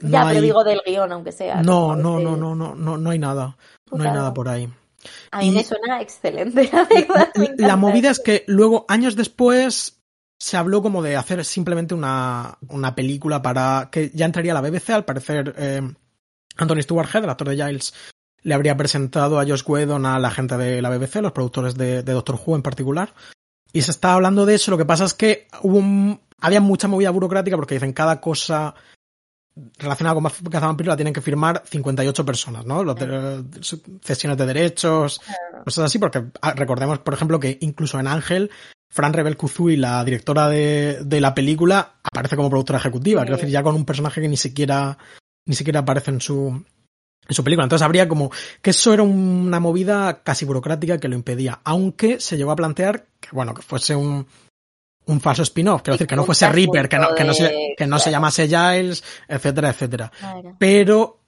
ya, 0.00 0.24
pero 0.28 0.40
digo 0.40 0.62
del 0.62 0.82
guion, 0.86 1.10
aunque 1.10 1.32
sea. 1.32 1.62
No, 1.62 1.96
no, 1.96 2.20
no, 2.20 2.36
no, 2.36 2.54
no, 2.54 2.76
no, 2.76 2.96
no 2.96 3.10
hay 3.10 3.18
nada. 3.18 3.56
No 3.90 4.04
hay 4.04 4.12
nada 4.12 4.32
por 4.32 4.48
ahí. 4.48 4.68
A 5.30 5.40
mí 5.40 5.50
me 5.50 5.64
suena 5.64 6.00
excelente, 6.00 6.68
la 6.72 6.84
verdad. 6.84 7.32
La 7.58 7.76
movida 7.76 8.10
es 8.10 8.20
que 8.20 8.44
luego, 8.46 8.84
años 8.88 9.16
después, 9.16 10.02
se 10.38 10.56
habló 10.56 10.82
como 10.82 11.02
de 11.02 11.16
hacer 11.16 11.44
simplemente 11.44 11.94
una, 11.94 12.58
una 12.68 12.94
película 12.94 13.42
para 13.42 13.88
que 13.92 14.10
ya 14.12 14.26
entraría 14.26 14.54
la 14.54 14.60
BBC, 14.60 14.90
al 14.90 15.04
parecer 15.04 15.54
eh, 15.56 15.82
Anthony 16.56 16.82
Stewart 16.82 17.08
Head, 17.14 17.24
el 17.24 17.30
actor 17.30 17.48
de 17.48 17.56
Giles, 17.56 17.94
le 18.42 18.54
habría 18.54 18.76
presentado 18.76 19.38
a 19.38 19.46
Josh 19.46 19.62
Whedon 19.64 20.04
a 20.04 20.18
la 20.18 20.30
gente 20.30 20.56
de 20.56 20.82
la 20.82 20.90
BBC, 20.90 21.22
los 21.22 21.32
productores 21.32 21.76
de, 21.76 22.02
Doctor 22.02 22.40
Who 22.44 22.56
en 22.56 22.62
particular, 22.62 23.14
y 23.72 23.82
se 23.82 23.92
está 23.92 24.14
hablando 24.14 24.44
de 24.44 24.56
eso, 24.56 24.70
lo 24.70 24.78
que 24.78 24.84
pasa 24.84 25.04
es 25.04 25.14
que 25.14 25.46
hubo 25.62 26.18
había 26.40 26.60
mucha 26.60 26.88
movida 26.88 27.10
burocrática 27.10 27.56
porque 27.56 27.76
dicen 27.76 27.92
cada 27.92 28.20
cosa 28.20 28.74
relacionada 29.78 30.14
con 30.14 30.50
Cazavampiro 30.50 30.90
la 30.90 30.96
tienen 30.96 31.12
que 31.12 31.20
firmar 31.20 31.62
58 31.64 32.24
personas, 32.24 32.64
¿no? 32.64 32.82
Los 32.82 32.96
cesiones 34.02 34.38
de 34.38 34.46
derechos, 34.46 35.20
cosas 35.64 35.84
así, 35.84 35.98
porque 35.98 36.24
ah, 36.40 36.54
recordemos, 36.54 36.98
por 37.00 37.14
ejemplo, 37.14 37.38
que 37.38 37.58
incluso 37.60 38.00
en 38.00 38.06
Ángel, 38.06 38.50
Fran 38.88 39.12
Rebel 39.12 39.36
y 39.68 39.76
la 39.76 40.04
directora 40.04 40.48
de, 40.48 41.00
de, 41.04 41.20
la 41.20 41.34
película, 41.34 41.94
aparece 42.02 42.36
como 42.36 42.50
productora 42.50 42.78
ejecutiva, 42.78 43.22
quiero 43.22 43.36
decir, 43.36 43.50
ya 43.50 43.62
con 43.62 43.74
un 43.74 43.84
personaje 43.84 44.20
que 44.20 44.28
ni 44.28 44.36
siquiera, 44.36 44.96
ni 45.46 45.54
siquiera 45.54 45.80
aparece 45.80 46.10
en 46.10 46.20
su, 46.20 46.64
en 47.28 47.34
su 47.34 47.44
película. 47.44 47.64
Entonces 47.64 47.84
habría 47.84 48.08
como 48.08 48.30
que 48.60 48.70
eso 48.70 48.92
era 48.92 49.02
una 49.02 49.60
movida 49.60 50.22
casi 50.22 50.44
burocrática 50.44 50.98
que 50.98 51.08
lo 51.08 51.16
impedía, 51.16 51.60
aunque 51.64 52.20
se 52.20 52.36
llegó 52.36 52.52
a 52.52 52.56
plantear 52.56 53.06
que, 53.20 53.28
bueno, 53.32 53.54
que 53.54 53.62
fuese 53.62 53.94
un, 53.94 54.26
un 55.06 55.20
falso 55.20 55.42
spin-off, 55.42 55.82
quiero 55.82 55.94
decir, 55.94 56.06
que 56.06 56.16
no 56.16 56.24
fuese 56.24 56.48
Reaper, 56.48 56.88
que 56.88 56.98
no, 56.98 57.14
que 57.14 57.24
no, 57.24 57.34
se, 57.34 57.74
que 57.76 57.86
no 57.86 57.98
se 57.98 58.10
llamase 58.10 58.46
Giles, 58.46 59.02
etcétera, 59.28 59.70
etcétera. 59.70 60.12
Pero 60.58 61.20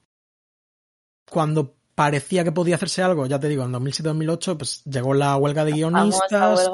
cuando 1.29 1.75
parecía 1.95 2.45
que 2.45 2.53
podía 2.53 2.77
hacerse 2.77 3.03
algo, 3.03 3.27
ya 3.27 3.39
te 3.39 3.49
digo, 3.49 3.65
en 3.65 3.73
2007-2008, 3.73 4.57
pues 4.57 4.85
llegó 4.85 5.15
la 5.15 5.37
huelga 5.37 5.65
de 5.65 5.73
guionistas, 5.73 6.71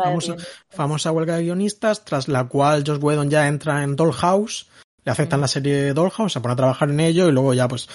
famosa 0.68 1.12
huelga, 1.12 1.36
de 1.36 1.44
guionistas, 1.44 2.04
tras 2.04 2.28
la 2.28 2.44
cual 2.48 2.84
Josh 2.86 3.02
Whedon 3.02 3.30
ya 3.30 3.48
entra 3.48 3.82
en 3.82 3.96
Dollhouse, 3.96 4.68
le 5.04 5.12
aceptan 5.12 5.40
la 5.40 5.48
serie 5.48 5.94
Dollhouse, 5.94 6.32
se 6.32 6.40
pone 6.40 6.52
a 6.52 6.56
trabajar 6.56 6.90
en 6.90 7.00
ello 7.00 7.28
y 7.28 7.32
luego 7.32 7.54
ya 7.54 7.68
pues 7.68 7.88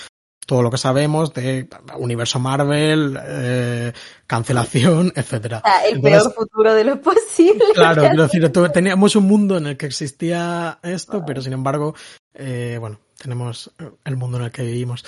todo 0.45 0.61
lo 0.61 0.69
que 0.69 0.77
sabemos 0.77 1.33
de 1.33 1.67
universo 1.97 2.39
Marvel, 2.39 3.17
eh, 3.21 3.93
cancelación, 4.27 5.11
etcétera. 5.15 5.61
O 5.63 5.67
sea, 5.67 5.85
el 5.87 6.01
peor 6.01 6.33
futuro 6.33 6.73
de 6.73 6.83
lo 6.83 7.01
posible. 7.01 7.65
Claro, 7.73 8.03
quiero 8.03 8.23
decir, 8.23 8.51
teníamos 8.71 9.15
un 9.15 9.25
mundo 9.25 9.57
en 9.57 9.67
el 9.67 9.77
que 9.77 9.87
existía 9.87 10.79
esto, 10.83 11.23
pero 11.25 11.41
sin 11.41 11.53
embargo, 11.53 11.95
eh, 12.33 12.77
bueno, 12.79 12.99
tenemos 13.17 13.71
el 14.03 14.17
mundo 14.17 14.37
en 14.37 14.45
el 14.45 14.51
que 14.51 14.63
vivimos. 14.63 15.03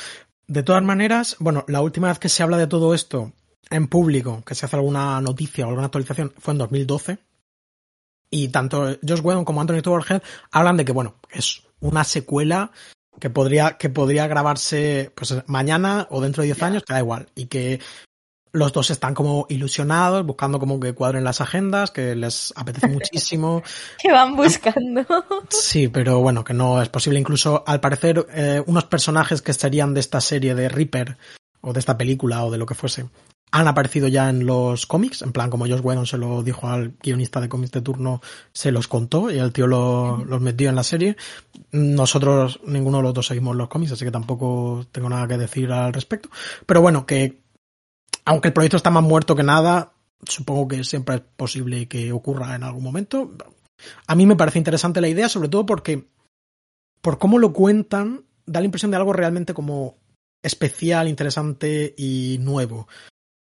De 0.48 0.64
todas 0.64 0.84
maneras, 0.84 1.36
bueno, 1.40 1.66
la 1.68 1.82
última 1.82 2.08
vez 2.08 2.20
que 2.20 2.30
se 2.30 2.42
habla 2.42 2.58
de 2.58 2.68
todo 2.68 2.94
esto 2.94 3.34
en 3.70 3.88
público, 3.88 4.44
que 4.46 4.56
se 4.56 4.66
hace 4.66 4.78
alguna 4.78 5.20
noticia 5.22 5.66
o 5.66 5.70
alguna 5.70 5.88
actualización, 5.88 6.34
fue 6.38 6.54
en 6.54 6.58
2012. 6.60 7.18
Y 8.30 8.50
tanto 8.50 8.98
Josh 9.08 9.22
Whedon 9.22 9.46
como 9.46 9.62
Anthony 9.62 9.80
Stewart 9.80 10.22
hablan 10.52 10.78
de 10.78 10.86
que, 10.86 10.92
bueno, 10.92 11.16
es 11.32 11.64
una 11.80 12.04
secuela 12.04 12.72
que 13.20 13.30
podría, 13.30 13.78
que 13.78 13.90
podría 13.90 14.28
grabarse 14.28 15.12
pues 15.16 15.36
mañana 15.48 16.08
o 16.10 16.22
dentro 16.22 16.42
de 16.42 16.48
10 16.48 16.64
años, 16.64 16.84
que 16.84 16.94
da 16.94 17.00
igual. 17.00 17.28
Y 17.36 17.46
que 17.46 17.80
los 18.54 18.74
dos 18.74 18.90
están 18.90 19.14
como 19.14 19.46
ilusionados, 19.50 20.26
buscando 20.26 20.60
como 20.60 20.80
que 20.80 20.94
cuadren 20.94 21.24
las 21.24 21.42
agendas, 21.42 21.92
que 21.92 22.16
les 22.16 22.54
apetece 22.56 22.88
muchísimo. 22.88 23.64
que 24.00 24.12
van 24.12 24.36
buscando. 24.36 25.06
Sí, 25.50 25.88
pero 25.88 26.20
bueno, 26.20 26.44
que 26.44 26.54
no 26.54 26.82
es 26.82 26.90
posible. 26.90 27.20
Incluso, 27.20 27.64
al 27.66 27.80
parecer, 27.80 28.26
eh, 28.34 28.62
unos 28.66 28.86
personajes 28.86 29.42
que 29.42 29.52
estarían 29.52 29.94
de 29.94 30.00
esta 30.00 30.22
serie 30.22 30.56
de 30.56 30.70
Reaper, 30.70 31.18
o 31.62 31.74
de 31.74 31.80
esta 31.80 31.98
película, 31.98 32.46
o 32.46 32.52
de 32.52 32.58
lo 32.58 32.66
que 32.66 32.76
fuese, 32.76 33.06
han 33.52 33.68
aparecido 33.68 34.08
ya 34.08 34.30
en 34.30 34.46
los 34.46 34.86
cómics, 34.86 35.22
en 35.22 35.32
plan 35.32 35.50
como 35.50 35.66
Josh 35.68 35.82
Whedon 35.82 36.06
se 36.06 36.18
lo 36.18 36.44
dijo 36.44 36.68
al 36.68 36.94
guionista 37.02 37.40
de 37.40 37.50
cómics 37.50 37.72
de 37.72 37.82
turno, 37.82 38.22
se 38.52 38.72
los 38.72 38.88
contó 38.88 39.32
y 39.32 39.40
el 39.40 39.54
tío 39.54 39.68
lo, 39.68 40.24
los 40.26 40.42
metió 40.42 40.70
en 40.70 40.76
la 40.76 40.84
serie. 40.84 41.16
Nosotros, 41.72 42.60
ninguno 42.66 42.98
de 42.98 43.04
los 43.04 43.14
dos 43.14 43.28
seguimos 43.28 43.56
los 43.56 43.70
cómics, 43.70 43.94
así 43.94 44.04
que 44.04 44.12
tampoco 44.12 44.86
tengo 44.92 45.10
nada 45.10 45.28
que 45.28 45.38
decir 45.38 45.72
al 45.72 45.94
respecto. 45.94 46.30
Pero 46.66 46.82
bueno, 46.82 47.06
que 47.06 47.42
aunque 48.26 48.50
el 48.50 48.54
proyecto 48.54 48.78
está 48.78 48.90
más 48.90 49.04
muerto 49.04 49.36
que 49.36 49.44
nada, 49.44 49.94
supongo 50.26 50.68
que 50.68 50.84
siempre 50.84 51.16
es 51.16 51.22
posible 51.22 51.88
que 51.88 52.12
ocurra 52.12 52.56
en 52.56 52.64
algún 52.64 52.84
momento. 52.84 53.32
A 54.08 54.16
mí 54.16 54.26
me 54.26 54.36
parece 54.36 54.58
interesante 54.58 55.00
la 55.00 55.08
idea, 55.08 55.30
sobre 55.30 55.50
todo 55.50 55.66
porque 55.66 56.08
por 57.02 57.18
cómo 57.18 57.40
lo 57.40 57.54
cuentan, 57.54 58.26
da 58.46 58.60
la 58.60 58.66
impresión 58.66 58.92
de 58.92 58.98
algo 58.98 59.14
realmente 59.14 59.54
como 59.54 59.96
especial, 60.44 61.08
interesante 61.08 61.94
y 61.98 62.38
nuevo. 62.42 62.88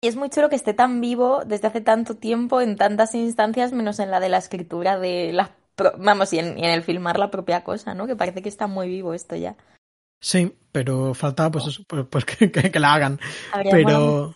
Y 0.04 0.08
es 0.08 0.18
muy 0.18 0.30
chulo 0.30 0.49
que 0.49 0.58
esté 0.58 0.74
tan 0.74 0.99
vivo 0.99 1.45
desde 1.45 1.70
hace 1.70 1.80
tanto 1.80 2.18
tiempo 2.18 2.60
en 2.60 2.76
tantas 2.76 3.16
instancias, 3.16 3.72
menos 3.72 3.99
en 3.99 4.12
la 4.12 4.20
de 4.20 4.28
la 4.28 4.38
escritura 4.38 4.99
de 4.99 5.32
las... 5.32 5.51
Vamos, 5.97 6.34
y 6.34 6.39
en, 6.39 6.62
el 6.62 6.84
filmar 6.84 7.18
la 7.18 7.32
propia 7.32 7.64
cosa, 7.64 7.93
¿no? 7.93 8.06
Que 8.06 8.18
parece 8.18 8.41
que 8.41 8.49
está 8.49 8.68
muy 8.68 8.89
vivo 8.89 9.14
esto 9.14 9.38
ya. 9.38 9.56
Sí, 10.20 10.58
pero 10.74 11.14
falta 11.14 11.49
pues, 11.49 11.80
pues, 11.88 12.06
pues 12.10 12.26
que, 12.26 12.51
que, 12.51 12.80
la 12.82 12.93
hagan. 12.93 13.18
pero... 13.72 14.36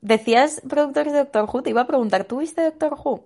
Decías 0.00 0.62
productores 0.68 1.12
de 1.12 1.18
Doctor 1.18 1.48
Who, 1.52 1.62
te 1.62 1.70
iba 1.70 1.80
a 1.80 1.88
preguntar, 1.88 2.24
¿tú 2.24 2.38
viste 2.38 2.62
Doctor 2.62 2.96
Who? 3.04 3.24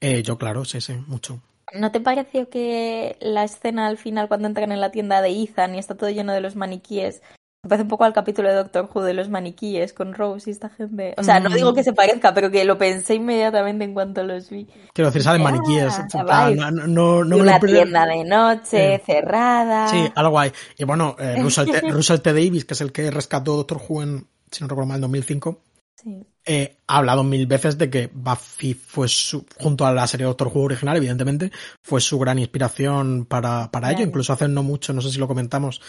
Eh, 0.00 0.22
yo 0.22 0.38
claro, 0.38 0.64
sí, 0.64 0.80
sí, 0.80 0.94
mucho. 1.08 1.42
¿No 1.74 1.90
te 1.90 1.98
pareció 1.98 2.48
que 2.48 3.16
la 3.20 3.42
escena 3.42 3.88
al 3.88 3.98
final 3.98 4.28
cuando 4.28 4.46
entran 4.46 4.70
en 4.70 4.80
la 4.80 4.92
tienda 4.92 5.20
de 5.20 5.30
Ethan 5.30 5.74
y 5.74 5.80
está 5.80 5.96
todo 5.96 6.10
lleno 6.10 6.32
de 6.32 6.40
los 6.40 6.54
maniquíes 6.54 7.22
me 7.64 7.68
parece 7.68 7.84
un 7.84 7.90
poco 7.90 8.02
al 8.02 8.12
capítulo 8.12 8.48
de 8.48 8.56
Doctor 8.56 8.90
Who 8.92 9.02
de 9.02 9.14
los 9.14 9.28
maniquíes 9.28 9.92
con 9.92 10.14
Rose 10.14 10.50
y 10.50 10.52
esta 10.52 10.68
gente. 10.68 11.14
O 11.16 11.22
sea, 11.22 11.38
no 11.38 11.48
digo 11.48 11.72
que 11.74 11.84
se 11.84 11.92
parezca, 11.92 12.34
pero 12.34 12.50
que 12.50 12.64
lo 12.64 12.76
pensé 12.76 13.14
inmediatamente 13.14 13.84
en 13.84 13.94
cuanto 13.94 14.24
los 14.24 14.50
vi. 14.50 14.66
Quiero 14.92 15.10
decir, 15.10 15.22
salen 15.22 15.44
maniquíes. 15.44 15.94
Ah, 16.28 16.50
no, 16.72 17.22
no, 17.22 17.36
una 17.36 17.60
tienda 17.60 18.04
de 18.04 18.24
noche, 18.24 19.00
cerrada. 19.06 19.86
Sí, 19.86 20.10
algo 20.16 20.40
hay. 20.40 20.50
Y 20.76 20.82
bueno, 20.82 21.14
eh, 21.20 21.36
Russell, 21.40 22.18
T, 22.20 22.32
Davis, 22.32 22.64
que 22.64 22.74
es 22.74 22.80
el 22.80 22.90
que 22.90 23.08
rescató 23.12 23.54
Doctor 23.54 23.80
Who 23.88 24.02
en, 24.02 24.26
si 24.50 24.64
no 24.64 24.68
recuerdo 24.68 24.88
mal, 24.88 24.96
en 24.96 25.02
2005. 25.02 25.60
Sí. 26.02 26.26
Eh, 26.44 26.78
ha 26.88 26.96
hablado 26.96 27.22
mil 27.22 27.46
veces 27.46 27.78
de 27.78 27.88
que 27.88 28.10
Buffy 28.12 28.74
fue 28.74 29.06
su, 29.06 29.46
junto 29.56 29.86
a 29.86 29.92
la 29.92 30.08
serie 30.08 30.26
Doctor 30.26 30.48
Who 30.48 30.62
original, 30.62 30.96
evidentemente, 30.96 31.52
fue 31.80 32.00
su 32.00 32.18
gran 32.18 32.40
inspiración 32.40 33.24
para, 33.24 33.70
para 33.70 33.92
ello. 33.92 34.02
Incluso 34.02 34.32
hace 34.32 34.48
no 34.48 34.64
mucho, 34.64 34.92
no 34.92 35.00
sé 35.00 35.12
si 35.12 35.20
lo 35.20 35.28
comentamos, 35.28 35.80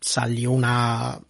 salió 0.00 0.52
una 0.52 1.20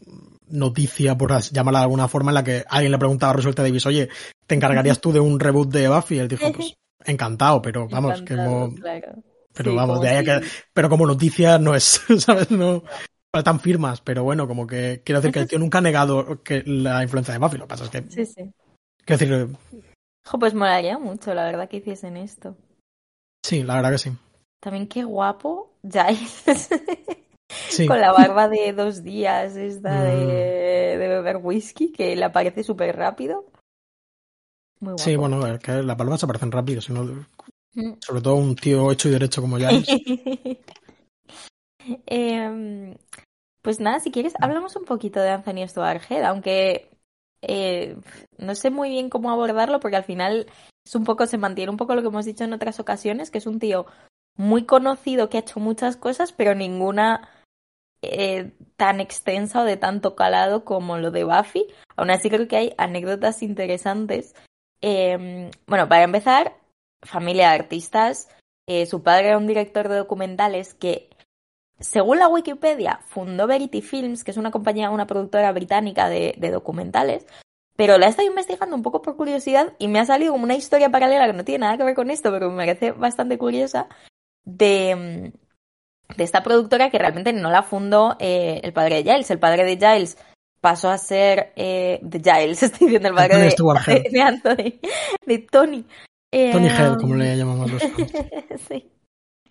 noticia, 0.48 1.16
por 1.16 1.40
llamarla 1.40 1.80
de 1.80 1.84
alguna 1.84 2.08
forma, 2.08 2.30
en 2.30 2.34
la 2.34 2.44
que 2.44 2.64
alguien 2.68 2.92
le 2.92 2.98
preguntaba 2.98 3.30
a 3.30 3.36
Russell 3.36 3.54
Davis, 3.54 3.86
oye, 3.86 4.08
¿te 4.46 4.54
encargarías 4.54 5.00
tú 5.00 5.12
de 5.12 5.20
un 5.20 5.40
reboot 5.40 5.70
de 5.70 5.88
Buffy? 5.88 6.16
Y 6.16 6.18
él 6.18 6.28
dijo, 6.28 6.52
pues, 6.52 6.74
encantado, 7.04 7.60
pero 7.62 7.88
vamos, 7.88 8.22
que 8.22 8.36
Pero 9.52 9.74
vamos, 9.74 10.00
de 10.00 10.08
ahí 10.08 10.24
que... 10.24 10.40
Pero 10.72 10.88
como 10.88 11.06
noticia 11.06 11.58
no 11.58 11.74
es, 11.74 12.02
¿sabes? 12.18 12.50
No 12.50 12.82
faltan 13.36 13.60
firmas, 13.60 14.00
pero 14.00 14.24
bueno, 14.24 14.48
como 14.48 14.66
que 14.66 15.02
quiero 15.04 15.20
decir 15.20 15.32
que 15.32 15.40
el 15.40 15.48
tío 15.48 15.58
nunca 15.58 15.78
ha 15.78 15.82
negado 15.82 16.42
que 16.42 16.62
la 16.64 17.02
influencia 17.02 17.34
de 17.34 17.38
Buffy, 17.38 17.58
lo 17.58 17.64
que 17.64 17.68
pasa 17.68 17.84
es 17.84 17.90
que... 17.90 18.04
Sí, 18.08 18.24
sí. 18.24 18.50
Quiero 19.04 19.46
decir... 19.46 19.56
pues 20.40 20.54
molaría 20.54 20.98
mucho, 20.98 21.34
la 21.34 21.44
verdad, 21.44 21.68
que 21.68 21.76
hiciesen 21.76 22.16
esto. 22.16 22.56
Sí, 23.44 23.62
la 23.62 23.74
verdad 23.74 23.92
que 23.92 23.98
sí. 23.98 24.12
También 24.60 24.86
qué 24.86 25.04
guapo 25.04 25.70
Giles. 25.82 26.44
Con 27.86 28.00
la 28.00 28.12
barba 28.12 28.48
de 28.48 28.72
dos 28.72 29.02
días, 29.04 29.56
esta 29.56 30.02
de, 30.02 30.16
mm. 30.16 30.98
de 30.98 31.08
beber 31.08 31.36
whisky, 31.36 31.92
que 31.92 32.16
le 32.16 32.24
aparece 32.24 32.64
súper 32.64 32.96
rápido. 32.96 33.44
Muy 34.80 34.92
guapo. 34.92 35.02
Sí, 35.02 35.16
bueno, 35.16 35.58
que 35.58 35.82
las 35.82 35.96
barbas 35.96 36.24
aparecen 36.24 36.52
rápido, 36.52 36.80
sino, 36.80 37.04
mm. 37.74 37.94
sobre 38.00 38.20
todo 38.20 38.36
un 38.36 38.56
tío 38.56 38.90
hecho 38.90 39.08
y 39.08 39.12
derecho 39.12 39.40
como 39.40 39.58
ya 39.58 39.70
eh, 42.06 42.96
pues 43.62 43.80
nada, 43.80 44.00
si 44.00 44.10
quieres, 44.10 44.34
hablamos 44.40 44.76
un 44.76 44.84
poquito 44.84 45.20
de 45.20 45.30
Anthony 45.30 45.66
Stuart 45.68 46.02
aunque 46.24 46.90
eh, 47.42 47.96
no 48.38 48.54
sé 48.54 48.70
muy 48.70 48.90
bien 48.90 49.08
cómo 49.08 49.30
abordarlo, 49.30 49.80
porque 49.80 49.96
al 49.96 50.04
final 50.04 50.46
es 50.84 50.94
un 50.94 51.04
poco, 51.04 51.26
se 51.26 51.38
mantiene 51.38 51.70
un 51.70 51.76
poco 51.76 51.94
lo 51.94 52.02
que 52.02 52.08
hemos 52.08 52.24
dicho 52.24 52.44
en 52.44 52.52
otras 52.52 52.80
ocasiones, 52.80 53.30
que 53.30 53.38
es 53.38 53.46
un 53.46 53.58
tío 53.58 53.86
muy 54.36 54.64
conocido 54.64 55.28
que 55.28 55.38
ha 55.38 55.40
hecho 55.40 55.60
muchas 55.60 55.96
cosas, 55.96 56.32
pero 56.32 56.54
ninguna 56.54 57.28
eh, 58.12 58.52
tan 58.76 59.00
extensa 59.00 59.62
o 59.62 59.64
de 59.64 59.76
tanto 59.76 60.14
calado 60.16 60.64
como 60.64 60.98
lo 60.98 61.10
de 61.10 61.24
Buffy. 61.24 61.66
Aún 61.96 62.10
así 62.10 62.30
creo 62.30 62.48
que 62.48 62.56
hay 62.56 62.74
anécdotas 62.78 63.42
interesantes. 63.42 64.34
Em, 64.80 65.50
bueno, 65.66 65.88
para 65.88 66.04
empezar, 66.04 66.56
familia 67.02 67.48
de 67.48 67.54
artistas. 67.54 68.28
Eh, 68.66 68.86
su 68.86 69.02
padre 69.02 69.28
era 69.28 69.38
un 69.38 69.46
director 69.46 69.88
de 69.88 69.96
documentales 69.96 70.74
que, 70.74 71.08
según 71.78 72.18
la 72.18 72.28
Wikipedia, 72.28 73.00
fundó 73.06 73.46
Verity 73.46 73.80
Films, 73.80 74.24
que 74.24 74.32
es 74.32 74.36
una 74.36 74.50
compañía, 74.50 74.90
una 74.90 75.06
productora 75.06 75.52
británica 75.52 76.08
de, 76.08 76.34
documentales. 76.50 77.26
Pero 77.76 77.98
la 77.98 78.06
he 78.06 78.08
estado 78.08 78.28
investigando 78.28 78.74
un 78.74 78.82
poco 78.82 79.02
por 79.02 79.16
curiosidad 79.16 79.74
y 79.78 79.88
me 79.88 79.98
ha 79.98 80.06
salido 80.06 80.32
como 80.32 80.44
una 80.44 80.56
historia 80.56 80.90
paralela 80.90 81.26
que 81.26 81.34
no 81.34 81.44
tiene 81.44 81.60
nada 81.60 81.76
que 81.76 81.84
ver 81.84 81.94
con 81.94 82.10
esto, 82.10 82.30
pero 82.32 82.50
me 82.50 82.56
parece 82.56 82.92
bastante 82.92 83.38
curiosa, 83.38 83.88
de, 84.44 85.32
de 86.16 86.24
esta 86.24 86.42
productora 86.42 86.90
que 86.90 86.98
realmente 86.98 87.32
no 87.32 87.50
la 87.50 87.62
fundó 87.62 88.16
eh, 88.18 88.60
el 88.62 88.72
padre 88.72 89.02
de 89.02 89.12
Giles. 89.12 89.30
El 89.30 89.38
padre 89.38 89.64
de 89.64 89.76
Giles 89.76 90.16
pasó 90.60 90.90
a 90.90 90.98
ser 90.98 91.52
eh, 91.56 92.00
de 92.02 92.18
Giles, 92.20 92.62
estoy 92.62 92.88
diciendo 92.88 93.08
el 93.08 93.14
padre 93.14 93.36
de, 93.38 94.10
de, 94.10 94.20
Anthony, 94.20 94.80
de 95.24 95.38
Tony. 95.50 95.84
Eh, 96.32 96.52
Tony 96.52 96.68
Head, 96.68 96.96
como 96.96 97.14
le 97.14 97.36
llamamos 97.36 97.70
los 97.70 97.82
Sí. 98.68 98.90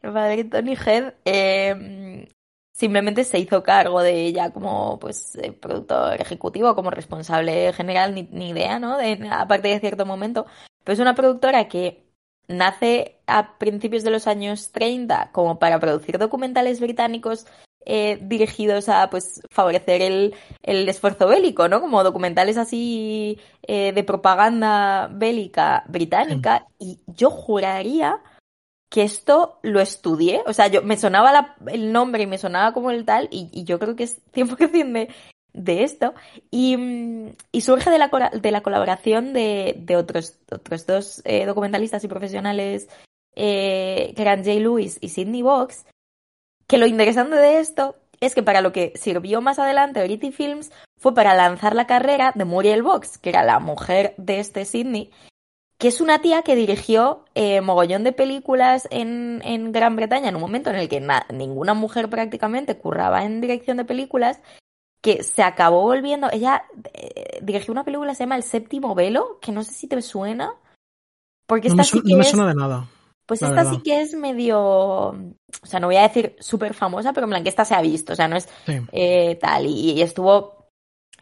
El 0.02 0.14
padre 0.14 0.38
de 0.38 0.44
Tony 0.46 0.74
Head 0.74 1.14
eh, 1.26 2.28
simplemente 2.74 3.24
se 3.24 3.40
hizo 3.40 3.64
cargo 3.64 4.02
de 4.04 4.26
ella 4.26 4.52
como 4.52 5.00
pues 5.00 5.38
productor 5.62 6.22
ejecutivo, 6.22 6.76
como 6.76 6.92
responsable 6.92 7.74
general, 7.74 8.14
ni, 8.14 8.24
ni 8.32 8.50
idea, 8.50 8.78
¿no? 8.78 8.98
De, 8.98 9.28
aparte 9.32 9.70
de 9.70 9.80
cierto 9.80 10.06
momento. 10.06 10.46
Pero 10.84 10.94
es 10.94 11.00
una 11.00 11.16
productora 11.16 11.68
que 11.68 12.05
nace 12.48 13.18
a 13.28 13.58
principios 13.58 14.04
de 14.04 14.12
los 14.12 14.28
años 14.28 14.72
30 14.72 15.32
como 15.32 15.60
para 15.60 15.80
producir 15.80 16.18
documentales 16.18 16.80
británicos 16.80 17.46
eh, 17.88 18.18
dirigidos 18.22 18.90
a 18.90 19.10
pues 19.12 19.42
favorecer 19.52 20.02
el, 20.02 20.34
el, 20.64 20.90
esfuerzo 20.90 21.28
bélico, 21.28 21.68
¿no? 21.68 21.82
Como 21.82 22.04
documentales 22.04 22.58
así 22.58 23.40
eh, 23.62 23.94
de 23.94 24.04
propaganda 24.04 25.08
bélica 25.12 25.84
británica. 25.88 26.66
Y 26.80 27.00
yo 27.06 27.30
juraría 27.30 28.22
que 28.90 29.04
esto 29.04 29.60
lo 29.62 29.82
estudié. 29.82 30.42
O 30.48 30.54
sea, 30.54 30.68
yo 30.68 30.82
me 30.82 30.98
sonaba 30.98 31.56
el 31.68 31.92
nombre 31.92 32.24
y 32.24 32.28
me 32.28 32.40
sonaba 32.40 32.74
como 32.74 32.90
el 32.90 33.06
tal, 33.06 33.28
y, 33.30 33.50
y 33.52 33.66
yo 33.66 33.78
creo 33.78 33.96
que 33.96 34.06
es 34.06 34.20
tiempo 34.32 34.56
que 34.56 34.68
de, 34.68 35.10
de 35.56 35.84
esto 35.84 36.14
y, 36.52 36.78
y 37.52 37.62
surge 37.62 37.90
de 37.90 37.98
la, 37.98 38.10
de 38.34 38.52
la 38.52 38.62
colaboración 38.62 39.34
de, 39.34 39.76
de 39.80 39.96
otros, 39.96 40.38
otros 40.52 40.86
dos 40.86 41.22
eh, 41.26 41.46
documentalistas 41.46 42.04
y 42.04 42.08
profesionales 42.08 42.88
eh, 43.36 44.14
que 44.16 44.22
eran 44.22 44.44
Jay 44.44 44.60
Lewis 44.60 44.98
y 45.02 45.10
Sidney 45.10 45.42
Box, 45.42 45.86
que 46.68 46.78
lo 46.78 46.88
interesante 46.88 47.36
de 47.36 47.60
esto 47.60 47.96
es 48.22 48.34
que 48.34 48.44
para 48.44 48.62
lo 48.62 48.72
que 48.72 48.94
sirvió 48.96 49.42
más 49.42 49.60
adelante 49.60 50.00
Verity 50.00 50.32
Films 50.32 50.72
fue 50.98 51.14
para 51.14 51.34
lanzar 51.36 51.76
la 51.76 51.88
carrera 51.88 52.32
de 52.36 52.46
Muriel 52.46 52.84
Box, 52.84 53.18
que 53.18 53.30
era 53.30 53.44
la 53.44 53.60
mujer 53.60 54.14
de 54.18 54.40
este 54.40 54.66
Sidney, 54.66 55.12
que 55.78 55.90
es 55.90 56.00
una 56.00 56.22
tía 56.22 56.42
que 56.42 56.56
dirigió 56.56 57.26
eh, 57.36 57.62
mogollón 57.62 58.04
de 58.04 58.14
películas 58.14 58.88
en, 58.92 59.42
en, 59.44 59.72
Gran 59.72 59.96
Bretaña 59.96 60.30
en 60.30 60.36
un 60.36 60.42
momento 60.42 60.70
en 60.70 60.78
el 60.78 60.88
que 60.88 61.06
ninguna 61.34 61.74
mujer 61.74 62.10
prácticamente 62.10 62.78
curraba 62.78 63.26
en 63.26 63.42
dirección 63.42 63.78
de 63.78 63.86
películas 63.86 64.40
que 65.06 65.22
se 65.24 65.44
acabó 65.44 65.84
volviendo. 65.84 66.28
Ella 66.32 66.66
eh, 66.94 67.40
dirigió 67.44 67.72
una 67.72 67.84
película 67.84 68.10
que 68.12 68.16
se 68.16 68.24
llama 68.24 68.38
El 68.38 68.44
séptimo 68.44 68.96
velo, 68.96 69.38
que 69.40 69.52
no 69.52 69.64
sé 69.64 69.72
si 69.72 69.88
te 69.88 70.02
suena. 70.02 70.52
Porque 71.48 71.70
No 71.70 71.74
esta 71.82 71.82
me, 71.96 72.02
sí 72.02 72.02
que 72.08 72.12
no 72.14 72.18
me 72.18 72.24
es- 72.24 72.30
suena 72.32 72.48
de 72.48 72.56
nada. 72.56 72.88
Pues 73.28 73.42
esta 73.42 73.54
verdad. 73.56 73.72
sí 73.72 73.82
que 73.84 74.02
es 74.02 74.14
medio. 74.16 74.60
O 74.60 75.66
sea, 75.66 75.80
no 75.80 75.88
voy 75.88 75.96
a 75.98 76.02
decir 76.08 76.36
súper 76.40 76.74
famosa, 76.74 77.14
pero 77.14 77.26
en 77.26 77.30
plan 77.32 77.44
que 77.44 77.50
esta 77.50 77.66
se 77.66 77.76
ha 77.76 77.82
visto. 77.82 78.14
O 78.14 78.16
sea, 78.16 78.28
no 78.28 78.36
es 78.36 78.50
Sí. 78.66 78.74
eh, 78.92 79.36
tal. 79.40 79.68
Y, 79.68 79.92
y 79.92 80.02
estuvo. 80.02 80.66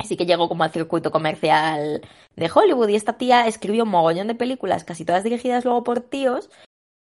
Sí 0.03 0.15
que 0.17 0.25
llegó 0.25 0.47
como 0.49 0.63
al 0.63 0.71
circuito 0.71 1.11
comercial 1.11 2.01
de 2.35 2.51
Hollywood. 2.53 2.87
Y 2.89 2.95
esta 2.95 3.17
tía 3.17 3.47
escribió 3.47 3.83
un 3.83 3.89
mogollón 3.89 4.27
de 4.27 4.35
películas, 4.35 4.83
casi 4.85 5.05
todas 5.05 5.23
dirigidas 5.23 5.65
luego 5.65 5.83
por 5.83 5.99
tíos. 5.99 6.49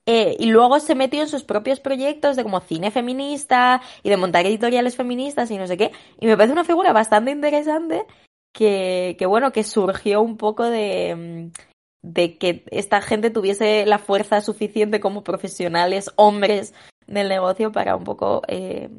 Eh, 0.07 0.37
y 0.39 0.47
luego 0.47 0.81
se 0.81 0.95
metió 0.95 1.21
en 1.21 1.29
sus 1.29 1.45
propios 1.45 1.81
proyectos 1.81 2.37
de 2.37 2.43
como 2.43 2.61
cine 2.61 2.91
feminista 2.91 3.83
y 4.03 4.11
de 4.11 4.17
montar 4.17 4.47
editoriales 4.47 4.97
feministas 4.97 5.51
y 5.51 5.59
no 5.59 5.67
sé 5.67 5.77
qué. 5.77 5.93
Y 6.21 6.27
me 6.27 6.37
parece 6.37 6.53
una 6.53 6.65
figura 6.65 6.93
bastante 6.93 7.31
interesante 7.31 8.07
que, 8.53 9.17
que 9.19 9.27
bueno, 9.27 9.53
que 9.53 9.65
surgió 9.65 10.21
un 10.23 10.37
poco 10.37 10.65
de, 10.65 11.51
mm, 11.53 11.63
de 12.03 12.37
que 12.37 12.65
esta 12.71 13.01
gente 13.01 13.31
tuviese 13.31 13.87
la 13.87 13.99
fuerza 13.99 14.41
suficiente 14.41 15.01
como 15.01 15.23
profesionales, 15.23 16.11
hombres 16.17 16.75
del 17.07 17.29
negocio 17.29 17.73
para 17.73 17.97
un 17.97 18.05
poco 18.05 18.43
eh, 18.49 18.91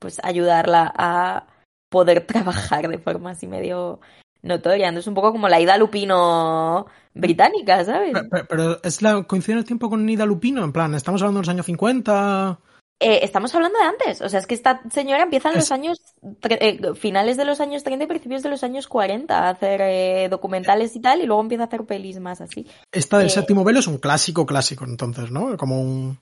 pues 0.00 0.20
ayudarla 0.24 0.92
a 0.96 1.46
poder 1.88 2.26
trabajar 2.26 2.88
de 2.88 2.98
forma 2.98 3.30
así 3.30 3.46
medio 3.46 4.00
notoria. 4.42 4.88
Entonces 4.88 5.08
un 5.08 5.14
poco 5.14 5.32
como 5.32 5.48
la 5.48 5.60
Ida 5.60 5.78
Lupino 5.78 6.86
británica, 7.14 7.84
¿sabes? 7.84 8.10
Pero, 8.12 8.28
pero- 8.30 8.46
pero 8.48 8.80
es 8.82 9.02
la, 9.02 9.22
coincide 9.24 9.58
el 9.58 9.64
tiempo 9.64 9.88
con 9.90 10.04
Nida 10.06 10.26
Lupino, 10.26 10.64
en 10.64 10.72
plan, 10.72 10.94
estamos 10.94 11.20
hablando 11.22 11.40
de 11.40 11.42
los 11.46 11.48
años 11.50 11.66
50. 11.66 12.58
Eh, 13.02 13.20
estamos 13.22 13.54
hablando 13.54 13.78
de 13.78 13.84
antes, 13.86 14.20
o 14.20 14.28
sea, 14.28 14.38
es 14.40 14.46
que 14.46 14.54
esta 14.54 14.82
señora 14.90 15.22
empieza 15.22 15.48
en 15.48 15.56
Es- 15.56 15.62
los 15.64 15.72
años, 15.72 15.98
eh, 16.50 16.80
finales 16.96 17.38
de 17.38 17.46
los 17.46 17.58
años 17.60 17.82
30 17.82 18.04
y 18.04 18.08
principios 18.08 18.42
de 18.42 18.50
los 18.50 18.62
años 18.62 18.88
40 18.88 19.38
a 19.38 19.48
hacer 19.48 19.80
eh, 19.82 20.28
documentales 20.30 20.94
y 20.96 21.00
tal, 21.00 21.22
y 21.22 21.26
luego 21.26 21.40
empieza 21.40 21.64
a 21.64 21.66
hacer 21.66 21.84
pelis 21.86 22.20
más 22.20 22.42
así. 22.42 22.66
Esta 22.92 23.18
del 23.18 23.30
séptimo 23.30 23.64
velo 23.64 23.78
es 23.78 23.86
un 23.86 23.96
clásico 23.96 24.44
clásico, 24.44 24.84
entonces, 24.84 25.30
¿no? 25.30 25.56
Como 25.56 25.80
un... 25.80 26.18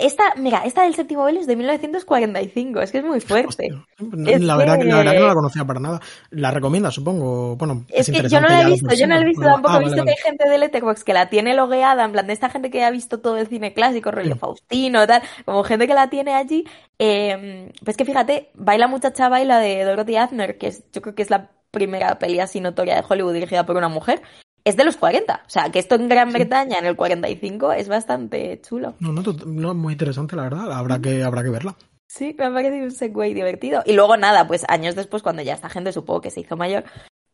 Esta, 0.00 0.24
mira, 0.36 0.62
esta 0.64 0.82
del 0.82 0.94
séptimo 0.94 1.24
velo 1.24 1.40
es 1.40 1.46
de 1.46 1.56
1945, 1.56 2.80
es 2.80 2.90
que 2.92 2.98
es 2.98 3.04
muy 3.04 3.20
fuerte. 3.20 3.68
Hostia, 3.70 3.86
Es 4.26 4.40
la, 4.42 4.56
verdad, 4.56 4.78
que... 4.78 4.84
la 4.84 4.96
verdad 4.96 5.12
que 5.12 5.18
no 5.20 5.26
la 5.28 5.34
conocía 5.34 5.64
para 5.64 5.80
nada. 5.80 6.00
La 6.30 6.50
recomienda, 6.50 6.90
supongo. 6.90 7.56
Bueno, 7.56 7.84
Es 7.88 8.08
es, 8.08 8.22
que 8.22 8.28
yo 8.28 8.40
no 8.40 8.48
la 8.48 8.62
he 8.62 8.66
visto, 8.66 8.94
yo 8.94 9.06
no 9.06 9.14
la 9.14 9.20
he 9.20 9.24
visto 9.24 9.42
tampoco. 9.42 9.74
ah, 9.74 9.76
he 9.76 9.84
visto 9.84 9.96
vale, 9.98 10.04
que 10.04 10.10
hay 10.10 10.30
gente 10.30 10.48
de 10.48 10.58
Letterboxd 10.58 11.02
que 11.04 11.12
la 11.14 11.28
tiene 11.28 11.54
logueada, 11.54 12.04
en 12.04 12.12
plan 12.12 12.26
de 12.26 12.32
esta 12.32 12.48
gente 12.50 12.70
que 12.70 12.82
ha 12.84 12.90
visto 12.90 13.20
todo 13.20 13.36
el 13.36 13.46
cine 13.48 13.72
clásico, 13.74 14.10
rollo 14.10 14.34
Sí. 14.34 14.38
Faustino, 14.38 15.06
tal, 15.06 15.22
como 15.44 15.62
gente 15.64 15.86
que 15.86 15.94
la 15.94 16.08
tiene 16.10 16.34
allí. 16.34 16.64
Eh, 16.98 17.72
pues 17.84 17.96
que 17.96 18.04
fíjate, 18.04 18.50
Baila 18.54 18.88
Muchacha 18.88 19.28
Baila 19.28 19.58
de 19.58 19.84
Dorothy 19.84 20.16
Adner, 20.16 20.58
que 20.58 20.68
es, 20.68 20.84
yo 20.92 21.02
creo 21.02 21.14
que 21.14 21.22
es 21.22 21.30
la 21.30 21.50
primera 21.70 22.18
peli 22.18 22.40
así 22.40 22.60
notoria 22.60 22.96
de 22.96 23.04
Hollywood 23.08 23.32
dirigida 23.34 23.64
por 23.64 23.76
una 23.76 23.88
mujer, 23.88 24.22
es 24.64 24.76
de 24.76 24.84
los 24.84 24.96
40. 24.96 25.42
O 25.46 25.50
sea, 25.50 25.70
que 25.70 25.78
esto 25.78 25.94
en 25.94 26.08
Gran 26.08 26.28
Sí. 26.28 26.34
Bretaña 26.34 26.78
en 26.78 26.86
el 26.86 26.96
45 26.96 27.72
es 27.72 27.88
bastante 27.88 28.60
chulo. 28.60 28.94
No, 29.00 29.12
no, 29.12 29.22
no, 29.46 29.74
muy 29.74 29.92
interesante, 29.94 30.36
la 30.36 30.42
verdad. 30.42 30.72
Habrá 30.72 31.00
que, 31.00 31.22
habrá 31.22 31.42
que 31.42 31.50
verla. 31.50 31.76
Sí, 32.08 32.34
me 32.38 32.46
ha 32.46 32.52
parecido 32.52 32.84
un 32.84 32.90
segue 32.90 33.34
divertido. 33.34 33.82
Y 33.86 33.92
luego 33.92 34.16
nada, 34.16 34.46
pues 34.46 34.64
años 34.68 34.94
después, 34.94 35.22
cuando 35.22 35.42
ya 35.42 35.54
esta 35.54 35.68
gente 35.68 35.92
supongo 35.92 36.20
que 36.20 36.30
se 36.30 36.40
hizo 36.40 36.56
mayor, 36.56 36.84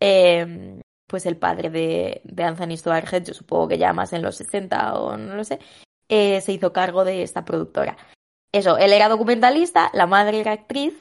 eh, 0.00 0.80
pues 1.06 1.24
el 1.26 1.36
padre 1.36 1.70
de, 1.70 2.20
de 2.24 2.42
Anthony 2.42 2.76
Stewart 2.76 3.12
Head, 3.12 3.24
yo 3.24 3.34
supongo 3.34 3.68
que 3.68 3.78
ya 3.78 3.92
más 3.92 4.12
en 4.12 4.22
los 4.22 4.36
60 4.36 4.94
o 4.98 5.16
no 5.16 5.34
lo 5.34 5.44
sé, 5.44 5.60
eh, 6.08 6.40
se 6.40 6.52
hizo 6.52 6.72
cargo 6.72 7.04
de 7.04 7.22
esta 7.22 7.44
productora. 7.44 7.96
Eso, 8.52 8.76
él 8.78 8.92
era 8.92 9.08
documentalista, 9.08 9.90
la 9.92 10.06
madre 10.06 10.40
era 10.40 10.52
actriz 10.52 10.94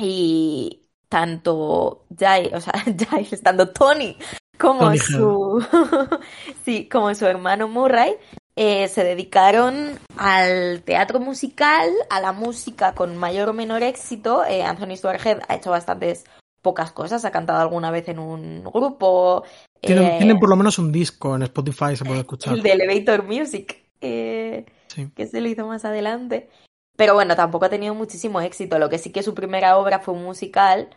y 0.00 0.88
tanto 1.08 2.06
Giles, 2.16 2.52
o 2.52 2.60
sea, 2.60 2.72
Giles, 2.84 3.42
tanto 3.42 3.70
Tony 3.70 4.16
como 4.58 4.94
su 4.96 5.64
sí, 6.64 6.88
como 6.88 7.14
su 7.14 7.26
hermano 7.26 7.68
Murray 7.68 8.16
eh, 8.56 8.86
se 8.88 9.02
dedicaron 9.02 9.98
al 10.16 10.82
teatro 10.82 11.18
musical, 11.18 11.88
a 12.08 12.20
la 12.20 12.32
música 12.32 12.94
con 12.94 13.16
mayor 13.16 13.48
o 13.48 13.52
menor 13.52 13.82
éxito. 13.82 14.44
Eh, 14.44 14.62
Anthony 14.62 14.96
Stewart 14.96 15.24
Head 15.24 15.40
ha 15.48 15.56
hecho 15.56 15.70
bastantes 15.70 16.24
pocas 16.62 16.92
cosas, 16.92 17.24
ha 17.24 17.32
cantado 17.32 17.60
alguna 17.60 17.90
vez 17.90 18.08
en 18.08 18.18
un 18.18 18.62
grupo. 18.64 19.42
Tienen, 19.80 20.04
eh, 20.04 20.14
tienen 20.18 20.38
por 20.38 20.48
lo 20.48 20.56
menos 20.56 20.78
un 20.78 20.92
disco 20.92 21.34
en 21.34 21.42
Spotify, 21.42 21.96
se 21.96 22.04
puede 22.04 22.20
escuchar. 22.20 22.54
el 22.54 22.62
de 22.62 22.72
Elevator 22.72 23.24
Music, 23.24 23.84
eh, 24.00 24.64
Sí. 24.86 25.10
que 25.14 25.26
se 25.26 25.40
lo 25.40 25.48
hizo 25.48 25.66
más 25.66 25.84
adelante. 25.84 26.48
Pero 26.96 27.14
bueno, 27.14 27.34
tampoco 27.34 27.64
ha 27.64 27.70
tenido 27.70 27.94
muchísimo 27.94 28.40
éxito. 28.40 28.78
Lo 28.78 28.88
que 28.88 28.98
sí 28.98 29.10
que 29.10 29.24
su 29.24 29.34
primera 29.34 29.76
obra 29.76 29.98
fue 29.98 30.14
un 30.14 30.22
musical. 30.22 30.88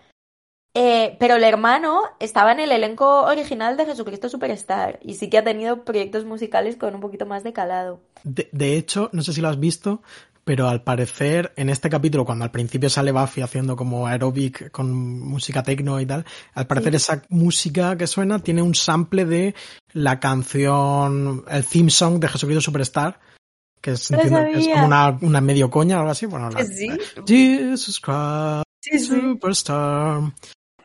Eh, 0.80 1.18
pero 1.20 1.36
el 1.38 1.44
hermano 1.44 2.02
estaba 2.20 2.52
en 2.52 2.60
el 2.60 2.72
elenco 2.72 3.24
original 3.24 3.78
de 3.78 3.86
Jesucristo 3.86 4.30
Superstar 4.30 5.00
y 5.02 5.16
sí 5.16 5.28
que 5.30 5.40
ha 5.40 5.44
tenido 5.44 5.84
proyectos 5.84 6.24
musicales 6.26 6.76
con 6.76 6.94
un 6.94 7.02
poquito 7.02 7.26
más 7.26 7.44
de 7.44 7.52
calado. 7.52 8.00
De, 8.24 8.48
de 8.52 8.78
hecho, 8.78 9.10
no 9.12 9.24
sé 9.24 9.34
si 9.34 9.42
lo 9.42 9.48
has 9.50 9.60
visto, 9.60 10.04
pero 10.44 10.68
al 10.70 10.84
parecer 10.84 11.52
en 11.56 11.70
este 11.70 11.90
capítulo, 11.90 12.26
cuando 12.26 12.46
al 12.46 12.52
principio 12.52 12.90
sale 12.92 13.12
Buffy 13.12 13.42
haciendo 13.42 13.76
como 13.76 14.06
aeróbic 14.08 14.70
con 14.72 14.94
música 14.94 15.64
techno 15.64 16.00
y 16.00 16.06
tal, 16.06 16.26
al 16.54 16.68
parecer 16.68 16.92
Sí. 16.94 16.98
esa 16.98 17.22
música 17.30 17.98
que 17.98 18.06
suena 18.08 18.38
tiene 18.40 18.62
un 18.62 18.76
sample 18.76 19.26
de 19.26 19.56
la 19.94 20.20
canción, 20.20 21.44
el 21.50 21.66
theme 21.66 21.90
song 21.90 22.20
de 22.20 22.28
Jesucristo 22.28 22.62
Superstar, 22.62 23.20
que 23.82 23.92
es, 23.92 24.12
entiendo 24.12 24.42
es 24.42 24.68
como 24.68 24.86
una, 24.86 25.18
una 25.22 25.42
medio 25.42 25.70
coña 25.70 25.98
o 25.98 26.00
algo 26.02 26.12
así. 26.12 26.28
Bueno, 26.28 26.50
la- 26.50 26.64
Sí, 26.64 26.88
Jesus 27.28 28.00
Christ 28.00 28.64
sí, 28.82 29.00
sí. 29.00 29.06
Superstar. 29.08 30.22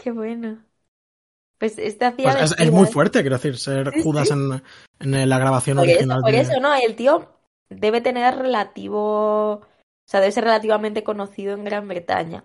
Qué 0.02 0.10
bueno. 0.10 0.58
Pues 1.58 1.78
este 1.78 2.06
hacía 2.06 2.32
Pues 2.32 2.54
es, 2.58 2.72
muy 2.72 2.86
fuerte, 2.86 3.20
quiero 3.20 3.36
decir, 3.36 3.56
ser 3.56 4.02
Judas 4.02 4.32
en, 4.32 4.60
en 4.98 5.28
la 5.28 5.38
grabación 5.38 5.76
Por 5.76 5.86
eso, 5.86 5.94
original 5.94 6.20
por 6.22 6.32
de... 6.32 6.40
eso, 6.40 6.60
¿no? 6.60 6.74
El 6.74 6.96
tío 6.96 7.28
debe 7.70 8.00
tener 8.00 8.36
relativo, 8.36 9.52
o 9.52 9.66
sea, 10.04 10.20
debe 10.20 10.32
ser 10.32 10.44
relativamente 10.44 11.04
conocido 11.04 11.54
en 11.54 11.64
Gran 11.64 11.86
Bretaña. 11.86 12.44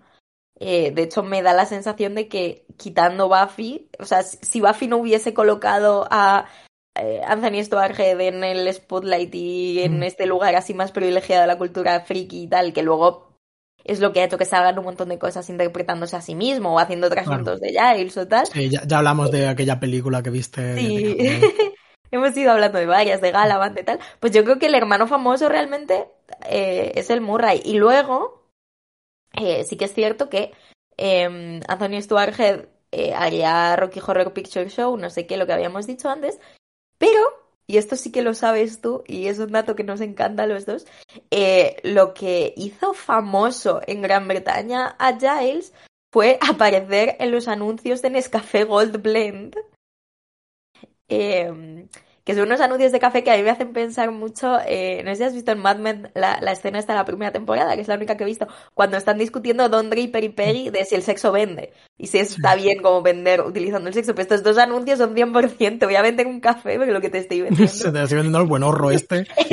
Eh, 0.59 0.91
de 0.91 1.03
hecho, 1.03 1.23
me 1.23 1.41
da 1.41 1.53
la 1.53 1.65
sensación 1.65 2.13
de 2.13 2.27
que 2.27 2.65
quitando 2.77 3.27
Buffy, 3.27 3.89
o 3.99 4.05
sea, 4.05 4.21
si 4.21 4.61
Buffy 4.61 4.87
no 4.87 4.97
hubiese 4.97 5.33
colocado 5.33 6.07
a 6.11 6.47
eh, 6.95 7.21
Anthony 7.25 7.63
Stewart 7.63 7.99
Head 7.99 8.21
en 8.21 8.43
el 8.43 8.71
spotlight 8.71 9.33
y 9.33 9.79
en 9.81 9.99
Mm. 9.99 10.03
este 10.03 10.25
lugar 10.27 10.55
así 10.55 10.73
más 10.75 10.91
privilegiado 10.91 11.41
de 11.41 11.47
la 11.47 11.57
cultura 11.57 12.01
friki 12.01 12.43
y 12.43 12.47
tal, 12.47 12.73
que 12.73 12.83
luego 12.83 13.26
es 13.87 13.99
lo 13.99 14.13
que 14.13 14.21
ha 14.21 14.25
hecho 14.25 14.37
que 14.37 14.45
se 14.45 14.55
hagan 14.55 14.77
un 14.77 14.85
montón 14.85 15.09
de 15.09 15.17
cosas 15.17 15.49
interpretándose 15.49 16.15
a 16.15 16.21
sí 16.21 16.35
mismo 16.35 16.73
o 16.75 16.79
haciendo 16.79 17.09
trasuntos 17.09 17.59
de 17.61 17.69
Giles 17.69 18.17
o 18.17 18.27
tal. 18.27 18.45
Sí, 18.47 18.69
ya, 18.69 18.83
ya 18.85 18.97
hablamos 18.99 19.31
de 19.31 19.47
aquella 19.47 19.79
película 19.79 20.21
que 20.21 20.29
viste. 20.29 20.61
de- 20.61 20.79
Sí, 20.81 21.13
de- 21.15 21.73
hemos 22.11 22.35
ido 22.37 22.51
hablando 22.51 22.77
de 22.79 22.85
varias, 22.85 23.21
de 23.21 23.31
Galavant 23.31 23.79
y 23.79 23.83
tal. 23.83 23.99
Pues 24.19 24.31
yo 24.33 24.43
creo 24.43 24.59
que 24.59 24.67
el 24.67 24.75
hermano 24.75 25.07
famoso 25.07 25.49
realmente 25.49 26.07
eh, 26.49 26.91
es 26.95 27.09
el 27.09 27.21
Murray. 27.21 27.61
Y 27.65 27.77
luego, 27.77 28.43
eh, 29.33 29.63
sí 29.63 29.77
que 29.77 29.85
es 29.85 29.93
cierto 29.93 30.29
que 30.29 30.51
eh, 30.97 31.59
Anthony 31.67 32.01
Stewart 32.01 32.39
Head 32.39 32.65
eh, 32.91 33.13
haría 33.13 33.75
Rocky 33.75 33.99
Horror 34.05 34.33
Picture 34.33 34.69
Show, 34.69 34.97
no 34.97 35.09
sé 35.09 35.27
qué, 35.27 35.37
lo 35.37 35.45
que 35.45 35.53
habíamos 35.53 35.85
dicho 35.87 36.09
antes. 36.09 36.39
Pero, 36.97 37.19
y 37.67 37.77
esto 37.77 37.95
sí 37.97 38.11
que 38.11 38.21
lo 38.21 38.33
sabes 38.33 38.81
tú, 38.81 39.03
y 39.07 39.27
es 39.27 39.39
un 39.39 39.51
dato 39.51 39.75
que 39.75 39.83
nos 39.83 40.01
encanta 40.01 40.43
a 40.43 40.47
los 40.47 40.65
dos, 40.65 40.87
eh, 41.31 41.77
lo 41.83 42.13
que 42.13 42.53
hizo 42.55 42.93
famoso 42.93 43.81
en 43.85 44.01
Gran 44.01 44.27
Bretaña 44.27 44.95
a 44.99 45.17
Giles 45.19 45.73
fue 46.11 46.39
aparecer 46.49 47.17
en 47.19 47.31
los 47.31 47.47
anuncios 47.47 48.01
de 48.01 48.09
Nescafé 48.09 48.63
Gold 48.63 49.01
Blend. 49.01 49.55
Eh, 51.09 51.87
que 52.27 52.33
son 52.35 52.43
unos 52.43 52.59
anuncios 52.59 52.91
de 52.91 52.99
café 52.99 53.23
que 53.23 53.31
a 53.31 53.37
mí 53.37 53.41
me 53.43 53.51
hacen 53.51 53.71
pensar 53.71 54.11
mucho. 54.11 54.57
eh, 54.67 55.01
no 55.05 55.11
sé 55.11 55.15
si 55.15 55.23
has 55.23 55.33
visto 55.33 55.53
en 55.53 55.59
Mad 55.59 55.77
Men 55.77 56.11
la, 56.13 56.39
la 56.41 56.51
escena 56.51 56.77
esta 56.77 56.91
de 56.91 56.99
la 56.99 57.05
primera 57.05 57.31
temporada, 57.31 57.73
que 57.75 57.81
es 57.83 57.87
la 57.87 57.95
única 57.95 58.17
que 58.17 58.23
he 58.23 58.27
visto, 58.27 58.49
cuando 58.73 58.97
están 58.97 59.17
discutiendo 59.17 59.69
Don 59.69 59.89
Draper 59.89 60.25
y 60.25 60.29
Peggy 60.29 60.69
de 60.69 60.83
si 60.83 60.95
el 60.95 61.03
sexo 61.03 61.31
vende 61.31 61.71
y 61.97 62.07
si 62.07 62.17
está 62.17 62.55
bien 62.55 62.81
como 62.81 63.01
vender 63.01 63.39
utilizando 63.39 63.87
el 63.87 63.93
sexo. 63.93 64.13
Pero 64.13 64.23
estos 64.23 64.43
dos 64.43 64.57
anuncios 64.57 64.99
son 64.99 65.15
100%. 65.15 65.85
Voy 65.85 65.95
a 65.95 66.01
vender 66.01 66.27
un 66.27 66.41
café, 66.41 66.77
pero 66.77 66.91
lo 66.91 66.99
que 66.99 67.09
te 67.09 67.19
estoy 67.19 67.37
Se 67.39 67.43
vendiendo 67.43 67.93
te 67.93 68.03
estoy 68.03 68.15
vendiendo 68.17 68.39
el 68.41 68.47
buen 68.47 68.63
horro 68.63 68.91
este, 68.91 69.25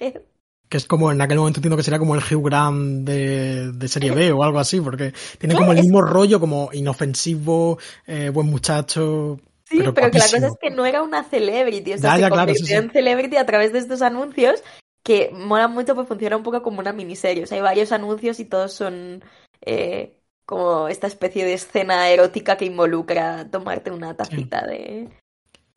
Head. 0.00 0.22
que 0.70 0.78
es 0.78 0.86
como 0.86 1.12
en 1.12 1.20
aquel 1.20 1.38
momento 1.38 1.58
entiendo 1.58 1.76
que 1.76 1.82
sería 1.82 1.98
como 1.98 2.14
el 2.14 2.22
Hugh 2.22 2.46
Grant 2.46 3.06
de, 3.06 3.70
de 3.72 3.88
serie 3.88 4.12
B 4.12 4.32
o 4.32 4.42
algo 4.42 4.58
así, 4.58 4.80
porque 4.80 5.12
tiene 5.38 5.54
como 5.54 5.72
el 5.72 5.78
mismo 5.78 6.00
rollo, 6.00 6.40
como 6.40 6.70
inofensivo, 6.72 7.78
eh, 8.06 8.30
buen 8.30 8.48
muchacho. 8.48 9.38
Sí, 9.66 9.78
pero 9.78 9.94
pero, 9.94 10.10
que 10.10 10.18
la 10.18 10.24
cosa 10.24 10.46
es 10.46 10.54
que 10.60 10.70
no 10.70 10.84
era 10.86 11.02
una 11.02 11.24
celebrity, 11.24 11.94
o 11.94 11.98
sea, 11.98 12.10
Ya, 12.10 12.14
se 12.16 12.20
ya, 12.22 12.28
claro, 12.28 12.40
convirtió 12.46 12.66
sí, 12.66 12.72
sí. 12.72 12.78
en 12.78 12.90
celebrity 12.90 13.36
a 13.36 13.46
través 13.46 13.72
de 13.72 13.78
estos 13.78 14.02
anuncios 14.02 14.62
que 15.02 15.30
mola 15.32 15.68
mucho, 15.68 15.94
pues 15.94 16.08
funciona 16.08 16.36
un 16.36 16.42
poco 16.42 16.62
como 16.62 16.80
una 16.80 16.92
miniserie. 16.92 17.44
O 17.44 17.46
sea, 17.46 17.56
hay 17.56 17.62
varios 17.62 17.92
anuncios 17.92 18.40
y 18.40 18.44
todos 18.46 18.72
son 18.72 19.22
eh, 19.62 20.18
como 20.46 20.88
esta 20.88 21.06
especie 21.06 21.44
de 21.44 21.54
escena 21.54 22.08
erótica 22.10 22.56
que 22.56 22.64
involucra 22.66 23.50
tomarte 23.50 23.90
una 23.90 24.14
tacita 24.16 24.66
de, 24.66 25.08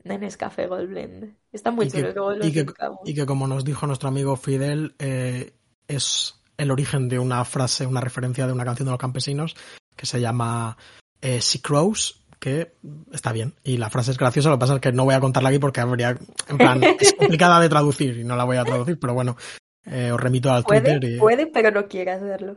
de 0.04 0.18
Nescafé 0.18 0.66
Gold 0.66 0.88
Blend. 0.90 1.34
Está 1.52 1.70
muy 1.70 1.86
Y 1.86 1.90
que- 1.90 2.02
chulo, 2.12 2.36
los 2.36 2.46
y 2.46 2.52
que-. 2.52 2.66
Y 3.04 3.14
que 3.14 3.26
como 3.26 3.46
nos 3.46 3.64
dijo 3.64 3.86
nuestro 3.86 4.08
amigo 4.08 4.36
Fidel, 4.36 4.94
eh, 4.98 5.52
es 5.88 6.34
el 6.56 6.70
origen 6.70 7.08
de 7.08 7.18
una 7.18 7.44
frase, 7.44 7.86
una 7.86 8.00
referencia 8.00 8.46
de 8.46 8.52
una 8.52 8.64
canción 8.64 8.86
de 8.86 8.92
los 8.92 9.00
campesinos 9.00 9.56
que 9.96 10.06
se 10.06 10.20
llama 10.20 10.76
eh, 11.20 11.40
Sea 11.40 11.60
Crows, 11.62 12.17
que 12.38 12.72
está 13.12 13.32
bien. 13.32 13.54
Y 13.64 13.76
la 13.76 13.90
frase 13.90 14.10
es 14.12 14.18
graciosa, 14.18 14.50
lo 14.50 14.56
que 14.56 14.60
pasa 14.60 14.74
es 14.74 14.80
que 14.80 14.92
no 14.92 15.04
voy 15.04 15.14
a 15.14 15.20
contarla 15.20 15.48
aquí 15.48 15.58
porque 15.58 15.80
habría, 15.80 16.16
en 16.48 16.58
plan, 16.58 16.82
es 16.82 17.14
complicada 17.14 17.60
de 17.60 17.68
traducir 17.68 18.18
y 18.18 18.24
no 18.24 18.36
la 18.36 18.44
voy 18.44 18.56
a 18.56 18.64
traducir, 18.64 18.98
pero 18.98 19.14
bueno, 19.14 19.36
eh, 19.84 20.12
os 20.12 20.20
remito 20.20 20.50
al 20.50 20.64
puede, 20.64 20.80
Twitter. 20.80 21.04
Y... 21.04 21.18
Puede, 21.18 21.46
pero 21.46 21.70
no 21.70 21.88
quiere 21.88 22.12
hacerlo. 22.12 22.56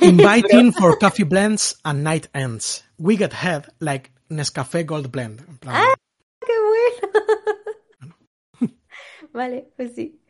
Inviting 0.00 0.72
for 0.78 0.98
coffee 0.98 1.24
blends 1.24 1.78
and 1.84 2.02
night 2.02 2.26
ends. 2.34 2.84
We 2.98 3.16
get 3.16 3.32
head 3.32 3.66
like 3.78 4.10
Nescafé 4.28 4.84
Gold 4.84 5.10
Blend. 5.10 5.40
En 5.48 5.58
plan, 5.58 5.76
¡Ah! 5.76 5.94
¡Qué 6.40 6.52
bueno! 8.60 8.74
vale, 9.32 9.70
pues 9.76 9.94
sí. 9.94 10.20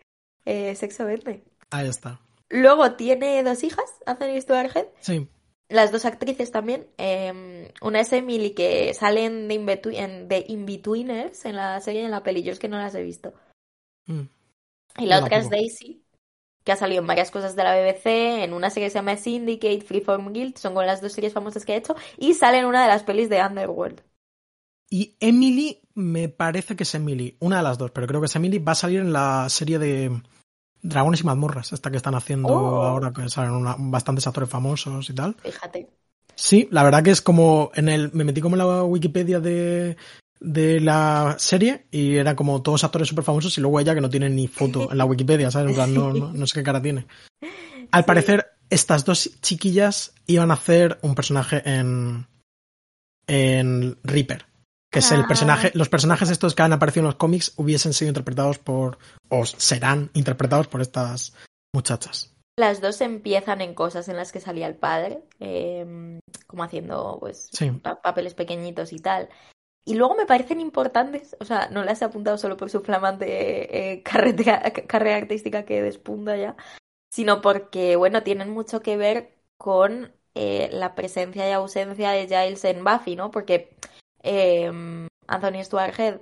Eh, 0.45 0.75
sexo 0.77 1.05
verde. 1.05 1.45
Ahí 1.71 1.89
está. 1.89 2.21
Luego 2.51 2.93
tiene 2.93 3.43
dos 3.43 3.63
hijas, 3.65 3.85
Anthony 4.07 4.41
Stewart 4.41 4.75
Head. 4.75 4.87
Sí. 5.01 5.29
Las 5.69 5.93
dos 5.93 6.05
actrices 6.07 6.51
también. 6.51 6.87
Eh, 6.97 7.71
una 7.83 8.01
es 8.01 8.13
Emily, 8.13 8.51
que 8.51 8.95
salen 8.95 9.49
de, 9.49 9.55
In 9.55 10.29
de 10.29 10.45
In-Betweeners 10.49 11.45
en 11.45 11.57
la 11.57 11.81
serie 11.81 12.03
y 12.03 12.05
en 12.07 12.11
la 12.11 12.23
peli. 12.23 12.43
Yo 12.43 12.53
es 12.53 12.59
que 12.59 12.69
no 12.69 12.79
las 12.79 12.95
he 12.95 13.03
visto. 13.03 13.35
Mm. 14.07 14.23
Y 14.99 15.07
la 15.07 15.21
otra 15.21 15.39
es. 15.39 15.51
Daisy, 15.51 16.03
que 16.65 16.73
ha 16.73 16.77
salido 16.77 17.03
en 17.03 17.07
varias 17.07 17.31
cosas 17.31 17.55
de 17.55 17.65
la 17.65 17.79
BBC, 17.79 18.43
en 18.43 18.53
una 18.53 18.71
serie 18.71 18.87
que 18.87 18.91
se 18.91 18.99
llama 18.99 19.17
Syndicate, 19.17 19.83
Freeform 19.83 20.33
Guild, 20.33 20.57
son 20.57 20.75
con 20.75 20.87
las 20.87 21.01
dos 21.01 21.13
series 21.13 21.33
famosas 21.33 21.65
que 21.65 21.75
ha 21.75 21.77
hecho, 21.77 21.95
y 22.17 22.35
sale 22.35 22.59
en 22.59 22.67
una 22.67 22.83
de 22.83 22.89
las 22.89 23.05
pelis 23.05 23.29
de 23.29 23.43
Underworld. 23.43 24.03
Y 24.91 25.17
Emily, 25.21 25.83
me 25.95 26.31
parece 26.31 26.77
que 26.77 26.85
es 26.85 26.95
Emily, 26.95 27.37
una 27.41 27.59
de 27.59 27.63
las 27.63 27.77
dos, 27.77 27.91
pero 27.91 28.07
creo 28.07 28.21
que 28.21 28.27
es 28.27 28.37
Emily, 28.37 28.59
va 28.59 28.73
a 28.73 28.75
salir 28.75 29.01
en 29.01 29.13
la 29.13 29.49
serie 29.51 29.79
de 29.79 30.23
Dragones 30.83 31.21
y 31.21 31.25
mazmorras, 31.25 31.73
esta 31.73 31.91
que 31.91 31.97
están 31.97 32.15
haciendo 32.15 32.49
Oh. 32.49 32.83
ahora, 32.85 33.13
que 33.13 33.29
salen 33.29 33.53
una- 33.53 33.77
bastantes 33.79 34.27
actores 34.27 34.49
famosos 34.49 35.09
y 35.11 35.15
tal. 35.15 35.37
Fíjate. 35.43 35.89
Sí, 36.35 36.69
la 36.71 36.83
verdad 36.85 37.03
que 37.03 37.11
es 37.11 37.21
como 37.21 37.71
en 37.75 37.89
el, 37.89 38.13
me 38.13 38.23
metí 38.25 38.41
como 38.41 38.55
en 38.55 38.59
la 38.59 38.85
Wikipedia 38.85 39.41
de, 39.41 39.97
de 40.39 40.81
la 40.81 41.35
serie 41.39 41.87
y 41.91 42.15
era 42.17 42.37
como 42.37 42.63
todos 42.63 42.85
actores 42.85 43.09
súper 43.09 43.25
famosos 43.25 43.59
y 43.59 43.61
luego 43.61 43.81
ella 43.81 43.95
que 43.95 44.01
no 44.01 44.09
tiene 44.09 44.31
ni 44.31 44.47
foto 44.47 44.91
en 44.93 44.99
la 44.99 45.05
Wikipedia, 45.05 45.51
¿sabes? 45.51 45.71
En 45.71 45.75
plan, 45.75 45.93
no, 45.95 46.13
no, 46.13 46.33
no 46.33 46.47
sé 46.47 46.61
qué 46.61 46.63
cara 46.63 46.81
tiene. 46.81 47.07
Al 47.91 48.03
Sí. 48.03 48.07
parecer, 48.07 48.47
estas 48.71 49.05
dos 49.05 49.31
chiquillas 49.41 50.13
iban 50.27 50.51
a 50.53 50.55
hacer 50.55 50.99
un 51.03 51.15
personaje 51.17 51.61
en, 51.69 52.27
en 53.27 53.97
Reaper, 54.05 54.47
que 54.91 55.01
es 55.01 55.11
el 55.13 55.23
Ah. 55.23 55.27
personaje, 55.29 55.71
los 55.75 55.89
personajes 55.89 56.31
estos 56.31 56.55
que 56.55 56.63
han 56.63 56.73
aparecido 56.73 57.03
en 57.03 57.07
los 57.09 57.15
cómics 57.17 57.53
hubiesen 57.57 57.93
sido 57.93 58.09
interpretados 58.09 58.59
por, 58.59 58.99
o 59.29 59.45
serán 59.45 60.11
interpretados 60.15 60.67
por 60.69 60.81
estas 60.81 61.35
muchachas. 61.75 62.35
Las 62.59 62.81
dos 62.81 63.01
empiezan 63.01 63.61
en 63.61 63.75
cosas 63.75 64.09
en 64.09 64.17
las 64.17 64.33
que 64.33 64.41
salía 64.41 64.67
el 64.67 64.75
padre, 64.75 65.23
eh, 65.41 66.19
como 66.47 66.65
haciendo 66.65 67.19
pues 67.21 67.49
Sí. 67.53 67.71
pa- 67.71 68.01
papeles 68.03 68.35
pequeñitos 68.35 68.93
y 68.93 68.99
tal. 68.99 69.29
Y 69.87 69.95
luego 69.95 70.15
me 70.17 70.27
parecen 70.27 70.61
importantes, 70.61 71.37
o 71.41 71.45
sea, 71.45 71.69
no 71.71 71.83
las 71.85 72.03
he 72.03 72.05
apuntado 72.05 72.37
solo 72.37 72.57
por 72.57 72.69
su 72.69 72.81
flamante 72.81 73.93
eh, 73.93 74.03
carrera, 74.03 74.63
carrera 74.87 75.17
artística 75.17 75.65
que 75.65 75.83
despunta 75.83 76.37
ya, 76.37 76.57
sino 77.13 77.41
porque, 77.41 77.97
bueno, 77.97 78.23
tienen 78.23 78.51
mucho 78.51 78.81
que 78.83 78.97
ver 78.97 79.35
con 79.57 80.13
eh, 80.35 80.69
la 80.73 80.95
presencia 80.95 81.49
y 81.49 81.53
ausencia 81.53 82.11
de 82.11 82.27
Giles 82.27 82.65
en 82.65 82.85
Buffy, 82.85 83.17
¿no? 83.17 83.31
Porque 83.31 83.77
eh, 84.29 85.09
Anthony 85.27 85.65
Stewart 85.65 85.99
Head, 85.99 86.21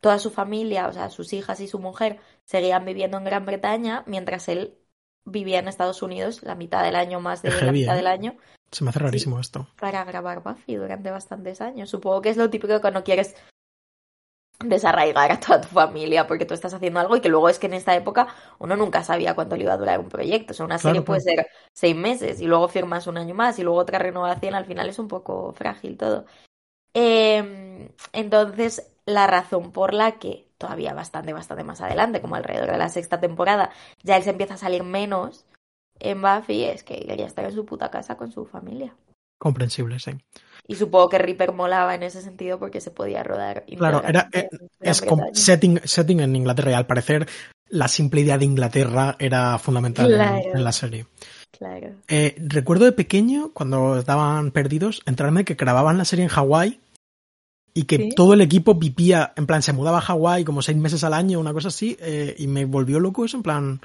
toda 0.00 0.18
su 0.18 0.30
familia, 0.30 0.88
o 0.88 0.92
sea, 0.92 1.10
sus 1.10 1.32
hijas 1.32 1.60
y 1.60 1.68
su 1.68 1.78
mujer, 1.78 2.18
seguían 2.44 2.84
viviendo 2.84 3.18
en 3.18 3.24
Gran 3.24 3.46
Bretaña, 3.46 4.02
mientras 4.06 4.48
él 4.48 4.78
vivía 5.24 5.58
en 5.58 5.68
Estados 5.68 6.02
Unidos 6.02 6.42
la 6.42 6.54
mitad 6.54 6.82
del 6.82 6.96
año, 6.96 7.20
más 7.20 7.42
de 7.42 7.50
la 7.50 7.72
mitad 7.72 7.94
¿eh? 7.94 7.96
del 7.96 8.06
año, 8.06 8.36
Se 8.70 8.84
me 8.84 8.90
hace 8.90 8.98
rarísimo 8.98 9.40
esto. 9.40 9.66
para 9.78 10.04
grabar 10.04 10.42
Buffy 10.42 10.76
durante 10.76 11.10
bastantes 11.10 11.60
años. 11.60 11.90
Supongo 11.90 12.20
que 12.22 12.30
es 12.30 12.36
lo 12.36 12.50
típico 12.50 12.80
cuando 12.80 13.04
quieres 13.04 13.34
desarraigar 14.62 15.32
a 15.32 15.40
toda 15.40 15.60
tu 15.60 15.68
familia 15.68 16.26
porque 16.26 16.44
tú 16.44 16.54
estás 16.54 16.72
haciendo 16.74 17.00
algo 17.00 17.16
y 17.16 17.20
que 17.20 17.28
luego 17.28 17.48
es 17.48 17.58
que 17.58 17.66
en 17.66 17.74
esta 17.74 17.94
época 17.94 18.28
uno 18.58 18.76
nunca 18.76 19.02
sabía 19.02 19.34
cuánto 19.34 19.56
le 19.56 19.64
iba 19.64 19.72
a 19.72 19.78
durar 19.78 20.00
un 20.00 20.08
proyecto. 20.08 20.52
O 20.52 20.54
sea, 20.54 20.66
una 20.66 20.78
serie 20.78 21.02
puede 21.02 21.20
ser 21.20 21.46
seis 21.72 21.96
meses 21.96 22.40
y 22.40 22.46
luego 22.46 22.68
firmas 22.68 23.06
un 23.06 23.18
año 23.18 23.34
más 23.34 23.58
y 23.58 23.62
luego 23.62 23.78
otra 23.78 23.98
renovación. 23.98 24.54
Al 24.54 24.66
final 24.66 24.88
es 24.88 24.98
un 24.98 25.08
poco 25.08 25.52
frágil 25.52 25.96
todo. 25.96 26.26
Eh, 26.94 27.90
entonces, 28.12 28.90
la 29.06 29.26
razón 29.26 29.72
por 29.72 29.92
la 29.92 30.12
que 30.12 30.48
todavía 30.58 30.94
bastante, 30.94 31.32
bastante 31.32 31.64
más 31.64 31.80
adelante, 31.80 32.20
como 32.20 32.36
alrededor 32.36 32.70
de 32.70 32.78
la 32.78 32.88
sexta 32.88 33.20
temporada, 33.20 33.70
ya 34.02 34.16
él 34.16 34.22
se 34.22 34.30
empieza 34.30 34.54
a 34.54 34.58
salir 34.58 34.82
menos 34.82 35.44
en 36.00 36.22
Buffy 36.22 36.64
es 36.64 36.82
que 36.82 37.04
quería 37.06 37.26
estar 37.26 37.44
en 37.44 37.52
su 37.52 37.64
puta 37.64 37.90
casa 37.90 38.16
con 38.16 38.32
su 38.32 38.46
familia. 38.46 38.94
Comprensible, 39.38 39.98
sí. 39.98 40.12
Y 40.66 40.76
supongo 40.76 41.10
que 41.10 41.18
Reaper 41.18 41.52
molaba 41.52 41.94
en 41.94 42.02
ese 42.02 42.22
sentido 42.22 42.58
porque 42.58 42.80
se 42.80 42.90
podía 42.90 43.22
rodar. 43.22 43.64
Claro, 43.76 44.02
era- 44.06 44.28
Gran 44.32 44.48
Es 44.80 45.04
setting, 45.32 45.80
setting 45.84 46.20
en 46.20 46.36
Inglaterra 46.36 46.70
y 46.70 46.74
al 46.74 46.86
parecer 46.86 47.28
la 47.68 47.88
simple 47.88 48.22
idea 48.22 48.38
de 48.38 48.44
Inglaterra 48.44 49.16
era 49.18 49.58
fundamental 49.58 50.12
en, 50.12 50.64
la 50.64 50.72
serie. 50.72 51.06
Claro. 51.50 51.92
Eh, 52.08 52.34
recuerdo 52.38 52.84
de 52.84 52.92
pequeño, 52.92 53.50
cuando 53.52 53.98
estaban 53.98 54.50
perdidos, 54.50 55.02
entrarme 55.06 55.44
que 55.44 55.54
grababan 55.54 55.98
la 55.98 56.04
serie 56.04 56.24
en 56.24 56.30
Hawái 56.30 56.80
y 57.74 57.84
que 57.84 57.96
Sí. 57.96 58.08
todo 58.14 58.34
el 58.34 58.40
equipo 58.40 58.76
vivía, 58.76 59.32
en 59.36 59.46
plan, 59.46 59.62
se 59.62 59.72
mudaba 59.72 59.98
a 59.98 60.02
Hawái 60.02 60.44
como 60.44 60.62
seis 60.62 60.78
meses 60.78 61.02
al 61.02 61.12
año, 61.12 61.40
una 61.40 61.52
cosa 61.52 61.68
así, 61.68 61.96
eh, 62.00 62.34
y 62.38 62.46
me 62.46 62.64
volvió 62.64 63.00
loco 63.00 63.24
eso, 63.24 63.36
en 63.36 63.42
plan, 63.42 63.80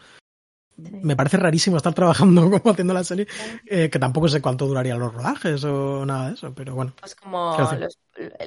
Sí. 0.83 0.99
me 1.03 1.15
parece 1.15 1.37
rarísimo 1.37 1.77
estar 1.77 1.93
trabajando 1.93 2.41
como 2.51 2.71
haciendo 2.71 2.93
la 2.93 3.03
serie, 3.03 3.27
eh, 3.65 3.89
que 3.89 3.99
tampoco 3.99 4.27
sé 4.27 4.41
cuánto 4.41 4.65
durarían 4.67 4.99
los 4.99 5.13
rodajes 5.13 5.63
o 5.63 6.05
nada 6.05 6.27
de 6.29 6.33
eso, 6.35 6.53
pero 6.53 6.75
bueno. 6.75 6.93
Pues 6.99 7.15
como 7.15 7.55
los- 7.79 7.97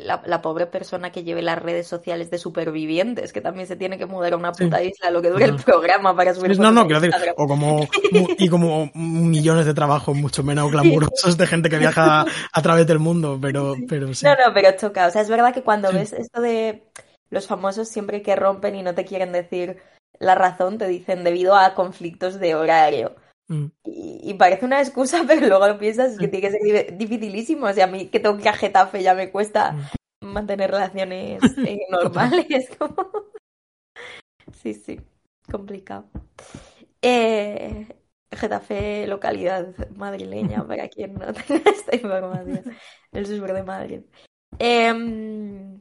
la, 0.05 0.23
la 0.27 0.43
pobre 0.43 0.67
persona 0.67 1.11
que 1.13 1.25
lleve 1.25 1.41
las 1.41 1.59
redes 1.61 1.87
sociales 1.87 2.31
de 2.31 2.37
supervivientes, 2.39 3.33
que 3.33 3.41
también 3.41 3.67
se 3.67 3.77
tiene 3.77 3.97
que 3.97 4.05
mudar 4.07 4.35
a 4.35 4.37
una 4.37 4.53
Sí. 4.53 4.65
puta 4.65 4.83
isla, 4.83 5.11
lo 5.11 5.23
que 5.23 5.31
dura 5.31 5.47
el 5.47 5.55
Ajá. 5.55 5.65
programa 5.65 6.15
para 6.15 6.35
subir 6.35 6.59
No, 6.59 6.71
no, 6.73 6.85
quiero 6.87 7.01
decir, 7.01 7.15
o 7.37 7.47
como, 7.47 7.87
y 8.39 8.49
como 8.49 8.91
millones 8.95 9.65
de 9.67 9.73
trabajos 9.75 10.15
mucho 10.15 10.43
menos 10.43 10.71
glamurosos 11.11 11.37
de 11.39 11.47
gente 11.47 11.71
que 11.71 11.79
viaja 11.79 12.27
a 12.53 12.63
través 12.63 12.87
del 12.87 12.99
mundo, 12.99 13.39
pero, 13.41 13.75
pero 13.89 14.13
sí. 14.13 14.27
No, 14.27 14.33
no, 14.33 14.53
pero 14.53 14.77
choca. 14.77 15.07
O 15.07 15.11
sea, 15.11 15.23
es 15.23 15.31
verdad 15.31 15.55
que 15.55 15.63
cuando 15.63 15.91
ves 15.93 16.13
esto 16.13 16.41
de 16.43 16.83
los 17.31 17.47
famosos 17.47 17.89
siempre 17.89 18.21
que 18.21 18.37
rompen 18.37 18.75
y 18.77 18.83
no 18.83 18.95
te 18.95 19.07
quieren 19.07 19.33
decir 19.33 19.79
la 20.23 20.35
razón, 20.35 20.79
te 20.79 20.87
dicen 20.89 21.25
debido 21.25 21.55
a 21.57 21.75
conflictos 21.75 22.39
de 22.41 22.55
horario. 22.55 23.17
Mm. 23.49 23.67
Y, 23.85 24.21
y 24.31 24.35
parece 24.35 24.65
una 24.65 24.81
excusa, 24.81 25.23
pero 25.27 25.47
luego 25.47 25.67
lo 25.69 25.79
piensas, 25.79 26.13
es 26.13 26.19
que 26.19 26.29
Mm. 26.29 26.31
tiene 26.31 26.47
que 26.49 26.53
ser 26.53 26.63
di- 26.63 26.97
dificilísimo. 26.97 27.67
O 27.67 27.73
sea, 27.73 27.85
a 27.85 27.89
mí 27.89 28.07
que 28.09 28.21
tengo 28.21 28.37
que 28.37 28.43
ir 28.43 28.49
a 28.49 28.53
Getafe 28.55 29.03
ya 29.03 29.15
me 29.15 29.31
cuesta 29.31 29.73
Mm. 30.23 30.27
mantener 30.27 30.71
relaciones 30.71 31.41
eh, 31.77 31.81
normales. 31.91 32.71
como- 32.79 32.95
Sí, 34.63 34.75
sí, 34.75 35.01
complicado. 35.51 36.07
Eh, 37.01 37.87
Getafe, 38.31 39.07
localidad 39.07 39.75
madrileña, 39.97 40.67
para 40.67 40.89
quien 40.89 41.15
no 41.15 41.33
tenga 41.33 41.71
esta 41.71 41.95
información. 41.97 42.63
El 43.13 43.27
sur 43.27 43.53
de 43.53 43.63
Madrid. 43.63 44.01
Em, 44.59 45.81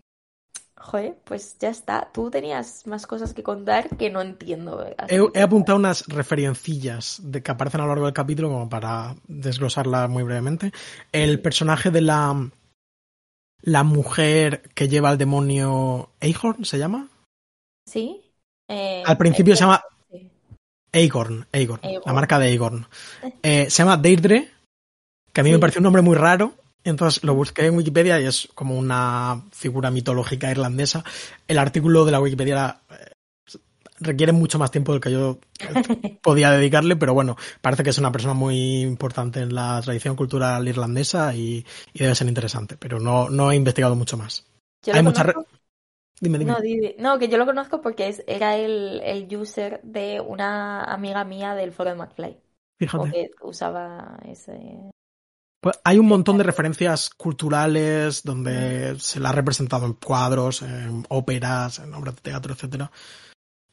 joder, 0.81 1.17
pues 1.23 1.57
ya 1.59 1.69
está. 1.69 2.09
Tú 2.13 2.29
tenías 2.29 2.85
más 2.87 3.07
cosas 3.07 3.33
que 3.33 3.43
contar 3.43 3.95
que 3.97 4.09
no 4.09 4.21
entiendo. 4.21 4.85
eh, 4.85 4.95
He, 5.33 5.41
apuntado 5.41 5.77
unas 5.77 6.05
referencillas 6.07 7.19
de 7.23 7.41
que 7.41 7.51
aparecen 7.51 7.81
a 7.81 7.83
lo 7.83 7.89
largo 7.89 8.05
del 8.05 8.13
capítulo 8.13 8.49
como 8.49 8.69
para 8.69 9.15
desglosarlas 9.27 10.09
muy 10.09 10.23
brevemente. 10.23 10.71
El 11.11 11.39
personaje 11.41 11.91
de 11.91 12.01
la 12.01 12.49
la 13.63 13.83
mujer 13.83 14.63
que 14.73 14.87
lleva 14.87 15.09
al 15.09 15.17
demonio 15.17 16.09
Ahorn, 16.19 16.65
¿se 16.65 16.79
llama? 16.79 17.09
¿Sí? 17.87 18.21
Eh, 18.67 19.03
Al 19.05 19.17
principio 19.17 19.53
eh, 19.53 19.57
se 19.57 19.61
llama. 19.63 19.83
Aegon, 20.93 21.47
Aegon, 21.53 21.79
la 22.05 22.13
marca 22.13 22.39
de. 22.39 22.51
Eh, 23.43 23.69
se 23.69 23.83
llama 23.83 23.97
Deirdre, 23.97 24.49
que 25.31 25.41
a 25.41 25.43
mí 25.43 25.49
Sí. 25.49 25.53
me 25.53 25.59
pareció 25.59 25.79
un 25.79 25.83
nombre 25.83 26.01
muy 26.01 26.15
raro. 26.15 26.53
Entonces 26.83 27.23
lo 27.23 27.35
busqué 27.35 27.65
en 27.67 27.75
Wikipedia 27.75 28.19
y 28.19 28.25
es 28.25 28.49
como 28.55 28.77
una 28.77 29.43
figura 29.51 29.91
mitológica 29.91 30.49
irlandesa. 30.49 31.03
El 31.47 31.57
artículo 31.59 32.05
de 32.05 32.11
la 32.11 32.19
Wikipedia 32.21 32.53
era, 32.53 32.81
eh, 32.89 33.11
requiere 33.99 34.31
mucho 34.31 34.57
más 34.57 34.71
tiempo 34.71 34.91
del 34.91 35.01
que 35.01 35.11
yo 35.11 35.37
eh, 35.59 36.19
podía 36.23 36.51
dedicarle, 36.51 36.95
pero 36.95 37.13
bueno, 37.13 37.37
parece 37.61 37.83
que 37.83 37.91
es 37.91 37.97
una 37.99 38.11
persona 38.11 38.33
muy 38.33 38.81
importante 38.81 39.41
en 39.41 39.53
la 39.53 39.79
tradición 39.81 40.15
cultural 40.15 40.67
irlandesa 40.67 41.35
y, 41.35 41.65
y 41.93 41.99
debe 41.99 42.15
ser 42.15 42.27
interesante, 42.27 42.77
pero 42.77 42.99
no, 42.99 43.29
no 43.29 43.51
he 43.51 43.55
investigado 43.55 43.95
mucho 43.95 44.17
más. 44.17 44.45
Yo 44.83 44.93
Hay 44.93 44.99
lo 45.03 45.09
mucha 45.09 45.23
re- 45.23 45.33
conozco- 45.33 45.51
Dime, 46.19 46.37
dime. 46.37 46.51
No, 46.51 46.59
di- 46.61 46.79
di- 46.79 46.95
no, 46.99 47.17
que 47.17 47.29
yo 47.29 47.37
lo 47.37 47.45
conozco 47.47 47.81
porque 47.81 48.07
es, 48.07 48.23
era 48.27 48.55
el, 48.55 49.01
el 49.03 49.35
user 49.35 49.81
de 49.83 50.19
una 50.21 50.83
amiga 50.83 51.23
mía 51.25 51.55
del 51.55 51.71
foro 51.71 51.89
de 51.91 51.95
McFly. 51.95 52.37
Fíjate. 52.79 53.11
que 53.11 53.47
usaba 53.47 54.19
ese. 54.25 54.91
Pues 55.61 55.79
hay 55.83 55.99
un 55.99 56.07
montón 56.07 56.39
de 56.39 56.43
referencias 56.43 57.11
culturales 57.11 58.23
donde 58.23 58.99
se 58.99 59.19
la 59.19 59.29
ha 59.29 59.33
representado 59.33 59.85
en 59.85 59.93
cuadros, 59.93 60.63
en 60.63 61.05
óperas, 61.09 61.79
en 61.79 61.93
obras 61.93 62.15
de 62.15 62.21
teatro, 62.21 62.53
etcétera. 62.53 62.91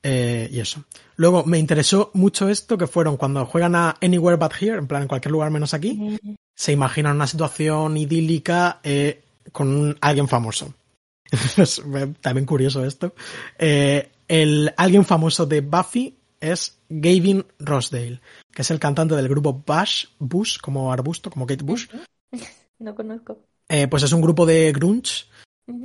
Eh, 0.02 0.48
y 0.52 0.60
eso. 0.60 0.84
Luego 1.16 1.44
me 1.44 1.58
interesó 1.58 2.10
mucho 2.12 2.48
esto 2.48 2.78
que 2.78 2.86
fueron 2.86 3.16
cuando 3.16 3.44
juegan 3.46 3.74
a 3.74 3.96
Anywhere 4.02 4.36
But 4.36 4.52
Here, 4.60 4.78
en 4.78 4.86
plan 4.86 5.02
en 5.02 5.08
cualquier 5.08 5.32
lugar 5.32 5.50
menos 5.50 5.72
aquí, 5.72 6.18
se 6.54 6.72
imaginan 6.72 7.16
una 7.16 7.26
situación 7.26 7.96
idílica 7.96 8.80
eh, 8.82 9.22
con 9.50 9.96
alguien 10.00 10.28
famoso. 10.28 10.74
Entonces, 11.30 11.82
también 12.20 12.46
curioso 12.46 12.84
esto. 12.84 13.14
Eh, 13.58 14.10
el 14.28 14.74
alguien 14.76 15.06
famoso 15.06 15.46
de 15.46 15.62
Buffy 15.62 16.16
es 16.40 16.78
Gavin 16.88 17.44
Rossdale, 17.58 18.20
que 18.58 18.62
es 18.62 18.72
el 18.72 18.80
cantante 18.80 19.14
del 19.14 19.28
grupo 19.28 19.62
Bush, 19.64 20.06
Bush, 20.18 20.58
como 20.58 20.92
arbusto, 20.92 21.30
como 21.30 21.46
Kate 21.46 21.62
Bush. 21.62 21.86
No 22.80 22.94
conozco. 22.94 23.38
Eh, 23.68 23.88
pues 23.88 24.04
es 24.04 24.12
un 24.12 24.20
grupo 24.20 24.46
de 24.46 24.70
grunge 24.72 25.26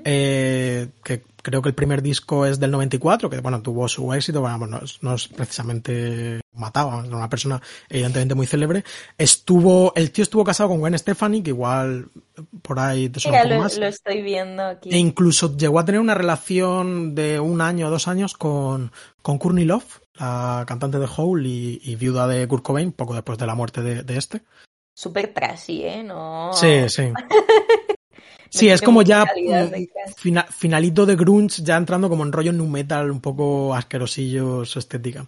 eh, 0.03 0.89
que 1.03 1.23
creo 1.41 1.61
que 1.61 1.69
el 1.69 1.75
primer 1.75 2.01
disco 2.03 2.45
es 2.45 2.59
del 2.59 2.71
94, 2.71 3.29
que 3.29 3.39
bueno, 3.41 3.61
tuvo 3.61 3.87
su 3.87 4.13
éxito, 4.13 4.41
bueno, 4.41 4.65
no, 4.67 4.77
es, 4.77 5.01
no 5.01 5.15
es 5.15 5.27
precisamente 5.27 6.39
mataba, 6.53 7.03
era 7.05 7.17
una 7.17 7.29
persona 7.29 7.61
evidentemente 7.89 8.35
muy 8.35 8.47
célebre. 8.47 8.83
Estuvo, 9.17 9.93
el 9.95 10.11
tío 10.11 10.23
estuvo 10.23 10.43
casado 10.43 10.69
con 10.69 10.79
Gwen 10.79 10.97
Stefani, 10.97 11.41
que 11.41 11.49
igual 11.49 12.09
por 12.61 12.79
ahí 12.79 13.09
te 13.09 13.19
suena 13.19 13.39
un 13.39 13.43
poco 13.43 13.55
lo, 13.55 13.61
más. 13.61 13.77
lo 13.77 13.87
estoy 13.87 14.21
viendo 14.21 14.63
aquí. 14.63 14.89
E 14.89 14.97
incluso 14.97 15.57
llegó 15.57 15.79
a 15.79 15.85
tener 15.85 15.99
una 15.99 16.15
relación 16.15 17.15
de 17.15 17.39
un 17.39 17.59
año 17.59 17.87
o 17.87 17.91
dos 17.91 18.07
años 18.07 18.35
con, 18.35 18.91
con 19.21 19.37
Courtney 19.37 19.65
Love, 19.65 20.02
la 20.15 20.63
cantante 20.67 20.99
de 20.99 21.07
Hole 21.15 21.47
y, 21.47 21.81
y 21.83 21.95
viuda 21.95 22.27
de 22.27 22.47
Kurt 22.47 22.63
Cobain, 22.63 22.91
poco 22.91 23.13
después 23.13 23.37
de 23.37 23.47
la 23.47 23.55
muerte 23.55 23.81
de, 23.81 24.03
de 24.03 24.17
este. 24.17 24.41
Súper 24.95 25.33
trashy, 25.33 25.83
¿eh? 25.83 26.03
No. 26.03 26.51
Sí, 26.53 26.87
sí. 26.89 27.11
Sí, 28.53 28.69
es 28.69 28.83
como 28.83 29.01
ya 29.01 29.25
fina, 30.15 30.43
finalito 30.43 31.07
de 31.07 31.15
grunge, 31.15 31.63
ya 31.63 31.75
entrando 31.75 32.07
como 32.07 32.23
en 32.23 32.31
rollo 32.31 32.53
nu 32.53 32.67
metal, 32.67 33.09
un 33.09 33.19
poco 33.19 33.73
asquerosillo 33.73 34.63
su 34.63 34.77
estética. 34.77 35.25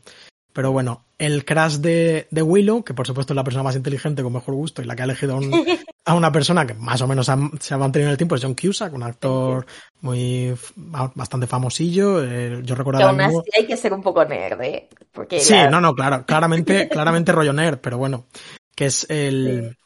Pero 0.55 0.71
bueno, 0.71 1.03
el 1.17 1.43
crash 1.43 1.79
de, 1.79 2.27
de, 2.31 2.41
Willow, 2.41 2.81
que 2.85 2.93
por 2.93 3.05
supuesto 3.05 3.33
es 3.33 3.35
la 3.35 3.43
persona 3.43 3.61
más 3.61 3.75
inteligente 3.75 4.23
con 4.23 4.31
mejor 4.31 4.55
gusto 4.55 4.81
y 4.81 4.85
la 4.85 4.95
que 4.95 5.01
ha 5.01 5.05
elegido 5.05 5.33
a, 5.33 5.37
un, 5.39 5.51
a 6.05 6.15
una 6.15 6.31
persona 6.31 6.65
que 6.65 6.73
más 6.75 7.01
o 7.01 7.07
menos 7.07 7.27
ha, 7.27 7.37
se 7.59 7.73
ha 7.73 7.77
mantenido 7.77 8.07
en 8.07 8.11
el 8.13 8.17
tiempo, 8.17 8.35
es 8.35 8.41
John 8.41 8.55
Cusack, 8.55 8.93
un 8.93 9.03
actor 9.03 9.65
muy 9.99 10.55
bastante 10.77 11.45
famosillo. 11.45 12.23
Eh, 12.23 12.61
yo 12.63 12.73
recuerdo 12.73 12.99
que 12.99 13.03
aún 13.03 13.19
así 13.19 13.35
hay 13.57 13.67
que 13.67 13.75
ser 13.75 13.91
un 13.91 14.01
poco 14.01 14.23
nerd, 14.23 14.61
¿eh? 14.61 14.87
Porque 15.11 15.41
sí, 15.41 15.51
la... 15.51 15.69
no, 15.69 15.81
no, 15.81 15.93
claro, 15.93 16.25
claramente, 16.25 16.87
claramente 16.89 17.33
rollo 17.33 17.51
nerd, 17.51 17.79
pero 17.79 17.97
bueno, 17.97 18.27
que 18.73 18.85
es 18.85 19.05
el... 19.09 19.77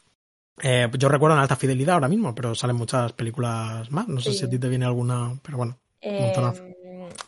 Eh, 0.62 0.88
yo 0.96 1.08
recuerdo 1.08 1.34
en 1.34 1.42
alta 1.42 1.56
fidelidad 1.56 1.94
ahora 1.94 2.06
mismo, 2.06 2.32
pero 2.32 2.54
salen 2.54 2.76
muchas 2.76 3.12
películas 3.14 3.90
más. 3.90 4.06
No 4.06 4.20
sé 4.20 4.30
Sí. 4.30 4.38
si 4.38 4.44
a 4.44 4.50
ti 4.50 4.60
te 4.60 4.68
viene 4.68 4.84
alguna, 4.84 5.36
pero 5.42 5.56
bueno. 5.58 5.78
Eh, 6.00 6.32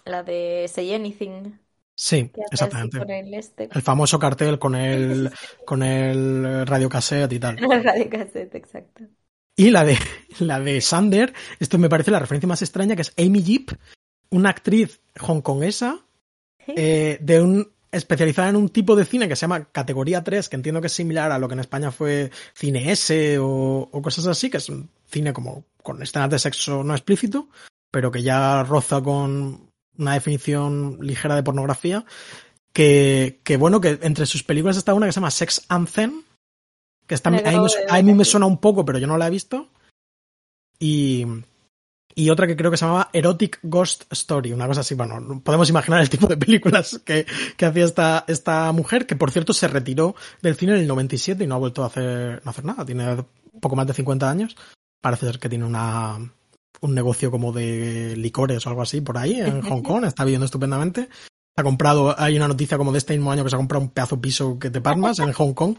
la 0.05 0.23
de 0.23 0.71
Say 0.73 0.95
Anything. 0.95 1.59
Sí, 1.95 2.31
exactamente. 2.51 2.99
con 2.99 3.11
el 3.11 3.35
este. 3.35 3.69
El 3.73 3.83
famoso 3.83 4.19
cartel 4.19 4.59
con 4.59 4.75
el, 4.75 5.31
con 5.65 5.83
el 5.83 6.67
radiocassette 6.67 7.33
y 7.33 7.39
tal. 7.39 7.59
El 7.63 7.85
radiocassette, 7.85 8.55
exacto. 8.55 9.05
Y 9.55 9.71
la 9.71 9.85
de, 9.85 9.99
la 10.41 10.59
de 10.61 10.81
Sander, 10.81 11.33
esto 11.61 11.79
me 11.79 11.89
parece 11.89 12.11
la 12.11 12.19
referencia 12.19 12.49
más 12.49 12.63
extraña, 12.63 12.97
que 12.97 13.03
es 13.03 13.13
Amy 13.19 13.43
Jeep, 13.43 13.71
una 14.31 14.51
actriz 14.51 15.01
hongkonesa 15.21 16.05
eh, 16.67 17.19
de 17.21 17.41
un 17.41 17.73
especializada 17.91 18.49
en 18.49 18.57
un 18.57 18.71
tipo 18.71 18.97
de 18.97 19.05
cine 19.05 19.29
que 19.29 19.37
se 19.37 19.43
llama 19.43 19.67
categoría 19.71 20.25
3, 20.25 20.49
que 20.49 20.57
entiendo 20.57 20.81
que 20.81 20.87
es 20.87 20.95
similar 20.95 21.31
a 21.31 21.39
lo 21.39 21.47
que 21.47 21.55
en 21.55 21.61
España 21.61 21.91
fue 21.91 22.31
cine 22.55 22.91
S 22.91 23.39
o, 23.39 23.89
o 23.93 24.03
cosas 24.03 24.27
así, 24.27 24.49
que 24.49 24.57
es 24.57 24.71
un 24.71 24.89
cine 25.05 25.35
como 25.35 25.67
con 25.83 26.03
escenas 26.03 26.31
de 26.31 26.39
sexo 26.39 26.83
no 26.83 26.95
explícito, 26.95 27.49
pero 27.91 28.11
que 28.11 28.23
ya 28.23 28.63
roza 28.63 29.03
con 29.03 29.72
una 29.99 30.15
definición 30.15 30.99
ligera 31.01 31.37
de 31.37 31.43
pornografía. 31.43 32.05
Que, 32.73 33.41
que 33.45 33.59
bueno, 33.59 33.81
que 33.81 33.99
entre 34.03 34.25
sus 34.25 34.43
películas 34.43 34.77
está 34.77 34.95
una 34.95 35.07
que 35.07 35.13
se 35.13 35.21
llama 35.21 35.31
Sex 35.31 35.67
Anthem, 35.69 36.23
que 37.07 37.15
está, 37.15 37.29
a, 37.29 37.33
mí, 37.33 37.39
a 37.89 38.03
mí 38.03 38.15
me 38.15 38.25
suena 38.25 38.47
un 38.47 38.59
poco, 38.59 38.85
pero 38.85 38.99
yo 38.99 39.07
no 39.07 39.19
la 39.19 39.27
he 39.27 39.31
visto. 39.31 39.69
Y, 40.79 41.27
y 42.15 42.31
otra 42.31 42.47
que 42.47 42.57
creo 42.57 42.71
que 42.71 42.77
se 42.77 42.85
llamaba 42.85 43.11
Erotic 43.13 43.59
Ghost 43.63 44.05
Story, 44.11 44.53
una 44.53 44.67
cosa 44.67 44.81
así. 44.81 44.95
Bueno, 44.95 45.41
podemos 45.43 45.69
imaginar 45.69 46.01
el 46.01 46.11
tipo 46.11 46.27
de 46.27 46.37
películas 46.37 47.01
que, 47.05 47.27
que 47.57 47.67
hacía 47.67 47.85
esta, 47.85 48.25
esta 48.27 48.73
mujer, 48.73 49.07
que 49.07 49.17
por 49.17 49.31
cierto 49.31 49.53
se 49.53 49.69
retiró 49.69 50.15
del 50.41 50.57
cine 50.57 50.73
en 50.73 50.79
el 50.79 50.89
97 50.89 51.45
y 51.45 51.47
no 51.47 51.57
ha 51.57 51.59
vuelto 51.59 51.83
a 51.83 51.87
hacer, 51.87 52.43
no 52.45 52.51
hacer 52.51 52.65
nada. 52.65 52.85
Tiene 52.85 53.25
poco 53.61 53.77
más 53.77 53.87
de 53.87 53.95
50 53.95 54.31
años. 54.31 54.57
Parece 55.01 55.27
ser 55.27 55.39
que 55.39 55.49
tiene 55.49 55.65
una, 55.65 56.19
un 56.83 56.95
negocio 56.95 57.31
como 57.31 57.53
de 57.53 58.15
licores 58.17 58.67
o 58.67 58.69
algo 58.69 58.83
así 58.83 59.01
por 59.01 59.17
ahí 59.17 59.41
en 59.41 59.63
Hong 59.63 59.83
Kong. 59.83 60.05
Está 60.05 60.25
viviendo 60.25 60.45
estupendamente. 60.45 61.09
Ha 61.57 61.63
comprado, 61.63 62.15
hay 62.19 62.37
una 62.37 62.49
noticia 62.49 62.79
como 62.79 62.93
de 62.93 62.99
este 62.99 63.15
mismo 63.15 63.33
año 63.33 63.45
que 63.45 63.51
se 63.51 63.57
ha 63.57 63.59
comprado 63.59 63.85
un 63.85 63.91
pedazo 63.91 64.21
piso 64.21 64.59
que 64.59 64.71
te 64.71 64.81
palmas 64.81 65.19
en 65.19 65.33
Hong 65.33 65.55
Kong 65.55 65.77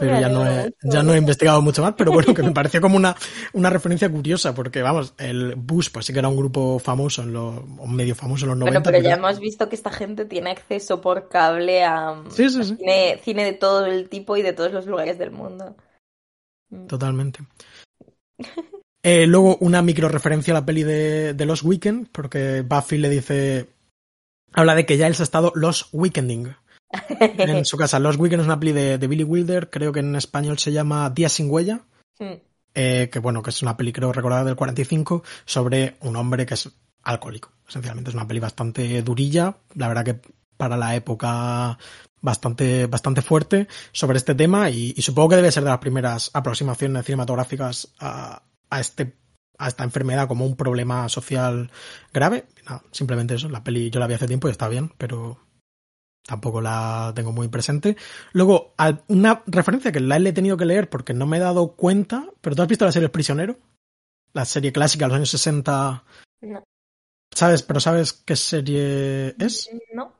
pero 0.00 0.20
ya 0.20 0.28
no, 0.28 0.46
he, 0.46 0.74
ya 0.82 1.02
no 1.02 1.14
he 1.14 1.18
investigado 1.18 1.60
mucho 1.62 1.82
más, 1.82 1.94
pero 1.96 2.12
bueno, 2.12 2.32
que 2.34 2.42
me 2.42 2.52
pareció 2.52 2.80
como 2.80 2.96
una, 2.96 3.14
una 3.52 3.70
referencia 3.70 4.10
curiosa, 4.10 4.54
porque 4.54 4.82
vamos, 4.82 5.14
el 5.18 5.54
Bush 5.56 5.90
pues 5.92 6.06
sí 6.06 6.12
que 6.12 6.20
era 6.20 6.28
un 6.28 6.36
grupo 6.36 6.78
famoso, 6.78 7.22
en 7.22 7.32
lo, 7.32 7.64
medio 7.86 8.14
famoso 8.14 8.44
en 8.44 8.50
los 8.50 8.58
90. 8.58 8.80
Bueno, 8.80 8.82
pero, 8.82 8.98
pero 8.98 9.08
ya 9.08 9.16
hemos 9.16 9.40
visto 9.40 9.68
que 9.68 9.76
esta 9.76 9.90
gente 9.90 10.24
tiene 10.24 10.50
acceso 10.50 11.00
por 11.00 11.28
cable 11.28 11.84
a, 11.84 12.22
sí, 12.30 12.48
sí, 12.48 12.64
sí. 12.64 12.72
a 12.72 12.76
cine, 12.76 13.20
cine, 13.22 13.44
de 13.44 13.52
todo 13.52 13.86
el 13.86 14.08
tipo 14.08 14.36
y 14.36 14.42
de 14.42 14.52
todos 14.52 14.72
los 14.72 14.86
lugares 14.86 15.18
del 15.18 15.32
mundo. 15.32 15.76
Totalmente. 16.88 17.40
eh, 19.02 19.26
luego 19.26 19.56
una 19.60 19.82
micro 19.82 20.08
referencia 20.08 20.52
a 20.52 20.60
la 20.60 20.66
peli 20.66 20.82
de, 20.82 21.34
de 21.34 21.46
Los 21.46 21.62
Weekend, 21.62 22.08
porque 22.12 22.62
Buffy 22.62 22.98
le 22.98 23.08
dice, 23.08 23.68
habla 24.52 24.74
de 24.74 24.84
que 24.84 24.96
ya 24.96 25.06
él 25.06 25.14
se 25.14 25.22
ha 25.22 25.24
estado 25.24 25.52
Los 25.54 25.88
Weekending 25.92 26.54
en 27.20 27.64
su 27.64 27.76
casa. 27.76 27.98
Los 27.98 28.16
Weekend 28.16 28.42
es 28.42 28.46
una 28.46 28.60
peli 28.60 28.72
de, 28.72 28.98
de, 28.98 29.06
Billy 29.06 29.24
Wilder, 29.24 29.70
creo 29.70 29.92
que 29.92 30.00
en 30.00 30.16
español 30.16 30.58
se 30.58 30.72
llama 30.72 31.08
Días 31.10 31.32
sin 31.32 31.50
huella. 31.50 31.80
Mm. 32.18 32.34
Eh, 32.74 33.08
que 33.10 33.18
bueno, 33.18 33.42
que 33.42 33.50
es 33.50 33.62
una 33.62 33.76
peli 33.76 33.92
creo 33.92 34.12
recordada 34.12 34.44
del 34.44 34.54
45 34.54 35.24
sobre 35.44 35.96
un 36.02 36.14
hombre 36.14 36.46
que 36.46 36.54
es 36.54 36.70
alcohólico. 37.02 37.50
Esencialmente 37.68 38.10
es 38.10 38.14
una 38.14 38.28
peli 38.28 38.38
bastante 38.38 39.02
durilla, 39.02 39.56
la 39.74 39.88
verdad 39.88 40.04
que 40.04 40.20
para 40.56 40.76
la 40.76 40.94
época 40.94 41.78
bastante, 42.20 42.86
bastante 42.86 43.22
fuerte 43.22 43.66
sobre 43.92 44.18
este 44.18 44.34
tema 44.34 44.70
y, 44.70 44.94
y 44.96 45.02
supongo 45.02 45.30
que 45.30 45.36
debe 45.36 45.50
ser 45.50 45.64
de 45.64 45.70
las 45.70 45.78
primeras 45.78 46.30
aproximaciones 46.32 47.04
cinematográficas 47.04 47.88
a, 47.98 48.42
a 48.70 48.80
este 48.80 49.20
a 49.58 49.68
esta 49.68 49.84
enfermedad 49.84 50.26
como 50.26 50.46
un 50.46 50.56
problema 50.56 51.08
social 51.10 51.70
grave. 52.14 52.46
No, 52.68 52.82
simplemente 52.92 53.34
eso, 53.34 53.50
la 53.50 53.62
peli 53.62 53.90
yo 53.90 54.00
la 54.00 54.06
vi 54.06 54.14
hace 54.14 54.26
tiempo 54.26 54.48
y 54.48 54.52
está 54.52 54.68
bien, 54.68 54.90
pero 54.96 55.38
tampoco 56.26 56.62
la 56.62 57.12
tengo 57.14 57.30
muy 57.32 57.48
presente. 57.48 57.96
Luego, 58.32 58.74
una 59.08 59.42
referencia 59.46 59.92
que 59.92 60.00
la 60.00 60.16
he 60.16 60.32
tenido 60.32 60.56
que 60.56 60.64
leer 60.64 60.88
porque 60.88 61.12
no 61.12 61.26
me 61.26 61.36
he 61.36 61.40
dado 61.40 61.72
cuenta, 61.72 62.26
pero 62.40 62.56
tú 62.56 62.62
has 62.62 62.68
visto 62.68 62.86
la 62.86 62.92
serie 62.92 63.06
El 63.06 63.10
Prisionero, 63.10 63.58
la 64.32 64.46
serie 64.46 64.72
clásica 64.72 65.04
de 65.04 65.08
los 65.08 65.16
años 65.16 65.30
60. 65.30 66.04
No. 66.40 66.64
¿Sabes? 67.32 67.62
Pero 67.62 67.80
¿sabes 67.80 68.12
qué 68.12 68.36
serie 68.36 69.34
es? 69.38 69.68
No. 69.92 70.19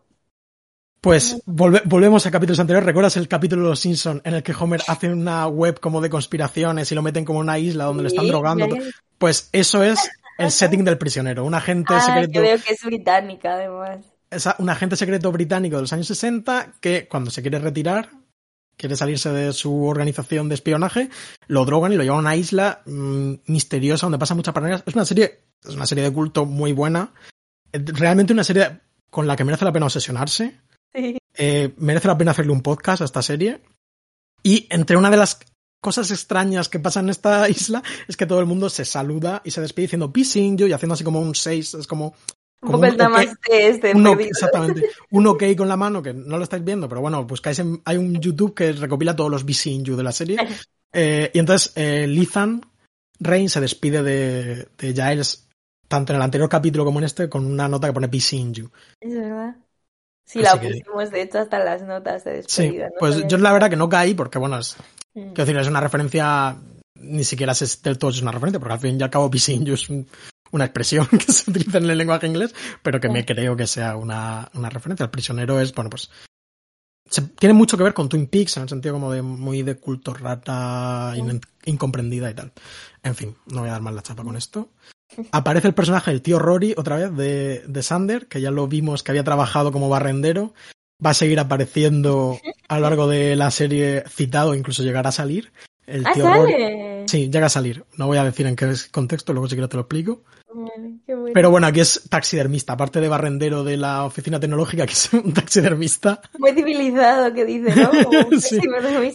Pues 1.01 1.43
volve 1.47 1.83
volvemos 1.85 2.27
a 2.27 2.31
capítulos 2.31 2.61
anteriores. 2.61 2.87
¿Recuerdas 2.87 3.17
el 3.17 3.29
capítulo 3.29 3.63
de 3.63 3.69
Los 3.71 3.81
Simpsons 3.81 4.21
en 4.25 4.35
el 4.35 4.43
que 4.43 4.55
Homer 4.59 4.83
hace 4.87 5.09
una 5.09 5.47
web 5.47 5.81
como 5.81 6.01
de 6.01 6.11
conspiraciones 6.11 6.93
y 6.93 6.95
lo 6.95 7.03
meten 7.03 7.25
como 7.25 7.39
una 7.39 7.59
isla 7.59 7.85
donde 7.85 8.03
sí, 8.03 8.05
le 8.05 8.09
están 8.09 8.27
drogando? 8.27 8.69
Pues 9.19 9.49
eso 9.53 9.83
es 9.83 10.11
el 10.39 10.51
setting 10.51 10.85
del 10.85 10.99
prisionero. 10.99 11.45
Un 11.45 11.55
agente 11.55 11.95
ah, 11.95 12.01
secreto. 12.01 12.33
Yo 12.33 12.43
veo 12.43 12.59
que 12.59 12.75
es 12.75 12.85
británica, 12.85 13.55
además 13.55 14.01
es 14.31 14.49
un 14.59 14.71
agente 14.71 14.97
secreto 14.97 15.33
británico 15.33 15.77
de 15.77 15.83
los 15.83 15.93
años 15.93 16.07
60 16.07 16.75
que 16.81 17.09
cuando 17.09 17.31
se 17.31 17.43
quiere 17.43 17.59
retirar, 17.59 18.11
quiere 18.77 18.97
salirse 18.97 19.31
de 19.31 19.53
su 19.53 19.85
organización 19.85 20.49
de 20.49 20.55
espionaje, 20.55 21.11
lo 21.49 21.65
drogan 21.65 21.93
y 21.93 21.97
lo 21.97 22.03
llevan 22.03 22.19
a 22.19 22.21
una 22.21 22.37
isla 22.37 22.83
mmm, 22.87 23.35
misteriosa 23.47 24.07
donde 24.07 24.19
pasa 24.19 24.35
mucha 24.35 24.53
paranoia. 24.53 24.83
Es 24.87 24.95
una 24.95 25.05
serie, 25.05 25.41
es 25.65 25.75
una 25.75 25.87
serie 25.87 26.05
de 26.05 26.13
culto 26.13 26.47
muy 26.47 26.73
buena. 26.73 27.13
Realmente 27.73 28.33
una 28.33 28.45
serie 28.45 28.81
con 29.11 29.27
la 29.27 29.37
que 29.37 29.45
merece 29.45 29.65
la 29.65 29.73
pena 29.73 29.87
obsesionarse. 29.87 30.61
Sí. 30.95 31.19
Eh, 31.35 31.75
merece 31.79 32.09
la 32.09 32.19
pena 32.19 32.33
hacerle 32.33 32.53
un 32.53 32.63
podcast 32.63 33.03
a 33.03 33.07
esta 33.07 33.23
serie. 33.23 33.63
Y 34.43 34.67
entre 34.71 34.97
una 34.97 35.11
de 35.11 35.17
las 35.17 35.39
cosas 35.81 36.11
extrañas 36.11 36.69
que 36.69 36.79
pasan 36.79 37.05
en 37.07 37.11
esta 37.11 37.49
isla 37.49 37.83
es 38.09 38.17
que 38.17 38.27
todo 38.27 38.41
el 38.41 38.47
mundo 38.47 38.69
se 38.71 38.85
saluda 38.85 39.43
y 39.45 39.51
se 39.51 39.61
despide 39.61 39.85
diciendo 39.85 40.13
peace 40.13 40.39
in 40.39 40.57
you 40.57 40.67
y 40.67 40.73
haciendo 40.73 40.95
así 40.95 41.05
como 41.05 41.21
un 41.21 41.35
6, 41.35 41.75
es 41.75 41.87
como 41.87 42.15
como 42.61 42.79
un, 42.79 42.85
un 42.85 43.01
okay, 43.01 43.63
este 43.63 43.95
un 43.95 44.07
okay, 44.07 44.27
exactamente. 44.27 44.87
Un 45.11 45.27
ok 45.27 45.45
con 45.57 45.67
la 45.67 45.79
mano, 45.79 46.03
que 46.03 46.13
no 46.13 46.37
lo 46.37 46.45
estáis 46.45 46.63
viendo, 46.63 46.91
pero 46.91 47.01
bueno, 47.01 47.25
buscáis 47.25 47.59
en, 47.59 47.81
hay 47.87 47.97
un 47.97 48.21
YouTube 48.21 48.55
que 48.55 48.73
recopila 48.73 49.17
todos 49.17 49.31
los 49.31 49.67
in 49.67 49.83
You 49.83 49.97
de 49.97 50.03
la 50.03 50.13
serie. 50.13 50.37
Eh, 50.93 51.31
y 51.33 51.39
entonces 51.39 51.73
eh, 51.75 52.07
Lithan 52.07 52.61
Rain 53.19 53.49
se 53.49 53.63
despide 53.63 54.03
de, 54.03 54.69
de, 54.77 54.93
Giles, 54.93 55.49
tanto 55.89 56.13
en 56.13 56.17
el 56.17 56.23
anterior 56.23 56.51
capítulo 56.51 56.85
como 56.85 56.99
en 56.99 57.07
este, 57.07 57.31
con 57.31 57.47
una 57.47 57.67
nota 57.67 57.87
que 57.87 57.95
pone 57.95 58.11
in 58.33 58.53
You. 58.53 58.71
Es 59.01 59.15
verdad. 59.15 59.57
Sí, 60.31 60.39
Así 60.39 60.43
la 60.43 60.61
pusimos, 60.61 61.11
que... 61.11 61.17
de 61.17 61.23
hecho, 61.23 61.39
hasta 61.41 61.59
las 61.59 61.83
notas 61.83 62.23
de 62.23 62.35
despedida. 62.35 62.87
Sí, 62.87 62.93
¿no? 62.93 62.99
pues 63.01 63.27
yo 63.27 63.37
la 63.39 63.53
verdad 63.53 63.69
que 63.69 63.75
no 63.75 63.89
caí, 63.89 64.15
porque 64.15 64.39
bueno, 64.39 64.61
es, 64.61 64.77
mm. 65.15 65.33
quiero 65.33 65.45
decir, 65.45 65.57
es 65.57 65.67
una 65.67 65.81
referencia, 65.81 66.57
ni 66.95 67.25
siquiera 67.25 67.53
es 67.53 67.83
del 67.83 67.99
todo 67.99 68.11
es 68.11 68.23
una 68.23 68.31
referencia, 68.31 68.61
porque 68.61 68.75
al 68.75 68.79
fin 68.79 69.01
y 69.01 69.03
al 69.03 69.11
cabo 69.11 69.29
You 69.29 69.75
es 69.75 69.91
un, 69.91 70.07
una 70.53 70.67
expresión 70.67 71.07
que 71.11 71.33
se 71.33 71.51
utiliza 71.51 71.79
en 71.79 71.91
el 71.91 71.99
lenguaje 71.99 72.29
inglés, 72.29 72.55
pero 72.81 73.01
que 73.01 73.09
me 73.09 73.25
creo 73.25 73.57
que 73.57 73.67
sea 73.67 73.97
una, 73.97 74.49
una 74.55 74.71
referencia. 74.71 75.03
El 75.03 75.11
prisionero 75.11 75.59
es, 75.59 75.75
bueno, 75.75 75.91
pues 75.91 76.11
tiene 77.37 77.53
mucho 77.53 77.77
que 77.77 77.83
ver 77.83 77.95
con 77.95 78.09
Twin 78.09 78.29
Peaks 78.29 78.57
en 78.57 78.63
el 78.63 78.69
sentido 78.69 78.95
como 78.95 79.11
de 79.11 79.23
muy 79.23 79.63
de 79.63 79.79
culto 79.79 80.15
rata 80.15 81.13
incomprendida 81.65 82.31
y 82.31 82.35
tal. 82.35 82.53
En 83.03 83.17
fin, 83.17 83.37
no 83.47 83.63
voy 83.63 83.69
a 83.69 83.73
dar 83.73 83.83
más 83.83 83.95
la 83.95 84.03
chapa 84.03 84.23
con 84.23 84.37
esto. 84.37 84.71
Aparece 85.33 85.69
el 85.69 85.75
personaje 85.75 86.11
del 86.11 86.23
tío 86.23 86.39
Rory 86.39 86.75
otra 86.77 86.97
vez 86.97 87.17
de, 87.17 87.63
de 87.67 87.83
Sander, 87.83 88.27
que 88.27 88.41
ya 88.41 88.51
lo 88.51 88.67
vimos 88.69 89.03
que 89.03 89.13
había 89.13 89.25
trabajado 89.25 89.73
como 89.73 89.89
barrendero. 89.89 90.53
Va 91.05 91.11
a 91.11 91.15
seguir 91.15 91.41
apareciendo 91.41 92.39
a 92.69 92.77
lo 92.77 92.83
largo 92.83 93.09
de 93.09 93.35
la 93.35 93.51
serie 93.51 94.05
citado, 94.09 94.55
incluso 94.55 94.83
llegará 94.83 95.09
a 95.09 95.13
salir. 95.13 95.53
El 95.87 96.07
ah, 96.07 96.13
tío 96.13 96.25
sale. 96.25 97.05
Sí, 97.09 97.31
llega 97.31 97.47
a 97.47 97.51
salir. 97.51 97.85
No 97.97 98.07
voy 98.07 98.19
a 98.19 98.25
decir 98.25 98.47
en 98.47 98.55
qué 98.55 98.73
contexto, 98.93 99.33
luego 99.33 99.49
si 99.49 99.57
quieres 99.57 99.71
te 99.71 99.77
lo 99.77 99.83
explico. 99.83 100.23
Pero 101.33 101.51
bueno, 101.51 101.67
aquí 101.67 101.81
es 101.81 102.03
taxidermista, 102.09 102.75
aparte 102.75 103.01
de 103.01 103.09
barrendero 103.09 103.65
de 103.65 103.77
la 103.77 104.05
oficina 104.05 104.39
tecnológica, 104.39 104.87
que 104.87 104.93
es 104.93 105.13
un 105.13 105.33
taxidermista. 105.33 106.21
Muy 106.39 106.53
civilizado, 106.53 107.33
que 107.33 107.45
dice, 107.45 107.75
¿no? 107.75 107.91
sí. 108.41 108.59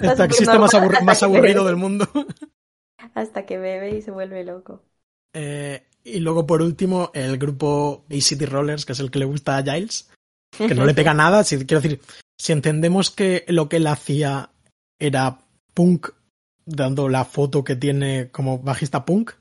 El 0.02 0.16
taxista 0.16 0.58
más, 0.60 0.74
más 1.04 1.24
aburrido 1.24 1.66
del 1.66 1.76
mundo. 1.76 2.08
Hasta 3.14 3.46
que 3.46 3.58
bebe 3.58 3.98
y 3.98 4.02
se 4.02 4.12
vuelve 4.12 4.44
loco. 4.44 4.82
Eh, 5.36 5.84
y 6.04 6.20
luego, 6.20 6.48
por 6.48 6.62
último, 6.62 7.12
el 7.14 7.38
grupo 7.38 8.06
A-City 8.10 8.46
Rollers, 8.46 8.86
que 8.86 8.94
es 8.94 9.00
el 9.00 9.12
que 9.12 9.20
le 9.20 9.26
gusta 9.26 9.58
a 9.58 9.64
Giles, 9.64 10.10
que 10.58 10.74
no 10.74 10.86
le 10.86 10.94
pega 10.94 11.14
nada. 11.14 11.44
Si, 11.44 11.58
quiero 11.66 11.82
decir, 11.82 12.00
si 12.38 12.54
entendemos 12.54 13.12
que 13.12 13.44
lo 13.50 13.68
que 13.68 13.78
él 13.78 13.88
hacía 13.88 14.50
era 14.98 15.40
punk, 15.74 16.10
dando 16.66 17.10
la 17.10 17.26
foto 17.26 17.64
que 17.64 17.76
tiene 17.76 18.30
como 18.32 18.60
bajista 18.60 19.04
punk, 19.04 19.32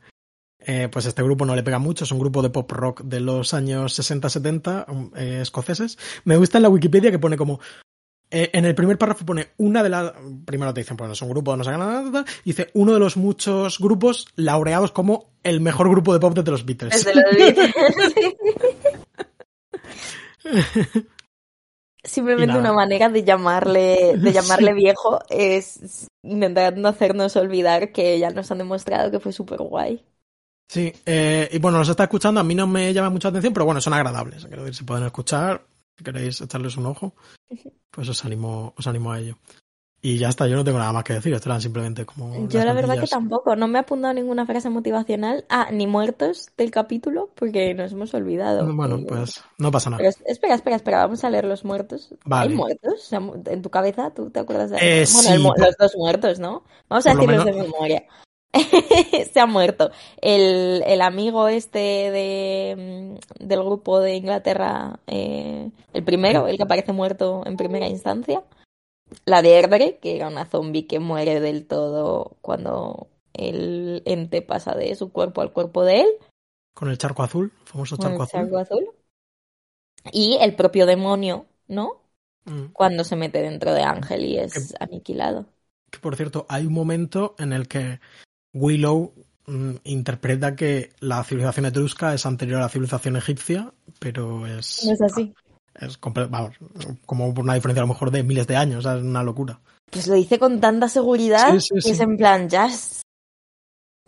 eh, 0.67 0.89
pues 0.91 1.05
este 1.07 1.23
grupo 1.23 1.45
no 1.45 1.55
le 1.55 1.63
pega 1.63 1.79
mucho, 1.79 2.05
es 2.05 2.11
un 2.13 2.19
grupo 2.19 2.43
de 2.43 2.51
pop 2.51 2.71
rock 2.73 3.03
de 3.03 3.21
los 3.21 3.53
años 3.53 3.99
60-70 3.99 4.89
um, 4.89 5.11
eh, 5.15 5.41
escoceses. 5.43 5.99
Me 6.25 6.37
gusta 6.37 6.59
en 6.59 6.63
la 6.63 6.71
Wikipedia 6.71 7.11
que 7.11 7.19
pone 7.19 7.37
como 7.37 7.61
eh, 8.37 8.51
en 8.53 8.65
el 8.65 8.75
primer 8.75 8.99
párrafo 8.99 9.25
pone 9.25 9.51
una 9.59 9.81
de 9.85 9.89
las. 9.89 10.13
Primero 10.45 10.75
te 10.75 10.81
dicen, 10.81 10.97
pues 10.97 11.09
es 11.13 11.23
un 11.23 11.29
grupo, 11.29 11.57
no 11.57 11.63
se 11.63 11.71
nada, 11.71 12.25
dice 12.45 12.69
uno 12.75 12.93
de 12.93 12.99
los 12.99 13.17
muchos 13.17 13.79
grupos 13.79 14.27
laureados 14.35 14.91
como 14.91 15.31
el 15.45 15.61
mejor 15.61 15.89
grupo 15.89 16.13
de 16.13 16.19
pop 16.19 16.35
de 16.35 16.51
los 16.51 16.67
Beatles. 16.67 16.97
Es 16.97 17.05
de 17.05 17.15
los 17.15 17.25
Beatles. 17.31 17.75
Simplemente 22.03 22.59
una 22.59 22.73
manera 22.73 23.09
de 23.09 23.23
llamarle, 23.23 24.17
de 24.17 24.33
llamarle 24.35 24.73
sí. 24.73 24.77
viejo 24.79 25.21
es 25.31 26.09
intentando 26.25 26.89
hacernos 26.89 27.37
olvidar 27.37 27.93
que 27.93 28.19
ya 28.19 28.31
nos 28.31 28.51
han 28.51 28.59
demostrado 28.59 29.13
que 29.13 29.21
fue 29.21 29.31
súper 29.33 29.61
guay. 29.61 30.05
Sí, 30.67 30.93
eh, 31.07 31.49
y 31.53 31.59
bueno, 31.61 31.79
los 31.79 31.89
está 31.89 32.03
escuchando, 32.03 32.41
a 32.41 32.45
mí 32.45 32.57
no 32.57 32.67
me 32.67 32.93
llama 32.93 33.11
mucha 33.11 33.29
atención, 33.29 33.53
pero 33.53 33.65
bueno, 33.65 33.81
son 33.81 33.93
agradables. 33.93 34.45
Quiero 34.47 34.65
decir, 34.65 34.75
si 34.79 34.85
pueden 34.85 35.05
escuchar, 35.05 35.63
si 35.97 36.05
queréis 36.05 36.41
echarles 36.41 36.77
un 36.77 36.87
ojo, 36.87 37.15
pues 37.91 38.09
os 38.09 38.25
animo, 38.25 38.75
os 38.77 38.87
animo 38.87 39.13
a 39.13 39.21
ello. 39.21 39.39
Y 40.07 40.19
ya 40.19 40.29
está, 40.29 40.47
yo 40.47 40.55
no 40.55 40.65
tengo 40.65 40.79
nada 40.79 40.93
más 40.93 41.03
que 41.03 41.15
decir, 41.15 41.33
esto 41.33 41.49
eran 41.49 41.63
simplemente 41.63 42.05
como. 42.05 42.47
Yo 42.49 42.63
la 42.63 42.75
verdad 42.75 43.01
que 43.01 43.07
tampoco, 43.07 43.57
no 43.57 43.69
me 43.69 43.79
ha 43.79 43.83
apuntado 43.83 44.13
ninguna 44.13 44.45
frase 44.45 44.69
motivacional. 44.69 45.47
Ah, 45.49 45.69
ni 45.73 45.87
muertos 45.87 46.51
del 46.59 46.71
capítulo, 46.71 47.31
porque 47.35 47.73
nos 47.73 47.93
hemos 47.93 48.13
olvidado. 48.13 48.71
Bueno, 48.71 49.01
pues 49.09 49.43
no 49.57 49.71
pasa 49.71 49.89
nada. 49.89 50.03
Pero, 50.03 50.11
espera, 50.27 50.57
espera, 50.57 50.77
espera, 50.77 50.99
vamos 50.99 51.25
a 51.25 51.31
leer 51.31 51.47
los 51.47 51.65
muertos. 51.65 52.15
Vale. 52.27 52.51
¿Hay 52.51 52.55
muertos? 52.55 53.11
En 53.47 53.63
tu 53.63 53.71
cabeza, 53.71 54.11
¿tú 54.11 54.29
te 54.29 54.41
acuerdas 54.41 54.73
de 54.73 54.77
eh, 54.77 55.07
Bueno, 55.11 55.29
sí, 55.29 55.33
el, 55.33 55.43
por... 55.43 55.59
los 55.59 55.77
dos 55.79 55.97
muertos, 55.97 56.39
¿no? 56.39 56.65
Vamos 56.91 57.07
a 57.07 57.15
decirlos 57.15 57.45
menos... 57.47 57.47
de 57.47 57.63
memoria. 57.63 58.05
se 59.33 59.41
ha 59.41 59.47
muerto. 59.47 59.91
El, 60.21 60.83
el 60.87 61.03
amigo 61.03 61.49
este 61.49 61.79
de, 61.79 63.19
del 63.39 63.63
grupo 63.63 64.01
de 64.01 64.17
Inglaterra, 64.17 64.99
eh, 65.07 65.71
el 65.93 66.05
primero, 66.05 66.47
el 66.47 66.57
que 66.57 66.63
aparece 66.63 66.93
muerto 66.93 67.43
en 67.47 67.57
primera 67.57 67.89
instancia. 67.89 68.43
La 69.25 69.43
de 69.43 69.59
Erdre, 69.59 69.99
que 69.99 70.17
era 70.17 70.29
una 70.29 70.47
zombie 70.47 70.87
que 70.87 70.99
muere 70.99 71.41
del 71.41 71.67
todo 71.67 72.37
cuando 72.41 73.09
el 73.33 74.03
ente 74.07 74.43
pasa 74.43 74.75
de 74.75 74.95
su 74.95 75.13
cuerpo 75.13 75.41
al 75.41 75.53
cuerpo 75.53 75.85
de 75.85 76.03
él. 76.03 76.09
Con 76.75 76.89
el 76.89 76.99
charco 76.99 77.23
azul, 77.23 77.53
famoso 77.65 77.97
charco, 77.97 78.23
azul. 78.23 78.41
charco 78.41 78.59
azul. 78.59 78.89
Y 80.13 80.39
el 80.41 80.55
propio 80.55 80.87
demonio, 80.87 81.47
¿no? 81.67 82.01
Mm. 82.45 82.67
Cuando 82.73 83.05
se 83.05 83.17
mete 83.17 83.41
dentro 83.43 83.73
de 83.73 83.83
Ángel 83.83 84.25
y 84.25 84.39
es 84.39 84.53
que, 84.53 84.85
aniquilado. 84.85 85.47
Que 85.91 85.99
por 85.99 86.17
cierto, 86.17 86.47
hay 86.49 86.67
un 86.67 86.73
momento 86.73 87.35
en 87.39 87.53
el 87.53 87.69
que 87.69 88.01
Willow 88.55 89.13
mm, 89.47 89.73
interpreta 89.85 90.57
que 90.57 90.91
la 91.01 91.23
civilización 91.25 91.67
etrusca 91.67 92.15
es 92.15 92.25
anterior 92.25 92.59
a 92.59 92.63
la 92.63 92.69
civilización 92.69 93.17
egipcia, 93.17 93.73
pero 93.99 94.47
es. 94.47 94.85
No 94.87 94.93
es 94.93 95.03
así. 95.03 95.35
Es 95.75 95.99
vamos, 96.01 96.57
como 97.05 97.35
por 97.35 97.45
una 97.45 97.55
diferencia 97.55 97.83
a 97.83 97.87
lo 97.87 97.93
mejor 97.93 98.13
de 98.13 98.23
miles 98.23 98.47
de 98.47 98.57
años, 98.57 98.87
es 98.87 99.03
una 99.03 99.25
locura. 99.25 99.61
Pues 99.91 100.07
lo 100.07 100.15
dice 100.15 100.39
con 100.39 100.61
tanta 100.61 100.89
seguridad 100.89 101.53
sí, 101.53 101.61
sí, 101.61 101.81
sí. 101.81 101.89
que 101.89 101.95
es 101.95 102.01
en 102.01 102.17
plan, 102.17 102.49
jazz. 102.49 103.03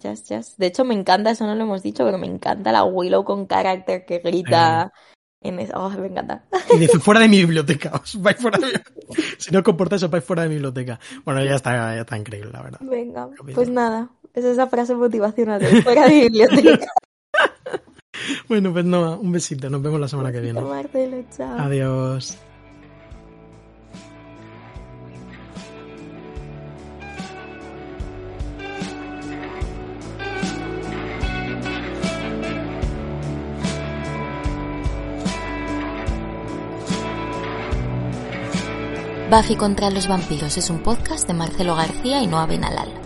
Jazz, 0.00 0.24
jazz. 0.28 0.56
De 0.56 0.66
hecho, 0.66 0.84
me 0.84 0.94
encanta, 0.94 1.30
eso 1.30 1.46
no 1.46 1.54
lo 1.54 1.62
hemos 1.62 1.82
dicho, 1.82 2.04
pero 2.04 2.18
me 2.18 2.26
encanta 2.26 2.70
la 2.70 2.84
Willow 2.84 3.24
con 3.24 3.46
carácter 3.46 4.04
que 4.04 4.18
grita. 4.18 4.92
Eh. 4.94 5.00
En 5.42 5.60
eso. 5.60 5.74
Oh, 5.76 5.90
me 5.90 6.06
encanta. 6.06 6.44
Y 6.74 6.78
dice, 6.78 6.98
fuera 6.98 7.20
de 7.20 7.28
mi 7.28 7.38
biblioteca. 7.38 7.92
Os 8.02 8.20
vais 8.20 8.36
fuera 8.36 8.58
de 8.58 8.66
mi... 8.66 8.72
si 9.38 9.52
no 9.52 9.62
comportáis, 9.62 10.02
os 10.02 10.10
vais 10.10 10.24
fuera 10.24 10.42
de 10.42 10.48
mi 10.48 10.56
biblioteca. 10.56 10.98
Bueno, 11.24 11.44
ya 11.44 11.54
está, 11.54 11.94
ya 11.94 12.00
está 12.00 12.16
increíble, 12.16 12.50
la 12.52 12.62
verdad. 12.62 12.80
Venga, 12.82 13.28
pues 13.54 13.68
nada. 13.68 14.10
Es 14.36 14.44
esa 14.44 14.66
frase 14.66 14.94
motivacional 14.94 15.58
de 15.58 15.82
fuera 15.82 16.06
de 16.06 16.28
biblioteca. 16.28 16.86
bueno, 18.48 18.70
pues 18.70 18.84
no, 18.84 19.18
un 19.18 19.32
besito. 19.32 19.70
Nos 19.70 19.80
vemos 19.80 19.98
la 19.98 20.08
semana 20.08 20.30
que 20.30 20.40
viene. 20.40 20.60
Marcelo, 20.60 21.24
chao. 21.34 21.58
Adiós. 21.58 22.36
Buffy 39.30 39.56
contra 39.56 39.88
los 39.88 40.06
vampiros 40.06 40.58
es 40.58 40.68
un 40.68 40.82
podcast 40.82 41.26
de 41.26 41.32
Marcelo 41.32 41.74
García 41.74 42.22
y 42.22 42.26
Noa 42.26 42.44
Benalal. 42.44 43.05